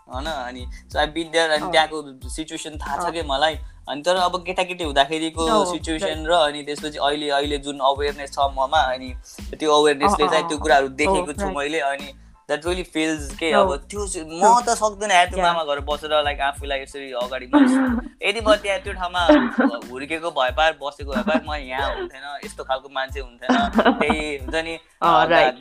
होइन 0.08 0.26
अनि 0.28 0.66
सो 0.92 1.00
आई 1.00 1.08
बिन 1.16 1.32
देयर 1.32 1.50
अनि। 1.52 1.72
त्यहाँको 1.72 2.30
सिचुएसन 2.36 2.78
थाहा 2.78 2.96
छ 3.10 3.14
कि 3.14 3.24
मलाई 3.28 3.56
अनि 3.88 4.02
तर 4.06 4.16
अब 4.28 4.36
केटाकेटी 4.46 4.84
हुँदाखेरिको 4.84 5.44
सिचुएसन 5.72 6.26
र 6.28 6.32
अनि 6.48 6.64
त्यसपछि 6.68 6.98
अहिले 7.00 7.30
अहिले 7.40 7.58
जुन 7.66 7.80
अवेरनेस 7.90 8.32
छ 8.36 8.48
ममा 8.58 8.82
अनि 8.94 9.14
त्यो 9.60 9.72
अवेरनेसले 9.82 10.28
चाहिँ 10.28 10.48
त्यो। 10.48 10.58
कुराहरू 10.58 10.88
देखेको 11.02 11.32
Oh, 11.32 11.38
छु 11.40 11.46
right. 11.46 11.58
मैले 11.58 11.80
अनि 11.80 12.08
द्याट 12.50 12.66
रियली 12.66 12.84
फिल्स 12.96 13.32
के. 13.40 13.52
अब 13.52 13.72
त्यो 13.92 14.04
म 14.28 14.52
त 14.68 14.76
सक्दैन 14.80 15.12
यार 15.12 15.26
त्यो. 15.32 15.42
मामा 15.44 15.64
घर 15.64 15.80
बसेर 15.88 16.12
लाइक 16.24 16.40
आफूलाई 16.42 16.80
यसरी 16.82 17.12
अगाडि 17.24 17.48
यदि 18.28 18.40
म 18.44 18.56
त्यहाँ 18.64 18.80
त्यो 18.84 18.94
ठाउँमा 18.94 19.22
हुर्केको 19.92 20.32
भए 20.32 20.52
पार 20.60 20.72
बसेको 20.82 21.12
भए 21.12 21.24
पार 21.28 21.42
म 21.48 21.56
यहाँ 21.60 21.90
हुन्थेन 21.96 22.24
यस्तो 22.46 22.64
खालको 22.64 22.90
मान्छे 22.92 23.20
हुन्थेन 23.20 23.52
त्यही 24.00 24.38
हुन्छ 24.38 24.56
नि. 24.68 24.76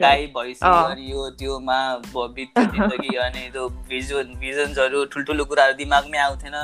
गाई 0.02 0.26
भैँसी। 0.34 0.66
अनि 0.66 1.10
यो 1.12 1.28
त्योमा 1.38 1.78
बित्यो 2.14 2.64
जिन्दगी 2.74 3.16
अनि 3.26 3.42
त्यो 3.52 3.68
भिजन 3.90 4.34
भिजन्सहरू 4.40 5.04
ठुल्ठुलो 5.14 5.44
कुराहरू 5.50 5.74
दिमागमै 5.82 6.18
आउँथेन 6.26 6.54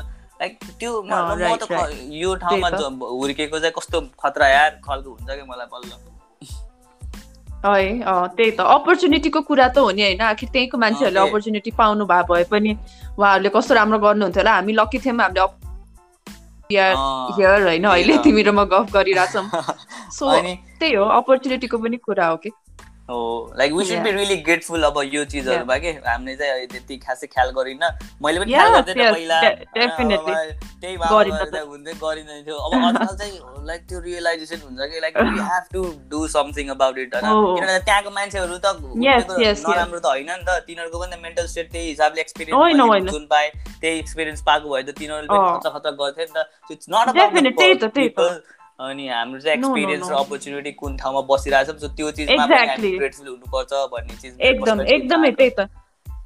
लाइक 0.43 0.59
त्यो 0.81 1.03
म 1.03 1.57
त. 1.57 1.71
यो 2.11 2.35
ठाउँमा 2.35 2.69
हुर्केको 2.69 3.59
चाहिँ 3.59 3.75
कस्तो 3.79 4.01
खतरा 4.19 4.47
यार 4.49 4.71
खालको 4.85 5.11
हुन्छ 5.11 5.31
कि 5.31 5.43
मलाई 5.43 5.67
बल्ल। 5.71 5.91
है 7.65 8.03
अँ, 8.03 8.29
त्यही 8.37 8.51
त। 8.51 8.61
अपर्च्युनिटीको 8.61 9.41
कुरा 9.41 9.69
त 9.69 9.79
हो 9.79 9.91
नि 9.95 10.03
होइन? 10.03 10.21
आखिर 10.21 10.49
त्यहीँको 10.51 10.79
मान्छेहरूले। 10.79 11.21
अपर्च्युनिटी 11.21 11.71
पाउनु 11.71 12.05
भए 12.11 12.23
भए 12.31 12.45
पनि 12.51 12.71
उहाँहरूले 13.19 13.51
कस्तो 13.55 13.75
राम्रो 13.75 13.99
गर्नुहुन्थ्यो 13.99 14.43
होला? 14.43 14.53
हामी 14.53 14.73
लकी 14.73 14.99
थियौँ 14.99 15.19
हामीले 15.23 15.47
हियर 16.73 17.63
होइन? 17.63 17.85
अहिले। 17.87 18.19
तिमी 18.19 18.43
र 18.43 18.51
म 18.51 18.65
गफ 18.67 18.91
गरिरहेछौँ। 18.93 19.47
सो 20.19 20.27
त्यही 20.43 20.95
हो 20.95 21.05
अपर्च्युनिटीको 21.05 21.79
पनि 21.79 21.97
कुरा 21.97 22.27
हो 22.27 22.37
कि? 22.37 22.51
हो 23.09 23.19
like 23.59 23.73
we 23.73 23.85
should 23.85 24.03
be. 24.03 24.11
Really 24.13 24.37
grateful 24.43 24.83
अब 24.85 24.99
यो 25.13 25.25
चिजहरूमा 25.27 25.77
के 25.79 25.91
हामीले 26.07 26.37
चाहिँ 26.37 26.67
त्यति 26.67 26.97
खासै 26.99 27.27
ख्याल 27.27 27.51
गरिन्न 27.57 27.85
मैले 28.23 28.41
पनि 28.41 28.53
ख्याल 28.53 28.71
गर्दैन 28.75 29.13
पहिला 29.13 29.39
त्यही 29.41 30.97
त। 30.97 31.57
हुन्थ्यो 31.63 31.95
गरिँदैन 32.03 32.43
थियो 32.45 32.57
अब 32.57 32.73
आजकल 32.75 33.17
चाहिँ 33.17 33.67
लाइक 33.67 33.81
त्यो 33.89 33.99
रियलाइजेसन 34.01 34.61
हुन्छ 34.65 34.81
कि 34.93 35.01
like 35.01 35.19
we 35.19 35.39
have 35.41 35.65
to 35.73 35.83
do 36.11 36.27
something 36.29 36.69
about 36.71 36.99
it 36.99 37.15
होइन 37.15 37.27
हो। 37.27 37.55
किनभने 37.57 37.79
त्यहाँको 37.91 38.11
मान्छेहरू 38.11 38.57
त. 38.59 38.67
नराम्रो 39.67 39.99
त 39.99 40.07
होइन 40.07 40.31
नि 40.31 40.45
त 40.47 40.51
तिनीहरूको 40.67 40.99
पनि 40.99 41.17
मेन्टल 41.23 41.47
स्टेट 41.47 41.71
त्यही 41.73 41.89
हिसाबले 41.89 42.21
एक्सपिरियन्स 42.21 42.81
होइन। 42.81 43.07
जुन 43.11 43.27
पाए 43.27 43.47
त्यही 43.81 43.99
एक्सपिरियन्स 43.99 44.43
पाएको 44.47 44.67
भए 44.75 44.83
त 44.83 44.99
तिनीहरूले। 44.99 45.29
खतरा 45.29 45.71
खतरा 45.79 45.93
गर्थ्यो 46.01 46.25
नि 46.25 46.35
त 46.37 46.39
इट्स 46.71 46.87
नट। 46.91 47.07
अबाउट 47.09 47.33
अनि 48.79 49.09
हाम्रो 49.09 49.41
चाहिँ 49.41 49.57
एक्सपिरियन्स 49.59 50.09
र. 50.11 50.15
अपर्च्युनिटी 50.15 50.73
कुन 50.83 50.97
ठाउँमा 50.97 51.21
बसिरहेछ 51.31 51.69
सो 51.81 51.89
त्यो 51.97 52.11
चिजमा 52.19 52.47
ग्रेटफुल 52.47 53.29
हुनुपर्छ 53.29 53.73
भन्ने 53.93 54.17
चिज 54.23 54.41
एकदम 54.51 54.81
एकदमै 54.97 55.31
त्यही 55.41 55.51
त 55.59 55.69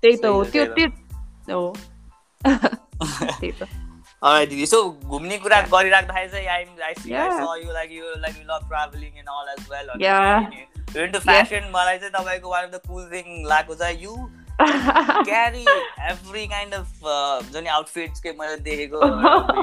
त्यही 0.02 0.16
त 0.16 0.24
हो 0.26 0.44
त्यो 0.44 0.64
त्यो 0.76 1.58
हो। 1.58 1.74
त्यही 2.44 3.52
त। 3.60 3.68
Alright, 4.22 4.48
दिदी 4.50 4.66
सो 4.66 4.78
घुम्ने 5.06 5.36
कुरा 5.38 5.60
गरिराख्दाखेरि 5.72 6.28
चाहिँ 6.30 6.46
I 6.48 6.64
I 6.86 6.94
see 7.02 7.12
I. 7.14 7.30
Saw 7.40 7.54
you 7.56 7.72
like 7.72 7.90
you 7.92 8.14
like 8.20 8.36
you 8.38 8.44
love 8.52 8.68
travelling 8.68 9.18
and 9.18 9.28
all 9.28 9.48
as 9.52 9.66
well 9.72 9.90
Yeah. 10.00 10.46
Into 10.96 11.18
fashion 11.18 11.68
मलाई 11.74 11.98
चाहिँ 11.98 12.12
तपाईँको 12.14 12.50
one 12.50 12.64
of 12.64 12.70
the 12.70 12.80
cool 12.88 13.04
thing 13.12 13.44
लागेको 13.48 13.74
चाहिँ 13.74 14.02
you 14.02 14.14
carry 14.60 15.64
every 16.10 16.46
kind 16.46 16.74
of 16.74 16.88
जुन 17.52 17.66
आउटफिट्स 17.76 18.20
के 18.20 18.32
मैले 18.40 18.56
देखेको 18.70 18.98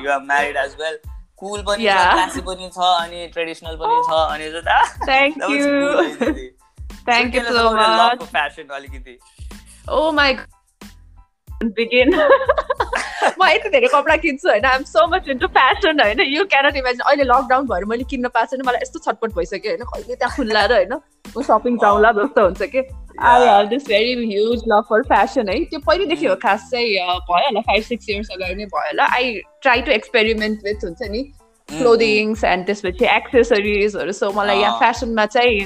you 0.03 0.11
are 0.11 0.19
married 0.29 0.57
as 0.65 0.75
well 0.81 0.99
cool 1.43 1.61
पनि 1.67 1.85
छ. 1.85 1.99
क्लासी 2.13 2.41
पनि 2.49 2.69
छ 2.73 2.89
अनि 3.03 3.27
ट्रेडिसनल 3.33 3.77
पनि 3.83 4.01
छ 4.07 4.19
अनि 4.33 4.45
thank 5.05 5.37
you 5.51 5.69
thank 7.05 7.35
you 7.35 7.43
so 7.43 7.69
much 7.77 8.27
fashion 8.33 8.75
अलिकति। 8.75 9.17
ओ 9.91 10.11
माई 10.11 10.37
बिगिन 11.79 12.15
म 13.39 13.47
यति 13.49 13.69
धेरै 13.69 13.87
कपडा 13.87 14.15
किन्छु 14.23 14.49
होइन। 14.49 14.65
I'm 14.65 14.83
so 14.83 15.05
much 15.07 15.29
into 15.29 15.47
fashion 15.57 16.01
होइन। 16.01 16.19
यु 16.27 16.45
क्यानट 16.45 16.75
इमेजिन 16.77 17.05
अहिले 17.07 17.23
लकडाउन 17.23 17.67
भएर 17.67 17.85
मैले 17.85 18.03
किन्न 18.03 18.27
पाएको 18.27 18.55
छैन। 18.55 18.65
मलाई 18.67 18.81
यस्तो 18.81 18.99
छटपट 18.99 19.35
भइसक्यो 19.35 19.71
होइन। 19.71 19.83
कहिले 19.83 20.15
त्यहाँ 20.15 20.35
खुल्ला 20.35 20.65
र 20.65 20.73
होइन। 20.73 20.93
म 21.37 21.41
सपिङ 21.41 21.77
जाउँला 21.77 22.11
जस्तो 22.11 22.43
हुन्छ 22.43 22.63
कि। 22.75 22.81
I 23.21 23.45
have 23.47 23.67
this 23.69 23.85
very 23.87 24.13
huge 24.27 24.63
love 24.67 24.83
for 24.89 25.01
fashion 25.07 25.49
है 25.49 25.59
त्यो 25.65 25.79
पहिलेदेखि 25.87 26.25
हो 26.25 26.35
खास 26.43 26.69
चाहिँ 26.71 26.89
भयो 26.95 27.45
होला 27.45 27.61
फाइभ 27.61 27.83
सिक्स 27.83 28.09
इयर्स 28.09 28.29
अगाडि 28.33 28.55
नै 28.55 28.65
भयो 28.65 28.87
होला 28.87 29.05
I 29.15 29.33
try 29.61 29.81
to 29.81 29.91
experiment 29.91 30.63
with 30.65 30.85
हुन्छ 30.85 31.09
नि 31.11 31.23
क्लोदिङ्स 31.69 32.43
एन्ड 32.43 32.65
त्यसपछि 32.65 33.05
एक्सेसरिजहरू 33.15 34.11
सो 34.11 34.31
मलाई 34.31 34.59
यहाँ 34.59 34.73
अँ। 34.73 34.79
फ्यासनमा 34.79 35.25
चाहिँ 35.25 35.61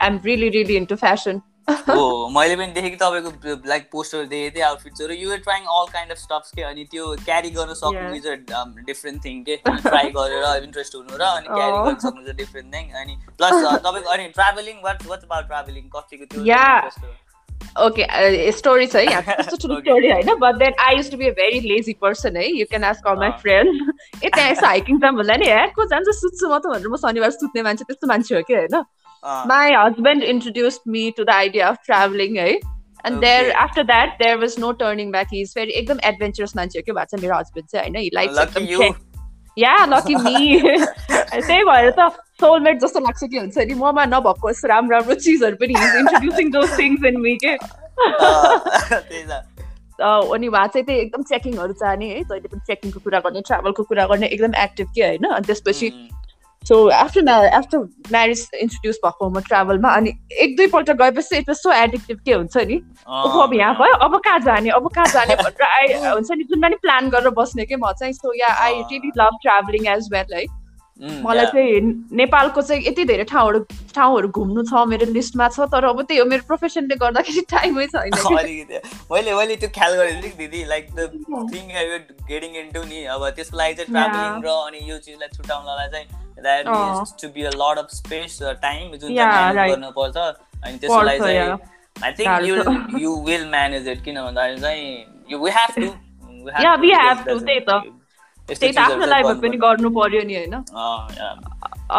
I'm 0.00 0.20
really 0.24 0.48
really 0.48 0.76
into 0.76 0.96
fashion 0.96 1.40
हो 1.68 2.28
मैले 2.36 2.56
पनि 2.56 2.72
देखेँ 2.72 2.90
कि 2.90 2.96
तपाईँको 2.96 3.54
लाइक 3.68 3.88
पोस्टर 3.92 4.24
देखेको 4.26 4.54
थिएँ 4.56 4.64
आउटफिट्सहरू 4.64 5.14
you 5.14 5.32
are 5.32 5.38
trying 5.46 5.64
all 5.76 5.86
kind 5.92 6.12
of 6.12 6.18
stuffs 6.18 6.50
के 6.56 6.62
अनि 6.62 6.84
त्यो 6.90 7.04
क्यारी 7.24 7.50
गर्न 7.50 7.74
सक्नु. 7.74 8.14
इज 8.16 8.26
अ 8.26 8.34
डिफ्रेन्ट 8.86 9.24
थिङ 9.24 9.42
के 9.44 9.56
ट्राई 9.66 10.10
गरेर 10.16 10.62
इन्ट्रेस्ट 10.64 10.94
हुनु 10.96 11.16
र 11.16 11.22
अनि 11.30 11.46
क्यारी 11.48 11.72
अँ। 11.72 11.84
गर्न 11.84 11.98
सक्नु 12.06 12.22
इज 12.22 12.36
डिफ्रेन्ट 12.36 12.74
थिङ 12.74 12.90
अनि 13.02 13.16
प्लस 13.38 13.54
तपाईँको 13.86 14.10
अनि 14.10 14.28
travelling 14.36 14.76
what 14.84 15.06
what 15.06 15.24
about 15.24 15.46
travelling 15.46 15.88
कतिको 15.96 16.24
त्यो? 16.26 16.44
ओके 17.84 18.04
स्टोरी 18.52 18.86
छ 18.86 18.96
है 18.96 19.04
यहाँ 19.04 19.22
त्यस्तो 19.22 19.56
ठुलो. 19.62 19.78
स्टोरी 19.80 20.10
होइन 20.10 20.34
but 20.44 20.54
then 20.62 20.74
I 20.84 20.96
used 20.96 21.10
to 21.10 21.16
be 21.16 21.26
a 21.28 21.32
very 21.38 21.60
lazy 21.68 21.92
person 22.02 22.36
है 22.36 22.46
यु 22.50 22.66
क्यान 22.70 22.84
आस्क 22.84 23.08
माई 23.18 23.28
अँ। 23.28 23.38
फ्रेन्ड 23.42 23.68
ए 24.24 24.28
त्यहाँ 24.28 24.50
यसो 24.50 24.66
हाइकिङ 24.66 24.98
जाम 25.04 25.16
भन्दा 25.16 25.36
नि 25.42 25.46
हेर 25.50 25.66
को 25.76 25.84
जान्छ 25.92 26.14
सुत्छु 26.20 26.48
म 26.48 26.58
त 26.58 26.72
भनेर 26.72 26.88
म 26.88 26.96
शनिबार 27.04 27.30
सुत्ने 27.36 27.62
मान्छे 27.68 27.84
त्यस्तो 27.90 28.06
मान्छे 28.08 28.34
हो 28.36 28.42
कि 28.48 28.54
होइन 28.54 28.82
अँ, 29.22 29.44
my 29.48 29.72
husband 29.74 30.22
introduce 30.24 30.80
me 30.88 31.10
to 31.16 31.24
the 31.24 31.30
idea 31.32 31.68
of 31.68 31.76
travelling 31.86 32.36
है 32.38 32.48
and 32.48 33.18
there 33.20 33.44
Okay. 33.44 33.56
After 33.58 33.82
that 33.84 34.16
there 34.18 34.36
was 34.38 34.54
no 34.58 34.70
turning 34.78 35.10
back 35.12 35.26
he 35.32 35.40
is 35.40 35.52
very 35.56 35.72
एकदम 35.80 35.98
एडभेन्चरस 36.04 36.56
मान्छे 36.56 36.78
हो 36.78 36.82
कि 36.86 36.92
भएको 36.92 37.16
छ 37.16 37.20
मेरो 37.22 37.36
हस्बेन्ड 37.38 37.68
चाहिँ 37.68 37.84
होइन 37.84 37.96
हि 38.02 38.10
लाइक्स 38.14 38.38
lucky 38.38 38.56
एकदम 38.56 38.72
you. 38.72 38.80
check- 38.82 39.06
yeah 39.56 39.74
lucky 39.86 40.14
me 40.14 40.60
त्यही 40.62 41.64
भएर 41.64 41.90
त 41.98 42.08
सोलमेट 42.40 42.80
जस्तो 42.80 43.00
लाग्छ 43.00 43.24
कि 43.24 43.38
हुन्छ 43.38 43.58
नि 43.68 43.74
ममा 43.74 44.04
नभएको 44.06 44.50
यस्तो 44.50 44.68
राम्रो 44.68 44.96
राम्रो 44.96 45.14
चिजहरू 45.26 45.56
पनि 45.62 45.74
introducing 46.00 46.50
those 46.52 46.78
things 46.78 47.04
in 47.06 47.20
me 47.20 47.36
के 47.44 47.54
अँ, 47.54 49.00
त्यही 49.00 49.22
त 49.24 49.44
अ, 49.98 50.08
अनि 50.34 50.48
उहाँ 50.48 50.66
चाहिँ 50.66 50.84
त्यही 50.86 51.00
एकदम 51.00 51.22
चेकिङहरू 51.30 51.72
जाने 51.80 52.08
है 52.08 52.22
जहिले 52.24 52.48
पनि 52.48 52.60
चेकिङको 52.66 53.00
कुरा 53.06 53.18
गर्ने 53.24 53.40
ट्राभलको 53.48 53.82
कुरा 53.84 54.06
गर्ने 54.12 54.26
एकदम 54.36 54.54
एक्टिभ 54.64 54.92
के 54.94 55.02
होइन 55.06 55.24
अनि 55.30 55.46
त्यसपछि 55.46 55.88
उम्, 55.88 56.06
सो 56.64 56.76
आफ्टर 56.90 57.22
म्या 57.24 57.36
आफ्टर 57.56 57.78
म्यारिज 58.12 58.40
इन्ट्रोड्युस 58.60 58.98
भएको 59.04 59.28
म 59.30 59.40
ट्राभलमा 59.48 59.90
अनि 59.96 60.12
एक 60.42 60.56
दुईपल्ट 60.56 60.90
गएपछि 61.00 61.36
इट 61.36 61.50
सो 61.60 61.72
एडिक्टिभ 61.72 62.18
के 62.24 62.32
हुन्छ 62.32 62.56
नि 62.68 62.80
ओहो 63.08 63.40
अब 63.40 63.54
यहाँ 63.54 63.74
भयो 63.80 63.94
अब 64.06 64.18
कहाँ 64.24 64.38
जाने 64.46 64.70
अब 64.78 64.88
कहाँ 64.94 65.06
जाने 65.12 65.34
भनेर 65.42 65.66
आई 65.68 65.94
हुन्छ 66.04 66.30
नि 66.30 66.44
जुन 66.44 66.62
पनि 66.62 66.76
प्लान 66.82 67.08
गरेर 67.10 67.30
बस्ने 67.40 67.64
के 67.66 67.76
म 67.76 67.92
चाहिँ 68.00 68.12
so 68.12 68.34
yeah 68.40 68.54
I 68.64 68.80
really 68.92 69.12
love 69.18 69.38
travelling 69.42 69.86
as 69.94 70.08
well 70.12 70.34
है 70.34 70.44
मलाई. 71.24 71.46
चाहिँ 71.46 71.80
नेपालको 72.18 72.62
चाहिँ 72.62 72.82
यति 72.86 73.04
धेरै 73.08 73.24
ठाउँहरू 73.24 73.58
ठाउँहरू 73.94 74.28
घुम्नु 74.28 74.62
छ 74.70 74.84
मेरो 74.92 75.06
लिस्टमा 75.12 75.48
छ 75.48 75.68
तर 75.72 75.84
अब 75.94 76.02
त्यही 76.02 76.20
हो 76.20 76.24
मेरो 76.26 76.42
प्रोफेसनले 76.46 76.96
गर्दाखेरि 77.02 77.40
टाइमै 77.54 77.86
छैन 77.94 78.12
मैले 79.12 79.34
मैले 79.34 79.56
त्यो 79.56 79.68
ख्याल 79.78 79.94
गरेको 79.96 80.22
थिएँ 80.22 80.36
दिदी 80.38 80.64
like 80.68 80.94
the 80.94 81.10
thing 81.52 81.64
getting 82.28 82.56
into 82.66 82.82
नि 82.92 83.04
अब 83.16 83.28
त्यसको 83.36 83.56
लागि 83.58 83.74
चाहिँ 83.74 83.92
ट्राभलिङ 83.92 84.42
र 84.44 84.56
अनि 84.66 84.90
यो 84.90 84.98
चिजलाई 85.06 85.28
छुट्याउनलाई 85.36 85.88
चाहिँ 85.94 86.26
that. 86.42 86.66
Is 86.68 87.14
to 87.22 87.28
be 87.28 87.42
a 87.42 87.50
lot 87.56 87.78
of 87.78 87.94
space 87.94 88.38
time 88.62 88.96
जुन. 88.96 89.14
गर्नुपर्छ 89.14 90.16
अनि 90.16 90.76
पर्छ, 90.88 91.18
चाहिँ. 91.22 91.58
I 92.04 92.12
think 92.18 92.48
you. 92.48 92.98
You 92.98 93.14
will 93.26 93.46
manage 93.50 93.88
it 93.88 94.04
किन 94.04 94.20
भन्दाखेरि 94.22 94.60
चाहिँ 94.60 94.84
you 95.30 95.38
we 95.38 95.50
have 95.50 95.80
to 95.80 95.94
Yeah, 96.62 96.76
we 96.80 96.90
have 96.96 97.24
to, 97.24 97.34
त्यही 97.46 97.60
त। 97.60 97.70
त्यही 98.48 98.72
त 98.72 98.78
आफ्नो 98.78 99.06
लाइफमा 99.06 99.32
पनि 99.40 99.56
गर्नु 99.62 99.88
पर्यो 99.96 100.22
नि 100.24 100.34
होइन 100.34 100.54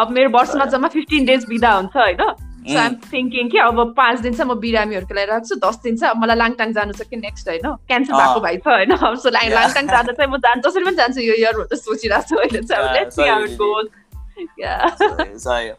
अब 0.00 0.10
मेरो 0.10 0.30
वर्षमा 0.30 0.64
जम्मा 0.72 0.88
फिफ्टिन 0.94 1.24
डेज 1.26 1.44
बिदा 1.48 1.70
हुन्छ 1.72 1.96
होइन 1.96 2.22
सो 2.70 2.78
आइम 2.78 2.94
थिङ्किङ 3.12 3.48
कि 3.50 3.58
अब 3.58 3.78
पाँच 3.96 4.18
दिन 4.20 4.34
चाहिँ 4.34 4.50
म 4.50 4.54
बिरामीहरूको 4.60 5.14
लागि 5.14 5.30
राख्छु 5.30 5.54
दस 5.64 5.76
दिन 5.84 5.96
चाहिँ 5.96 6.14
मलाई 6.22 6.36
लाङटाङ 6.36 6.72
जानु 6.72 6.92
छ 6.92 7.06
कि 7.10 7.16
नेक्स्ट 7.16 7.48
होइन 7.48 7.66
क्यान्सर 7.92 8.12
भएको 8.14 8.40
अँ। 8.40 8.42
भाइ 8.42 8.56
छ 8.56 8.66
होइन 8.66 9.16
सो. 9.22 9.30
लाङटाङ 9.30 9.86
जाँदा 9.86 10.12
चाहिँ 10.12 10.30
म 10.32 10.36
जानु 10.48 10.68
जसरी 10.68 10.84
पनि 10.84 10.96
जान्छु 10.96 11.20
यो 11.20 11.34
इयर 11.34 11.54
भनेर 11.60 11.78
सोचिरहेको 11.84 12.28
छु 12.28 12.36
अहिले 12.36 12.60
चाहिँ 12.66 13.56
yeah. 14.58 14.94
So 14.96 15.16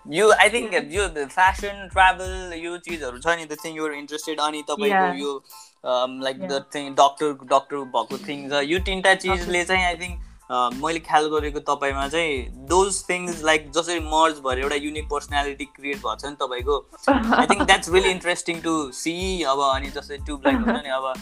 You, 0.10 0.34
I 0.34 0.50
think 0.50 0.74
you 0.91 1.08
the 1.08 1.28
fashion, 1.30 1.89
travel, 1.89 2.54
you 2.54 2.80
either 2.88 3.12
the 3.12 3.58
thing 3.62 3.76
you're 3.76 3.93
interested 3.93 4.39
on 4.39 4.56
it, 4.56 4.65
yeah. 4.78 5.13
you 5.13 5.43
um 5.84 6.19
like 6.19 6.38
yeah. 6.39 6.47
the 6.47 6.63
thing 6.71 6.93
doctor 6.93 7.34
doctor 7.34 7.78
bako 7.78 8.17
things 8.17 8.52
uh, 8.52 8.60
you 8.60 8.80
tinta 8.80 9.15
cheese 9.19 9.47
le 9.47 9.65
chahi 9.65 9.86
I 9.93 9.95
think 9.95 10.19
मैले 10.52 11.00
ख्याल 11.00 11.28
गरेको 11.28 11.60
तपाईँमा 11.60 12.08
चाहिँ 12.08 12.46
those 12.68 13.04
things 13.10 13.44
like 13.44 13.72
जसरी 13.72 14.00
मर्ज 14.00 14.40
भएर 14.40 14.60
एउटा 14.60 14.76
unique 14.76 15.06
personality 15.10 15.66
create 15.66 15.98
भएको 15.98 16.16
छ 16.16 16.26
नि 16.26 16.36
तपाईँको 16.36 16.78
I 17.10 17.46
think 17.46 17.62
that's 17.62 17.90
really 17.90 18.10
interesting 18.10 18.62
to 18.62 18.92
see 18.92 19.44
अब 19.44 19.62
अनि 19.62 19.90
जस्तै 19.90 20.18
ट्युब 20.18 20.48
लाइक 20.48 20.58
हुन्छ 20.58 20.84
नि 20.84 20.90
अब. 20.90 21.14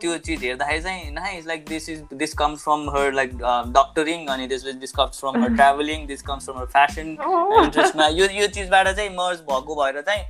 त्यो 0.00 0.18
चिज 0.18 0.44
हेर्दाखेरि 0.44 0.82
चाहिँ 0.82 1.10
nice 1.10 1.46
like 1.46 1.64
this 1.68 1.88
is 1.88 2.02
this 2.14 2.34
comes 2.34 2.64
from 2.64 2.90
her 2.90 3.12
like 3.12 3.34
doctoring 3.72 4.26
अनि 4.26 4.46
this 4.46 4.64
this 4.64 4.92
comes 4.92 5.20
from 5.20 5.42
her 5.42 5.54
travelling 5.54 6.06
this 6.06 6.22
comes 6.22 6.44
from 6.44 6.58
her 6.58 6.66
Oh. 6.82 7.64
इन्ट्रेस्टमा 7.64 8.06
यो 8.06 8.26
यो 8.26 8.46
चिजबाट 8.46 8.88
चाहिँ 8.88 9.10
मर्ज 9.10 9.38
भएको 9.40 9.74
भएर 9.74 10.00
चाहिँ 10.00 10.24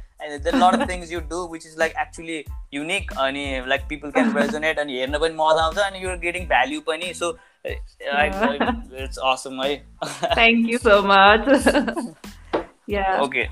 lot 0.46 0.80
of 0.80 0.88
things 0.90 1.12
you 1.12 1.20
do 1.20 1.46
which 1.52 1.66
is 1.66 1.74
like 1.78 1.94
actually 2.00 2.44
unique 2.74 3.12
अनि 3.18 3.62
लाइक 3.66 3.86
पिपल 3.88 4.10
क्यान 4.10 4.36
रेजोनेट 4.36 4.78
अनि 4.78 4.98
हेर्न 4.98 5.18
पनि 5.18 5.34
मजा 5.34 5.64
आउँछ 5.64 5.78
अनि 5.78 6.04
युआर 6.04 6.16
गेटिङ 6.16 6.46
भ्याल्यु 6.46 6.80
पनि 6.80 7.14
सो 7.14 7.30
इट्स 7.64 9.18
असम 9.32 9.62
है 9.62 9.74
Thank 10.38 10.70
you 10.72 10.78
so 10.86 10.96
much. 11.10 11.48
yeah. 12.94 13.20
Okay 13.22 13.46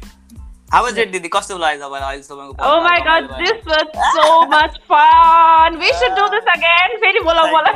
how 0.73 0.83
was 0.85 0.99
it 0.99 1.11
दिदी 1.12 1.29
कस्तो 1.35 1.59
लाग्यो 1.59 1.87
तपाईँलाई 1.87 2.16
अहिले 2.16 2.23
तपाईँको 2.29 2.70
Oh 2.70 2.81
my 2.87 2.96
god, 3.09 3.29
podcast 3.29 3.42
this 3.44 3.59
was 3.73 3.88
so 4.16 4.27
much 4.55 4.79
fun. 4.92 5.79
We 5.85 5.92
should 6.01 6.16
do 6.20 6.27
this 6.37 6.51
again. 6.57 6.96
फेरि 7.05 7.20
बोला 7.29 7.44
बोला 7.53 7.73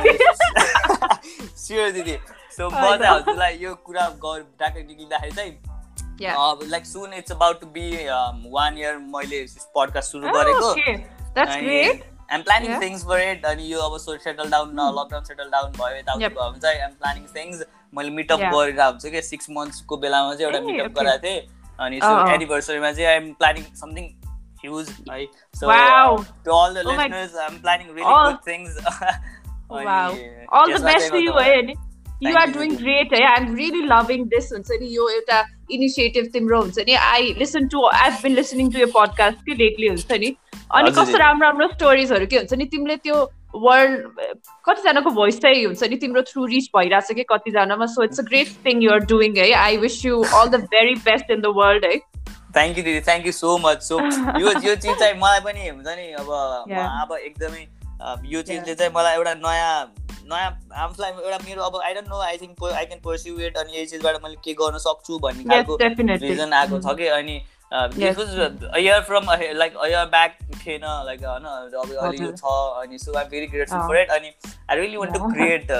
स्योर 1.64 1.90
दिदी 1.98 2.16
सो 2.56 2.68
I 2.70 2.72
मजा 2.74 2.96
know. 2.98 3.12
आउँछ 3.12 3.38
लाइक 3.38 3.62
यो 3.62 3.74
कुरा 3.86 4.08
गर 4.26 4.42
ट्याक्कै 4.58 4.82
निक्लिँदाखेरि 4.82 5.36
चाहिँ 5.36 5.56
Yeah. 6.22 6.36
Like 6.70 6.84
soon 6.86 7.12
it's 7.18 7.32
about 7.32 7.60
to 7.60 7.66
be 7.76 7.86
one 8.50 8.76
year 8.78 8.96
मैले 9.14 9.44
पडकास्ट 9.76 10.12
सुरु 10.12 10.28
Oh, 10.28 10.34
गरेको 10.34 10.68
okay. 10.72 10.94
That's 11.38 11.56
great. 11.62 12.04
I'm 12.32 12.42
planning 12.42 12.70
Yeah. 12.70 12.80
Things 12.82 13.04
for 13.08 13.20
it 13.20 13.44
अनि 13.46 13.72
यो 13.72 13.80
अब 13.88 13.96
so 14.00 14.16
settle 14.24 14.50
down 14.50 14.70
lockdown 14.98 15.24
settle 15.24 15.50
down 15.50 15.70
भयो 15.78 15.96
यताउति 15.96 16.24
Yep. 16.24 16.34
भयो 16.38 16.50
भने 16.50 16.60
चाहिँ 16.60 16.80
आइम 16.82 16.94
प्लानिङ 17.02 17.26
थिङ्स 17.36 17.62
मैले 17.94 18.10
मिटअप 18.18 18.40
Yeah. 18.40 18.52
गरिरहेको 18.54 18.90
हुन्छु 18.90 19.10
कि 19.10 19.22
सिक्स 19.30 19.50
मन्थ्सको 19.58 19.96
बेलामा 20.06 20.34
चाहिँ 20.34 20.46
एउटा 20.46 20.58
ए, 20.58 20.66
मिटअप 20.72 20.86
okay. 20.90 21.04
गराएको 21.04 21.26
थिएँ 21.26 21.40
अनि 21.86 22.00
सो 22.00 22.06
अँ, 22.06 22.22
अँ. 22.28 22.34
एनिभर्सरीमा 22.34 22.92
चाहिँ 22.92 23.08
आइएम 23.10 23.32
प्लानिङ 23.42 23.64
समथिङ 23.82 24.04
ह्युज 24.64 24.90
है 25.10 25.24
so 25.60 25.66
Wow. 25.72 26.24
To 26.44 26.50
all 26.58 26.74
the 26.74 26.86
Oh 26.86 26.96
my- 26.96 27.08
listeners 27.08 27.36
I'm 27.44 27.58
planning 27.66 27.94
really 27.94 28.10
All- 28.14 28.30
good 28.32 28.40
things 28.48 28.78
Wow. 29.70 30.14
All 30.56 30.70
the 30.70 30.78
best 30.86 31.10
to 31.12 31.20
you, 31.20 31.32
eh? 31.40 31.74
You 32.20 32.32
Thank 32.32 32.36
are 32.40 32.46
you, 32.48 32.52
doing 32.54 32.72
Didi. 32.72 32.82
great, 32.84 33.12
eh? 33.18 33.22
I'm 33.28 33.46
really 33.60 33.80
loving 33.92 34.26
this 34.34 34.50
हुन्छ 34.52 34.76
नि 34.82 34.86
यो 34.96 35.08
एउटा 35.14 35.38
initiative 35.70 36.26
तिम्रो 36.32 36.60
हुन्छ 36.60 36.78
नि 36.88 36.94
I 36.94 37.34
listen 37.38 37.68
to 37.68 37.86
I 37.94 38.10
been 38.22 38.34
listening 38.34 38.70
to 38.72 38.78
यो 38.78 38.86
podcast 38.94 39.38
कि 39.46 39.54
lately 39.54 39.88
हुन्छ 39.88 40.12
नि 40.12 40.34
अनि 40.74 40.90
कस्तो। 40.90 41.18
राम्रो 41.18 41.48
राम्रो 41.48 41.68
स्टोरिजहरू 41.68 42.26
के 42.26 42.36
हुन्छ 42.36 42.52
नि 42.54 42.64
तिमीले 42.72 42.96
त्यो 42.96 43.16
वर्ल्ड 43.54 43.98
कतिजनाको 44.66 45.10
भोइस 45.10 45.40
चाहिँ 45.40 45.64
हुन्छ 45.64 45.82
नि 45.90 45.96
तिम्रो 45.96 46.22
थ्रु 46.30 46.44
रिच 46.46 46.70
भइरहेछ 46.76 47.12
कि 47.12 47.24
कतिजनामा? 47.30 47.86
So 47.86 48.04
it's 48.04 48.20
a 48.20 48.22
great 48.30 48.48
thing 48.66 48.82
you're 48.82 49.04
doing 49.12 49.36
है 49.38 49.52
I 49.60 49.76
wish 49.84 50.04
you 50.04 50.22
all 50.40 50.48
the 50.48 50.60
very 50.74 50.94
best 51.04 51.30
in 51.30 51.40
the 51.40 51.52
world 51.56 51.84
है 51.84 51.96
थ्याङ्क 52.56 52.78
यू 52.78 52.84
दिदी 52.84 53.00
thank 53.06 53.26
you 53.26 53.32
so 53.32 53.56
much 53.58 53.82
so 53.82 54.00
यो 54.40 54.50
यो 54.66 54.74
चिज 54.74 54.98
चाहिँ 54.98 55.14
मलाई 55.20 55.40
पनि 55.46 55.68
हुन्छ 55.68 55.86
नि 55.86 56.10
अब. 56.18 56.28
अब 56.70 57.16
एकदमै 57.16 57.66
यो 58.32 58.42
चिजले 58.42 58.74
चाहिँ 58.74 58.92
मलाई 58.94 59.14
एउटा 59.14 59.34
नयाँ 59.46 59.74
नयाँ 60.32 60.50
आफूलाई 60.84 61.10
एउटा 61.12 61.38
मेरो 61.46 61.62
अब 61.62 61.80
I 61.84 61.94
don't 61.94 62.08
know 62.08 62.20
I 62.28 62.36
think 62.38 62.64
I 62.74 62.84
can 62.84 63.00
pursue 63.04 63.40
it 63.40 63.56
अनि 63.56 63.76
यही 63.76 63.86
चिजबाट 63.86 64.22
मैले 64.24 64.36
के 64.44 64.54
गर्न 64.60 64.78
सक्छु 64.84 65.18
भन्ने 65.26 65.44
खालको 65.50 65.76
भिजन 66.28 66.52
आएको 66.60 66.80
छ 66.86 66.96
कि 67.02 67.08
अनि 67.18 67.42
Yes. 67.98 68.18
Year 68.78 69.00
from 69.06 69.30
like 69.60 69.76
a year 69.84 70.04
back 70.10 70.36
थिएन 70.66 70.84
लाइक 71.06 71.24
होइन 71.24 71.44
अब 71.44 71.92
अहिले 71.92 72.24
यो. 72.24 72.30
छ 72.32 72.52
अनि 72.82 72.98
so 72.98 73.14
I 73.18 73.24
very 73.30 73.46
grateful. 73.54 73.80
For 73.88 73.96
it 74.00 74.10
अनि 74.16 74.30
I 74.70 74.76
really 74.76 74.96
want 74.96 75.14
to. 75.14 75.30
Create 75.32 75.72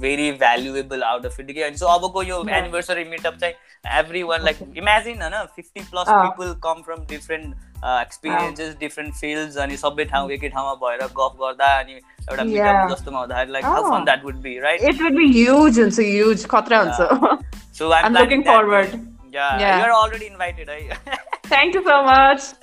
very 0.00 0.30
valuable 0.40 1.02
out 1.02 1.26
of 1.26 1.40
it 1.40 1.52
कि 1.52 1.62
अनि 1.62 1.76
सो 1.76 1.86
अबको 1.94 2.22
यो 2.22 2.42
Yeah. 2.42 2.56
एनिभर्सरी 2.58 3.04
मिटअप 3.10 3.34
चाहिँ 3.40 3.98
एभ्री 3.98 4.22
वान 4.30 4.42
लाइक 4.44 4.58
इमेजिन 4.76 5.22
होइन 5.22 5.46
फिफ्टी 5.56 5.80
प्लस 5.90 6.08
अँ. 6.08 6.22
People 6.24 6.52
come 6.64 6.82
from 6.86 7.04
different 7.10 7.54
experiences 8.02 8.74
different 8.80 9.14
fields 9.14 9.56
अनि 9.64 9.76
सबै 9.76 10.04
ठाउँ 10.12 10.30
एकै 10.32 10.48
ठाउँमा 10.48 10.74
भएर 10.86 11.02
गफ 11.18 11.36
गर्दा 11.40 11.66
अनि 11.78 11.92
एउटा 11.94 12.42
Yeah. 12.42 12.52
मिटअप 12.52 12.90
जस्तोमा 12.92 13.18
हुँदाखेरि 13.20 13.52
लाइक 13.52 13.64
हाउ 13.66 13.82
अँ. 13.82 13.90
Fun 13.90 14.04
that 14.04 14.24
would 14.24 14.40
be 14.42 14.58
right 14.60 14.82
it 14.90 15.02
would 15.02 15.16
be 15.16 15.26
huge 15.32 15.80
हुन्छ 15.80 15.98
ह्युज 16.00 16.46
खतरा 16.54 16.80
हुन्छ 16.80 17.44
so 17.78 17.90
I 17.90 18.02
I'm 18.02 18.18
looking 18.20 18.44
forward. 18.50 18.96
Yeah, 19.36 19.58
Yeah. 19.60 19.80
you're 19.80 19.94
already 19.94 20.26
invited. 20.26 20.68
है 20.70 21.16
थ्याङ्क 21.48 21.74
यू 21.76 21.80
सो 21.88 21.96
मच 22.02 22.54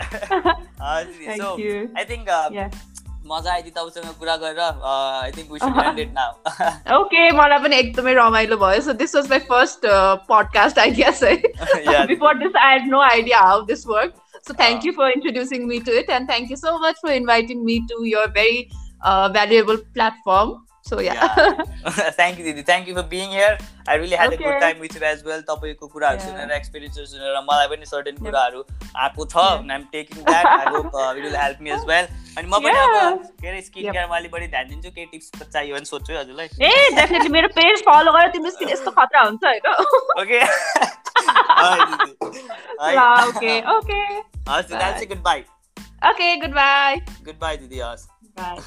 हजुर, 0.81 1.25
Thank 1.25 1.41
so 1.41 1.51
you. 1.59 1.75
I 2.01 2.05
think 2.11 2.29
uh, 2.29 2.47
Yeah. 2.51 2.69
मजा 3.25 3.51
आइदियो 3.53 3.73
तपाईँसँग 3.75 4.15
कुरा 4.19 4.35
गरेर 4.37 4.59
I 4.85 5.31
think 5.31 5.51
we 5.51 5.59
should 5.59 5.79
end 5.83 5.99
it 5.99 6.11
now 6.13 6.97
okay 6.97 7.21
मलाई 7.33 7.59
पनि 7.63 7.75
एकदमै 7.77 8.13
रमाइलो 8.15 8.57
भयो 8.63 8.81
so 8.87 8.93
this 9.01 9.15
was 9.15 9.29
my 9.29 9.39
first 9.49 9.87
podcast 10.29 10.79
I 10.79 10.91
guess 10.99 11.23
है 11.23 11.35
Yeah. 11.83 12.05
Before 12.07 12.37
this 12.37 12.55
I 12.57 12.71
had 12.71 12.89
no 12.89 12.99
idea 13.03 13.39
how 13.41 13.61
this 13.65 13.85
work 13.87 14.13
so 14.47 14.53
thank 14.53 14.85
you 14.85 14.91
for 14.93 15.11
introducing 15.11 15.65
me 15.67 15.79
to 15.87 15.91
it 15.99 16.09
and 16.11 16.29
thank 16.29 16.51
you 16.51 16.57
so 16.57 16.77
much 16.79 16.99
for 17.05 17.11
inviting 17.13 17.63
me 17.65 17.79
to 17.91 18.03
your 18.05 18.27
very 18.37 18.61
valuable 19.03 19.75
platform 19.93 20.53
so 20.85 20.99
yeah 21.01 21.13
thank 21.27 22.39
you 22.39 22.43
दिदी 22.45 22.63
thank 22.63 22.87
you 22.89 22.95
for 22.95 23.05
being 23.11 23.29
here 23.31 23.57
I 23.89 23.97
really 23.97 24.15
had 24.15 24.33
a 24.33 24.35
good 24.35 24.47
Okay. 24.47 24.59
Time 24.61 24.81
with 24.81 24.95
you 24.95 25.03
as 25.09 25.23
well 25.27 25.41
तपाईँको 25.49 25.87
कुराहरू 25.87 26.17
Yeah. 26.17 26.27
सुनेर 26.29 26.51
experiences 26.57 27.11
सुनेर 27.11 27.37
मलाई 27.51 27.67
पनि 27.73 27.85
certain 27.91 28.15
Yep. 28.15 28.25
कुराहरू 28.25 28.63
आएको 29.05 29.25
छ 29.25 29.45
Yeah. 29.45 29.71
I'm 29.71 29.85
taking 29.93 30.23
that 30.25 30.45
I 30.47 30.73
hope 30.75 30.97
it 30.97 31.23
will 31.23 31.35
help 31.37 31.61
me 31.61 31.71
as 31.77 31.85
well 31.87 32.07
अनि 32.37 32.47
म 32.47 32.59
पनि 32.59 32.75
Yeah. 32.75 32.99
अब 33.05 33.23
के 33.41 33.47
अरे 33.47 33.61
स्किन 33.61 33.83
Yep. 33.85 33.93
केयरमा 33.93 34.17
अलिक 34.17 34.31
बढी 34.31 34.47
ध्यान 34.55 34.67
दिन्छु 34.69 34.91
केही 34.91 35.05
टिप्स 35.05 35.31
चाहियो 35.43 35.75
भने 35.75 35.91
सोध्छु 35.93 36.13
है 36.13 36.19
हजुरलाई 36.19 36.69
ए 36.71 36.89
डेफिनेटली 36.99 37.29
मेरो 37.37 37.53
पेज 37.57 37.83
फलो 37.89 38.11
गरेर 38.17 38.29
तिम्रो 38.37 38.51
स्किन 38.57 38.69
यस्तो 38.69 38.91
खतरा 38.99 39.21
हुन्छ 39.23 39.43
होइन 39.45 39.65
ओके 40.21 40.43
ल 42.93 43.09
ओके 43.27 43.59
ओके 43.77 44.01
हस् 44.51 44.71
दिदी 44.71 45.05
good 45.07 45.21
by 45.23 45.43
okay 46.11 46.35
good 46.39 46.53
by 46.55 46.95
good 47.25 47.39
by 47.41 47.57
दिदी 47.57 47.79
हस् 47.81 48.07
बाई 48.39 48.57